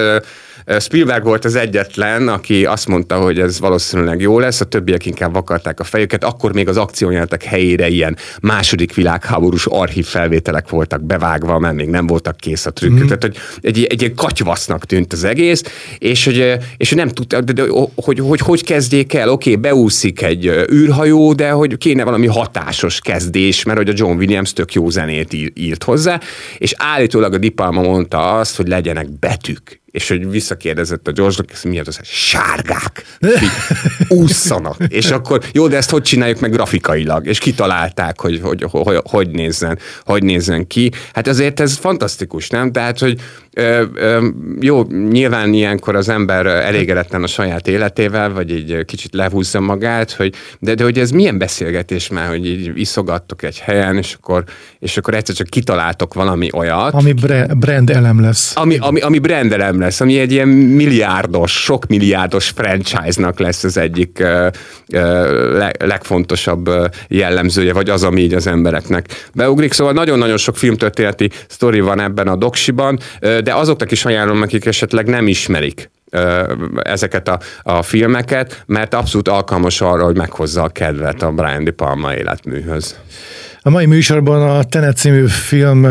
Spielberg 0.80 1.24
volt 1.24 1.46
az 1.46 1.56
egyetlen, 1.56 2.28
aki 2.28 2.66
azt 2.66 2.88
mondta, 2.88 3.18
hogy 3.18 3.40
ez 3.40 3.60
valószínűleg 3.60 4.22
jó 4.22 4.40
lesz, 4.40 4.62
a 4.62 4.66
többiek 4.66 5.06
inkább 5.06 5.34
vakarták 5.34 5.80
a 5.80 5.84
fejüket, 5.84 6.24
akkor 6.24 6.54
még 6.54 6.68
az 6.68 6.78
akciójátek 6.78 7.44
helyére 7.44 7.88
ilyen 7.88 8.18
második 8.42 8.94
világháborús 8.94 9.66
archív 9.66 10.06
felvételek 10.06 10.70
voltak 10.70 11.04
bevágva, 11.04 11.60
mert 11.60 11.76
még 11.76 11.90
nem 11.90 12.08
voltak 12.08 12.38
kész 12.38 12.66
a 12.66 12.72
trükkök. 12.72 13.04
Mm. 13.04 13.08
Tehát, 13.08 13.22
hogy 13.22 13.38
egy, 13.62 13.84
egy 13.84 14.02
ilyen 14.02 14.16
katyvasznak 14.16 14.86
tűnt 14.86 15.14
az 15.14 15.24
egész, 15.24 15.64
és 15.98 16.26
hogy, 16.26 16.58
és 16.78 16.90
hogy 16.90 16.98
nem 16.98 17.10
tudta, 17.10 17.42
de, 17.42 17.54
de, 17.54 17.64
hogy, 17.96 18.20
hogy, 18.20 18.40
hogy 18.40 18.64
kezdjék 18.64 19.14
el, 19.14 19.30
oké, 19.30 19.50
okay, 19.50 19.62
beúszik 19.62 20.22
egy 20.22 20.46
űrhajó, 20.72 21.34
de 21.34 21.50
hogy 21.50 21.78
kéne 21.78 22.04
valami 22.04 22.28
hatásos 22.28 23.00
kezdés, 23.00 23.64
mert 23.64 23.78
hogy 23.78 23.90
a 23.90 23.94
John 23.96 24.18
Williams 24.18 24.54
tök 24.54 24.74
jó 24.74 24.90
zenét 24.90 25.34
írt 25.54 25.84
hozzá, 25.84 26.20
és 26.58 26.74
állítólag 26.78 27.34
a 27.34 27.38
Dipalma 27.38 27.82
mondta 27.82 28.38
azt, 28.38 28.56
hogy 28.56 28.68
legyenek 28.68 29.20
betűk 29.20 29.86
és 29.92 30.08
hogy 30.08 30.30
visszakérdezett 30.30 31.08
a 31.08 31.12
George-nak, 31.12 31.52
ez 31.52 31.62
miért 31.64 31.88
az, 31.88 32.00
sárgák, 32.04 33.06
ússzanak. 34.08 34.78
és 34.88 35.12
akkor, 35.12 35.44
jó, 35.52 35.68
de 35.68 35.78
ezt 35.78 35.90
hogy 35.90 36.02
csináljuk 36.02 36.40
meg 36.40 36.52
grafikailag? 36.52 37.26
És 37.28 37.40
kitalálták, 37.40 38.20
hogy 38.20 38.40
hogy, 38.44 38.66
hogy, 38.70 39.02
hogy, 39.04 39.30
nézzen, 39.30 39.80
hogy 40.04 40.24
nézzen 40.24 40.68
ki. 40.68 40.92
Hát 41.14 41.28
azért 41.28 41.60
ez 41.60 41.78
fantasztikus, 41.78 42.50
nem? 42.50 42.72
Tehát, 42.72 43.00
hogy 43.00 43.20
jó, 44.60 44.84
nyilván 45.10 45.54
ilyenkor 45.54 45.96
az 45.96 46.10
ember 46.10 46.46
elégedetlen 46.46 47.24
a 47.24 47.28
saját 47.28 47.68
életével, 47.68 48.34
vagy 48.34 48.52
egy 48.52 48.86
kicsit 48.86 49.14
lehúzza 49.14 49.60
magát, 49.60 50.12
hogy, 50.12 50.34
de, 50.60 50.74
de 50.74 50.84
hogy 50.84 51.00
ez 51.00 51.12
milyen 51.12 51.38
beszélgetés 51.38 52.10
már, 52.10 52.28
hogy 52.28 52.46
így 52.46 52.72
iszogattok 52.76 53.44
egy 53.44 53.60
helyen, 53.60 53.98
és 53.98 54.14
akkor, 54.14 54.44
és 54.80 54.98
akkor 54.98 55.14
egyszer 55.14 55.36
csak 55.36 55.48
kitaláltok 55.48 56.14
valami 56.14 56.50
olyat. 56.54 56.94
Ami 56.94 57.14
brand 57.58 57.90
elem 57.90 58.22
lesz. 58.22 58.56
Ami, 58.56 58.78
ami, 58.80 59.00
ami 59.00 59.20
brand 59.20 59.54
elem 59.54 59.80
lesz, 59.80 60.02
ami 60.02 60.20
egy 60.20 60.32
ilyen 60.32 60.48
milliárdos, 60.48 61.64
sok 61.64 61.88
milliárdos 61.88 62.50
franchise-nak 62.50 63.40
lesz 63.40 63.64
az 63.64 63.78
egyik 63.78 64.20
uh, 64.22 64.48
legfontosabb 65.80 66.70
jellemzője, 67.08 67.74
vagy 67.74 67.90
az, 67.90 68.04
ami 68.04 68.22
így 68.22 68.34
az 68.34 68.48
embereknek 68.48 69.30
beugrik. 69.34 69.74
Szóval 69.74 69.94
nagyon-nagyon 69.94 70.38
sok 70.38 70.58
filmtörténeti 70.58 71.30
sztori 71.48 71.80
van 71.80 72.00
ebben 72.00 72.28
a 72.28 72.36
doksiban, 72.36 73.00
de 73.48 73.54
azoknak 73.54 73.92
is 73.92 74.06
ajánlom, 74.06 74.42
akik 74.42 74.66
esetleg 74.66 75.08
nem 75.08 75.28
ismerik 75.28 75.90
ezeket 76.82 77.28
a, 77.28 77.40
a 77.62 77.82
filmeket, 77.82 78.64
mert 78.66 78.94
abszolút 78.94 79.28
alkalmas 79.28 79.82
arra, 79.82 80.04
hogy 80.04 80.16
meghozza 80.16 80.64
a 80.64 80.70
kedvet 80.70 81.22
a 81.22 81.32
Brian 81.32 81.64
De 81.64 81.72
Palma 81.72 82.16
életműhöz. 82.16 82.96
A 83.62 83.70
mai 83.70 83.86
műsorban 83.86 84.50
a 84.50 84.64
Tenet 84.64 84.98
című 84.98 85.26
film 85.28 85.88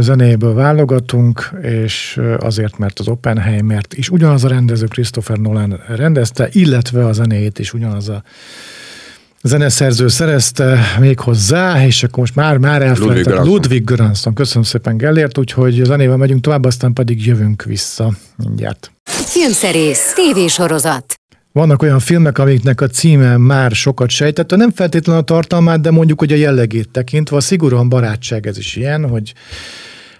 zenéből 0.00 0.54
válogatunk, 0.54 1.50
és 1.62 2.20
azért, 2.38 2.78
mert 2.78 2.98
az 2.98 3.08
Oppenheimert 3.08 3.94
is 3.94 4.08
ugyanaz 4.08 4.44
a 4.44 4.48
rendező 4.48 4.86
Christopher 4.86 5.36
Nolan 5.36 5.80
rendezte, 5.86 6.48
illetve 6.52 7.06
a 7.06 7.12
zenéjét 7.12 7.58
is 7.58 7.72
ugyanaz 7.72 8.08
a 8.08 8.22
zeneszerző 9.42 10.08
szerezte 10.08 10.78
még 11.00 11.20
hozzá, 11.20 11.86
és 11.86 12.02
akkor 12.02 12.18
most 12.18 12.34
már, 12.34 12.58
már 12.58 12.82
elfelejtettem. 12.82 13.44
Ludwig 13.44 13.84
Göransson. 13.84 14.34
Köszönöm 14.34 14.62
szépen 14.62 14.96
Gellért, 14.96 15.38
úgyhogy 15.38 15.80
zenével 15.84 16.16
megyünk 16.16 16.40
tovább, 16.40 16.64
aztán 16.64 16.92
pedig 16.92 17.26
jövünk 17.26 17.62
vissza 17.62 18.12
mindjárt. 18.36 18.92
Filmszerész, 19.04 20.12
tévésorozat. 20.14 21.14
Vannak 21.52 21.82
olyan 21.82 21.98
filmek, 21.98 22.38
amiknek 22.38 22.80
a 22.80 22.86
címe 22.86 23.36
már 23.36 23.70
sokat 23.70 24.10
sejtett, 24.10 24.50
nem 24.50 24.70
feltétlenül 24.70 25.20
a 25.20 25.24
tartalmát, 25.24 25.80
de 25.80 25.90
mondjuk, 25.90 26.18
hogy 26.18 26.32
a 26.32 26.36
jellegét 26.36 26.88
tekintve, 26.88 27.36
a 27.36 27.40
szigorúan 27.40 27.88
barátság 27.88 28.46
ez 28.46 28.58
is 28.58 28.76
ilyen, 28.76 29.08
hogy 29.08 29.32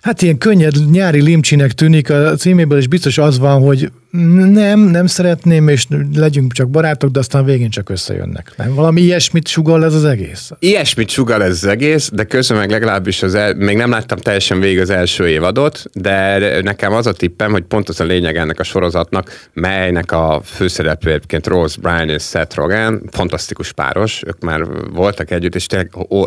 hát 0.00 0.22
ilyen 0.22 0.38
könnyed 0.38 0.90
nyári 0.90 1.22
limcsinek 1.22 1.72
tűnik 1.72 2.10
a 2.10 2.34
címéből, 2.34 2.78
és 2.78 2.86
biztos 2.86 3.18
az 3.18 3.38
van, 3.38 3.60
hogy 3.60 3.90
nem, 4.10 4.80
nem 4.80 5.06
szeretném, 5.06 5.68
és 5.68 5.86
legyünk 6.14 6.52
csak 6.52 6.68
barátok, 6.68 7.10
de 7.10 7.18
aztán 7.18 7.44
végén 7.44 7.70
csak 7.70 7.90
összejönnek. 7.90 8.52
Nem? 8.56 8.74
Valami 8.74 9.00
ilyesmit 9.00 9.48
sugal 9.48 9.84
ez 9.84 9.94
az 9.94 10.04
egész? 10.04 10.50
Ilyesmit 10.58 11.08
sugal 11.08 11.42
ez 11.42 11.50
az 11.50 11.64
egész, 11.64 12.10
de 12.12 12.24
közben 12.24 12.58
meg 12.58 12.70
legalábbis 12.70 13.22
az 13.22 13.34
el, 13.34 13.54
még 13.54 13.76
nem 13.76 13.90
láttam 13.90 14.18
teljesen 14.18 14.60
végig 14.60 14.80
az 14.80 14.90
első 14.90 15.28
évadot, 15.28 15.84
de 15.92 16.38
nekem 16.62 16.92
az 16.92 17.06
a 17.06 17.12
tippem, 17.12 17.50
hogy 17.50 17.62
pont 17.62 17.88
az 17.88 18.00
a 18.00 18.04
lényeg 18.04 18.36
ennek 18.36 18.60
a 18.60 18.64
sorozatnak, 18.64 19.48
melynek 19.52 20.12
a 20.12 20.40
főszereplő 20.44 21.10
egyébként 21.10 21.46
Rose 21.46 21.80
Bryan 21.80 22.08
és 22.08 22.22
Seth 22.22 22.56
Rogen, 22.56 23.02
fantasztikus 23.10 23.72
páros, 23.72 24.22
ők 24.26 24.40
már 24.40 24.64
voltak 24.92 25.30
együtt, 25.30 25.54
és 25.54 25.66
tényleg 25.66 25.90
ó, 26.08 26.24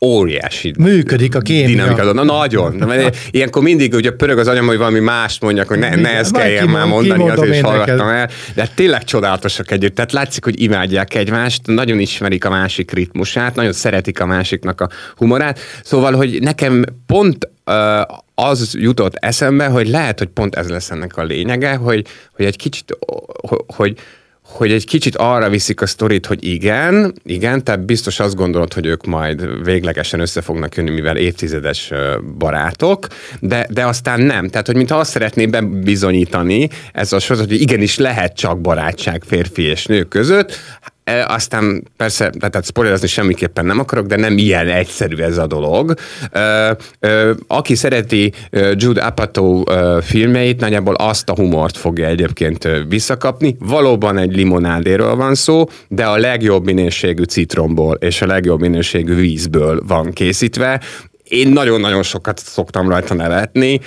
óriási 0.00 0.74
Működik 0.78 1.34
a 1.34 1.40
kémia. 1.40 1.66
Dinamika. 1.66 2.12
Na 2.12 2.24
nagyon. 2.24 2.74
Na, 2.74 3.10
ilyenkor 3.30 3.62
mindig 3.62 3.94
ugye 3.94 4.10
pörög 4.10 4.38
az 4.38 4.48
anyam, 4.48 4.66
hogy 4.66 4.76
valami 4.76 4.98
mást 4.98 5.40
mondjak, 5.40 5.68
hogy 5.68 5.78
ne, 5.78 5.94
ne 5.94 6.16
ezt 6.16 6.32
kelljen 6.32 6.68
már 6.68 6.86
mondani, 6.86 7.28
azért 7.28 7.54
is 7.54 7.60
hallgattam 7.60 8.08
el. 8.08 8.30
De 8.54 8.68
tényleg 8.74 9.04
csodálatosak 9.04 9.70
együtt. 9.70 9.94
Tehát 9.94 10.12
látszik, 10.12 10.44
hogy 10.44 10.62
imádják 10.62 11.14
egymást, 11.14 11.66
nagyon 11.66 11.98
ismerik 11.98 12.44
a 12.44 12.50
másik 12.50 12.90
ritmusát, 12.90 13.54
nagyon 13.54 13.72
szeretik 13.72 14.20
a 14.20 14.26
másiknak 14.26 14.80
a 14.80 14.88
humorát. 15.16 15.58
Szóval, 15.84 16.12
hogy 16.12 16.40
nekem 16.40 16.84
pont 17.06 17.48
az 18.34 18.74
jutott 18.78 19.14
eszembe, 19.14 19.66
hogy 19.66 19.88
lehet, 19.88 20.18
hogy 20.18 20.28
pont 20.28 20.54
ez 20.54 20.68
lesz 20.68 20.90
ennek 20.90 21.16
a 21.16 21.22
lényege, 21.22 21.74
hogy, 21.74 22.06
hogy 22.32 22.44
egy 22.44 22.56
kicsit, 22.56 22.96
hogy, 23.36 23.60
hogy 23.66 23.98
egy 24.58 24.86
kicsit 24.86 25.16
arra 25.16 25.48
viszik 25.48 25.80
a 25.80 25.86
sztorit, 25.86 26.26
hogy 26.26 26.44
igen, 26.44 27.14
igen, 27.24 27.64
tehát 27.64 27.84
biztos 27.84 28.20
azt 28.20 28.34
gondolod, 28.34 28.72
hogy 28.72 28.86
ők 28.86 29.04
majd 29.04 29.64
véglegesen 29.64 30.20
össze 30.20 30.40
fognak 30.40 30.74
jönni, 30.74 30.90
mivel 30.90 31.16
évtizedes 31.16 31.92
barátok, 32.38 33.06
de, 33.40 33.66
de 33.70 33.86
aztán 33.86 34.20
nem. 34.20 34.48
Tehát, 34.48 34.66
hogy 34.66 34.76
mintha 34.76 34.98
azt 34.98 35.10
szeretné 35.10 35.46
bebizonyítani 35.46 36.68
ez 36.92 37.12
a 37.12 37.18
sorozat, 37.18 37.48
hogy 37.48 37.60
igenis 37.60 37.98
lehet 37.98 38.36
csak 38.36 38.60
barátság 38.60 39.22
férfi 39.26 39.62
és 39.62 39.86
nő 39.86 40.02
között, 40.02 40.58
aztán 41.26 41.82
persze, 41.96 42.30
tehát 42.30 42.64
spoilerezni 42.64 43.06
semmiképpen 43.06 43.64
nem 43.66 43.78
akarok, 43.78 44.06
de 44.06 44.16
nem 44.16 44.38
ilyen 44.38 44.68
egyszerű 44.68 45.16
ez 45.16 45.38
a 45.38 45.46
dolog. 45.46 45.94
Aki 47.46 47.74
szereti 47.74 48.32
Jude 48.74 49.02
Apatow 49.02 49.62
filmeit, 50.00 50.60
nagyjából 50.60 50.94
azt 50.94 51.28
a 51.28 51.34
humort 51.34 51.76
fogja 51.76 52.06
egyébként 52.06 52.68
visszakapni. 52.88 53.56
Valóban 53.58 54.18
egy 54.18 54.36
limonádéről 54.36 55.14
van 55.14 55.34
szó, 55.34 55.64
de 55.88 56.04
a 56.04 56.16
legjobb 56.16 56.64
minőségű 56.64 57.22
citromból 57.22 57.94
és 57.94 58.22
a 58.22 58.26
legjobb 58.26 58.60
minőségű 58.60 59.14
vízből 59.14 59.82
van 59.86 60.12
készítve 60.12 60.80
én 61.28 61.48
nagyon-nagyon 61.48 62.02
sokat 62.02 62.38
szoktam 62.38 62.88
rajta 62.88 63.14
nevetni, 63.14 63.80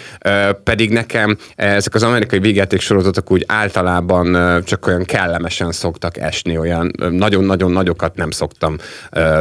pedig 0.63 0.89
nekem 0.89 1.37
ezek 1.55 1.93
az 1.93 2.03
amerikai 2.03 2.39
végjáték 2.39 2.79
sorozatok 2.79 3.31
úgy 3.31 3.43
általában 3.47 4.37
csak 4.63 4.87
olyan 4.87 5.03
kellemesen 5.03 5.71
szoktak 5.71 6.17
esni, 6.17 6.57
olyan 6.57 6.91
nagyon-nagyon 7.09 7.71
nagyokat 7.71 8.15
nem 8.15 8.31
szoktam 8.31 8.77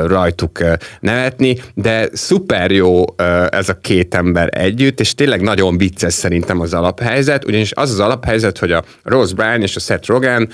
rajtuk 0.04 0.58
nevetni, 1.00 1.56
de 1.74 2.08
szuper 2.12 2.70
jó 2.70 3.04
ez 3.50 3.68
a 3.68 3.78
két 3.78 4.14
ember 4.14 4.48
együtt, 4.52 5.00
és 5.00 5.14
tényleg 5.14 5.40
nagyon 5.40 5.78
vicces 5.78 6.12
szerintem 6.12 6.60
az 6.60 6.74
alaphelyzet, 6.74 7.44
ugyanis 7.44 7.72
az 7.72 7.90
az 7.90 8.00
alaphelyzet, 8.00 8.58
hogy 8.58 8.72
a 8.72 8.84
Rose 9.02 9.34
Bryan 9.34 9.62
és 9.62 9.76
a 9.76 9.80
Seth 9.80 10.08
Rogen 10.08 10.48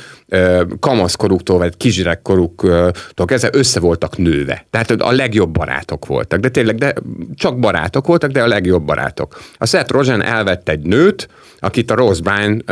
kamaszkoruktól, 0.81 1.59
vagy 1.59 1.77
kisgyerekkoruktól 1.77 3.27
kezdve 3.27 3.51
össze 3.53 3.81
voltak 3.81 4.17
nőve. 4.17 4.67
Tehát 4.71 4.91
a 4.91 5.11
legjobb 5.11 5.51
barátok 5.51 6.07
voltak, 6.07 6.41
de 6.41 6.49
tényleg 6.49 6.77
de 6.77 6.95
csak 7.37 7.59
barátok 7.59 8.07
voltak, 8.07 8.31
de 8.31 8.43
a 8.43 8.47
legjobb 8.47 8.85
barátok. 8.85 9.41
A 9.57 9.67
Seth 9.67 9.91
Rogen 9.93 10.23
elvett 10.23 10.69
egy 10.69 10.81
nőt, 10.81 11.29
akit 11.59 11.91
a 11.91 11.95
Rose 11.95 12.23
Bryan 12.23 12.65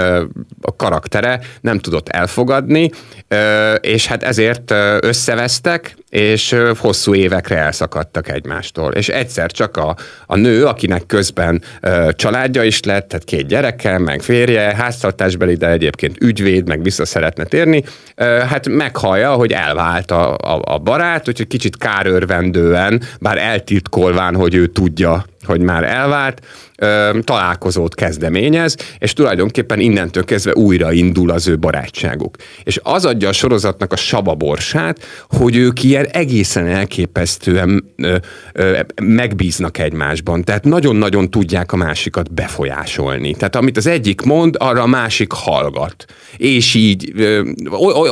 a 0.61 0.77
karaktere 0.77 1.41
nem 1.61 1.79
tudott 1.79 2.09
elfogadni, 2.09 2.91
és 3.81 4.07
hát 4.07 4.23
ezért 4.23 4.71
összevesztek, 5.01 5.97
és 6.09 6.57
hosszú 6.79 7.15
évekre 7.15 7.57
elszakadtak 7.57 8.29
egymástól. 8.29 8.93
És 8.93 9.09
egyszer 9.09 9.51
csak 9.51 9.77
a, 9.77 9.97
a 10.27 10.37
nő, 10.37 10.67
akinek 10.67 11.07
közben 11.07 11.63
családja 12.11 12.63
is 12.63 12.83
lett, 12.83 13.09
tehát 13.09 13.25
két 13.25 13.47
gyereke, 13.47 13.99
meg 13.99 14.23
férje, 14.23 14.75
háztartásbeli, 14.75 15.55
de 15.55 15.69
egyébként 15.69 16.17
ügyvéd, 16.21 16.69
meg 16.69 16.83
vissza 16.83 17.05
szeretne 17.05 17.45
térni, 17.45 17.85
hát 18.49 18.69
meghallja, 18.69 19.33
hogy 19.33 19.53
elvált 19.53 20.11
a, 20.11 20.37
a, 20.37 20.61
a 20.65 20.79
barát, 20.79 21.29
úgyhogy 21.29 21.47
kicsit 21.47 21.77
kárörvendően, 21.77 23.03
bár 23.21 23.39
eltitkolván, 23.39 24.35
hogy 24.35 24.52
ő 24.55 24.67
tudja, 24.67 25.25
hogy 25.43 25.61
már 25.61 25.85
elvált, 25.85 26.47
találkozót 27.25 27.95
kezdeményez, 27.95 28.77
és 28.99 29.13
tulajdonképpen 29.13 29.81
innentől 29.81 30.25
kezdve 30.25 30.53
újra 30.55 30.93
indul 30.93 31.31
az 31.31 31.49
ő 31.49 31.59
barátságuk. 31.59 32.37
És 32.63 32.81
az 32.83 33.05
adja 33.05 33.29
a 33.29 33.33
sorozatnak 33.33 33.93
a 33.93 33.97
sababorsát, 33.97 34.99
hogy 35.29 35.57
ők 35.57 35.83
ilyen 35.83 36.07
egészen 36.07 36.67
elképesztően 36.67 37.85
ö, 37.97 38.17
ö, 38.53 38.79
megbíznak 39.03 39.79
egymásban. 39.79 40.45
Tehát 40.45 40.65
nagyon-nagyon 40.65 41.31
tudják 41.31 41.73
a 41.73 41.77
másikat 41.77 42.35
befolyásolni. 42.35 43.35
Tehát 43.35 43.57
amit 43.57 43.77
az 43.77 43.87
egyik 43.87 44.21
mond, 44.21 44.57
arra 44.59 44.83
a 44.83 44.87
másik 44.87 45.33
hallgat. 45.33 46.05
És 46.37 46.75
így 46.75 47.13
ö, 47.17 47.43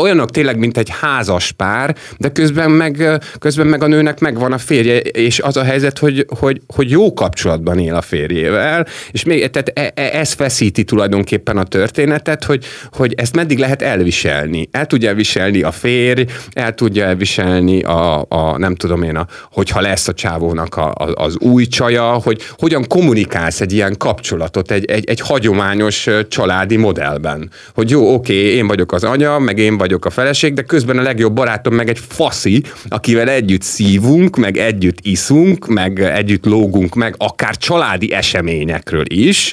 olyanok 0.01 0.31
tényleg, 0.31 0.59
mint 0.59 0.77
egy 0.77 0.89
házas 1.01 1.53
pár, 1.53 1.97
de 2.19 2.29
közben 2.33 2.71
meg, 2.71 3.21
közben 3.39 3.67
meg 3.67 3.83
a 3.83 3.87
nőnek 3.87 4.21
megvan 4.21 4.53
a 4.53 4.59
férje, 4.59 4.99
és 4.99 5.41
az 5.41 5.57
a 5.57 5.63
helyzet, 5.63 5.99
hogy, 5.99 6.27
hogy, 6.39 6.61
hogy 6.75 6.91
jó 6.91 7.13
kapcsolatban 7.13 7.79
él 7.79 7.95
a 7.95 8.03
férjével 8.03 8.60
el, 8.61 8.87
és 9.11 9.25
még, 9.25 9.51
tehát 9.51 9.73
e, 9.75 10.03
e, 10.03 10.19
ez 10.19 10.33
feszíti 10.33 10.85
tulajdonképpen 10.85 11.57
a 11.57 11.65
történetet, 11.65 12.45
hogy, 12.45 12.65
hogy 12.93 13.15
ezt 13.17 13.35
meddig 13.35 13.59
lehet 13.59 13.83
elviselni. 13.83 14.69
El 14.71 14.87
tudja 14.87 15.15
viselni 15.15 15.63
a 15.63 15.71
férj, 15.71 16.25
el 16.53 16.75
tudja 16.75 17.05
elviselni 17.05 17.83
a, 17.83 18.27
a 18.29 18.59
nem 18.59 18.75
tudom 18.75 19.03
én, 19.03 19.17
a, 19.17 19.27
hogyha 19.53 19.81
lesz 19.81 20.09
a 20.09 20.13
csávónak 20.13 20.77
a, 20.77 20.91
a, 20.91 21.13
az 21.15 21.39
új 21.39 21.67
csaja, 21.67 22.13
hogy 22.13 22.43
hogyan 22.59 22.85
kommunikálsz 22.89 23.61
egy 23.61 23.73
ilyen 23.73 23.97
kapcsolatot 23.97 24.71
egy, 24.71 24.85
egy, 24.85 25.05
egy 25.09 25.21
hagyományos 25.21 26.07
családi 26.29 26.77
modellben. 26.77 27.51
Hogy 27.75 27.91
jó, 27.91 28.15
oké, 28.15 28.35
én 28.35 28.67
vagyok 28.67 28.93
az 28.93 29.05
anya, 29.05 29.39
meg 29.39 29.59
én 29.59 29.79
vagyok 29.79 30.05
a 30.05 30.11
feleség, 30.11 30.55
de 30.55 30.63
közben 30.63 30.99
a 30.99 31.03
legjobb 31.03 31.33
barátom 31.33 31.75
meg 31.75 31.89
egy 31.89 32.01
faszi, 32.09 32.63
akivel 32.89 33.29
együtt 33.29 33.63
szívunk, 33.63 34.37
meg 34.37 34.57
együtt 34.57 34.99
iszunk, 35.03 35.67
meg 35.67 36.01
együtt 36.01 36.45
lógunk 36.45 36.95
meg, 36.95 37.15
akár 37.19 37.57
családi 37.57 38.13
eseményekről 38.41 39.05
is, 39.09 39.53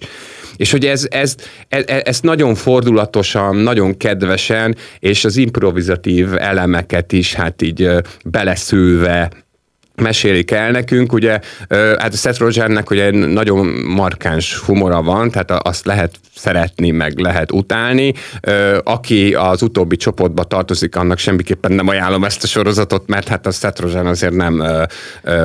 és 0.55 0.71
hogy 0.71 0.85
ez, 0.85 1.07
ez, 1.09 1.35
ez, 1.67 1.83
ez 2.03 2.19
nagyon 2.19 2.55
fordulatosan, 2.55 3.55
nagyon 3.55 3.97
kedvesen, 3.97 4.75
és 4.99 5.25
az 5.25 5.38
improvizatív 5.38 6.33
elemeket 6.38 7.11
is 7.11 7.33
hát 7.33 7.61
így 7.61 7.89
beleszőve 8.25 9.31
mesélik 10.01 10.51
el 10.51 10.71
nekünk, 10.71 11.13
ugye, 11.13 11.39
hát 11.69 12.13
a 12.13 12.17
Seth 12.17 12.39
Rogennek 12.39 12.89
ugye 12.89 13.11
nagyon 13.11 13.65
markáns 13.85 14.57
humora 14.57 15.01
van, 15.01 15.31
tehát 15.31 15.51
azt 15.51 15.85
lehet 15.85 16.15
szeretni, 16.35 16.91
meg 16.91 17.19
lehet 17.19 17.51
utálni. 17.51 18.13
Aki 18.83 19.33
az 19.33 19.61
utóbbi 19.61 19.95
csoportba 19.95 20.43
tartozik, 20.43 20.95
annak 20.95 21.17
semmiképpen 21.17 21.71
nem 21.71 21.87
ajánlom 21.87 22.23
ezt 22.23 22.43
a 22.43 22.47
sorozatot, 22.47 23.07
mert 23.07 23.27
hát 23.27 23.45
a 23.45 23.51
Seth 23.51 23.81
Rogen 23.81 24.05
azért 24.05 24.33
nem 24.33 24.63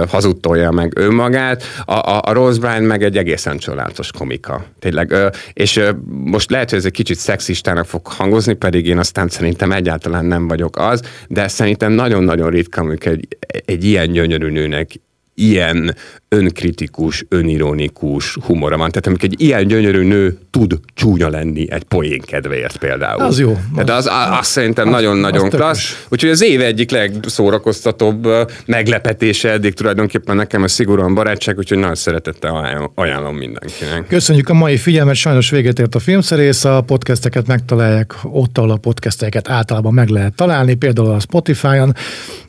hazudtolja 0.09 0.71
meg 0.71 0.93
önmagát. 0.97 1.63
A, 1.85 1.93
a, 1.93 2.21
a 2.25 2.33
Rose 2.33 2.61
Bryan 2.61 2.83
meg 2.83 3.03
egy 3.03 3.17
egészen 3.17 3.59
csodálatos 3.59 4.11
komika. 4.19 4.65
Tényleg. 4.79 5.15
És 5.53 5.81
most 6.25 6.51
lehet, 6.51 6.71
hogy 6.71 6.79
ez 6.79 6.85
egy 6.85 6.93
kicsit 6.93 7.19
szexistának 7.19 7.87
fog 7.87 8.07
hangozni, 8.07 8.53
pedig 8.53 8.87
én 8.87 8.99
aztán 8.99 9.29
szerintem 9.29 9.73
egyáltalán 9.73 10.25
nem 10.25 10.49
vagyok 10.49 10.77
az, 10.79 11.03
de 11.29 11.49
szerintem 11.49 11.93
nagyon-nagyon 11.93 12.51
ritka, 12.51 12.81
amikor 12.81 13.13
egy, 13.13 13.37
egy 13.65 13.85
ilyen 13.85 14.13
gyönyörű 14.13 14.42
nőnek 14.51 15.01
ilyen 15.43 15.95
önkritikus, 16.29 17.25
önironikus 17.29 18.39
humora 18.43 18.77
van. 18.77 18.91
Tehát 18.91 19.07
amikor 19.07 19.29
egy 19.33 19.41
ilyen 19.41 19.67
gyönyörű 19.67 20.03
nő 20.03 20.39
tud 20.51 20.79
csúnya 20.95 21.29
lenni 21.29 21.71
egy 21.71 21.83
poén 21.83 22.21
kedvéért 22.21 22.77
például. 22.77 23.23
Az 23.23 23.39
jó. 23.39 23.59
Tehát 23.75 23.91
az, 23.91 24.07
az, 24.07 24.13
az, 24.13 24.39
az 24.39 24.47
szerintem 24.47 24.89
nagyon-nagyon 24.89 25.49
klassz. 25.49 26.07
Úgyhogy 26.09 26.31
az 26.31 26.43
év 26.43 26.61
egyik 26.61 26.91
legszórakoztatóbb 26.91 28.29
meglepetése 28.67 29.51
eddig 29.51 29.75
tulajdonképpen 29.75 30.37
nekem 30.37 30.63
a 30.63 30.69
szigorúan 30.69 31.15
barátság, 31.15 31.59
úgyhogy 31.59 31.79
nagyon 31.79 31.95
szeretettel 31.95 32.91
ajánlom 32.95 33.37
mindenkinek. 33.37 34.07
Köszönjük 34.09 34.49
a 34.49 34.55
mai 34.55 34.77
figyelmet, 34.77 35.15
sajnos 35.15 35.51
véget 35.51 35.79
ért 35.79 35.95
a 35.95 35.99
filmszerész, 35.99 36.65
a 36.65 36.81
podcasteket 36.81 37.47
megtalálják 37.47 38.15
ott, 38.23 38.59
ahol 38.59 38.71
a 38.71 38.77
podcasteket 38.77 39.49
általában 39.49 39.95
meg 39.95 40.09
lehet 40.09 40.35
találni, 40.35 40.75
például 40.75 41.11
a 41.11 41.21
Spotify-on, 41.21 41.95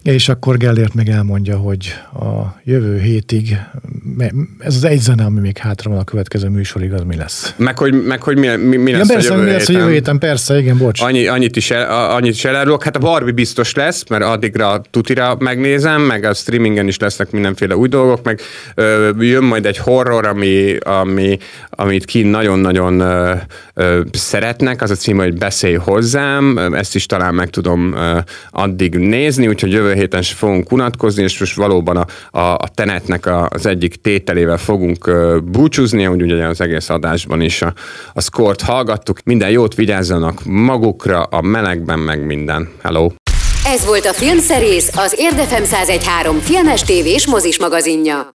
és 0.04 0.30
akkor 0.30 0.58
Gellért 0.58 0.94
meg 0.94 1.10
elmondja, 1.10 1.58
hogy 1.58 1.94
a 2.14 2.60
jövő 2.64 2.83
hétig 3.02 3.58
ez 4.60 4.76
az 4.76 4.84
egy 4.84 5.00
zene, 5.00 5.24
ami 5.24 5.40
még 5.40 5.58
hátra 5.58 5.90
van 5.90 6.00
a 6.00 6.04
következő 6.04 6.48
műsorig, 6.48 6.94
az 6.94 7.02
mi 7.02 7.16
lesz? 7.16 7.54
Meg 7.58 7.78
hogy, 7.78 8.04
meg, 8.04 8.22
hogy 8.24 8.38
mi, 8.38 8.48
mi, 8.48 8.78
mi 8.78 8.92
lesz 8.92 9.08
persze, 9.08 9.32
a 9.32 9.36
jövő 9.36 9.46
mi 9.46 9.52
lesz 9.52 9.68
héten. 9.68 9.76
a 9.76 9.80
jövő 9.80 9.94
héten, 9.94 10.18
persze, 10.18 10.60
igen, 10.60 10.78
bocs. 10.78 11.02
Annyi, 11.02 11.28
annyit, 11.28 11.56
is 11.56 11.72
el, 11.72 12.10
annyit 12.12 12.34
is 12.34 12.46
elárulok. 12.46 12.84
Hát 12.84 12.96
a 12.96 13.00
Barbie 13.00 13.34
biztos 13.34 13.74
lesz, 13.74 14.04
mert 14.10 14.24
addigra 14.24 14.82
tutira 14.90 15.36
megnézem, 15.40 16.02
meg 16.02 16.24
a 16.24 16.34
streamingen 16.34 16.88
is 16.88 16.98
lesznek 16.98 17.32
mindenféle 17.32 17.76
új 17.76 17.88
dolgok, 17.88 18.24
meg 18.24 18.40
ö, 18.76 19.10
jön 19.20 19.44
majd 19.44 19.66
egy 19.66 19.78
horror, 19.78 20.26
ami, 20.26 20.78
ami, 20.80 21.38
amit 21.70 22.06
ki 22.06 22.22
nagyon-nagyon 22.22 23.00
ö, 23.00 23.34
ö, 23.74 24.02
szeretnek, 24.12 24.82
az 24.82 24.92
a 24.92 24.96
cím, 24.96 25.18
hogy 25.18 25.38
Beszélj 25.38 25.76
hozzám, 25.76 26.58
ezt 26.58 26.96
is 26.96 27.06
talán 27.06 27.34
meg 27.34 27.50
tudom 27.50 27.94
ö, 27.94 28.18
addig 28.50 28.96
nézni, 28.96 29.48
úgyhogy 29.48 29.72
jövő 29.72 29.94
héten 29.94 30.22
sem 30.22 30.38
fogunk 30.38 30.72
unatkozni, 30.72 31.24
és 31.24 31.40
most 31.40 31.56
valóban 31.56 31.98
a, 31.98 32.06
a, 32.40 32.63
a 32.64 32.68
tenetnek 32.68 33.30
az 33.50 33.66
egyik 33.66 33.96
tételével 33.96 34.58
fogunk 34.58 35.12
búcsúzni, 35.44 36.08
úgy 36.08 36.22
ugye 36.22 36.46
az 36.46 36.62
egész 36.62 36.90
adásban 36.90 37.42
is 37.42 37.62
a, 37.62 37.74
a 38.14 38.22
szkort 38.22 38.62
hallgattuk. 38.62 39.20
Minden 39.24 39.50
jót 39.50 39.76
vigyázzanak 39.76 40.42
magukra, 40.46 41.24
a 41.24 41.42
melegben 41.42 42.00
meg 42.00 42.26
minden. 42.26 42.70
Hello! 42.82 43.10
Ez 43.66 43.86
volt 43.86 44.06
a 44.06 44.14
Filmszerész, 44.14 44.98
az 44.98 45.16
Érdefem 45.18 45.64
1013 45.64 46.40
filmes 46.40 46.82
tévés 46.82 47.28
mozis 47.28 47.60
magazinja. 47.60 48.28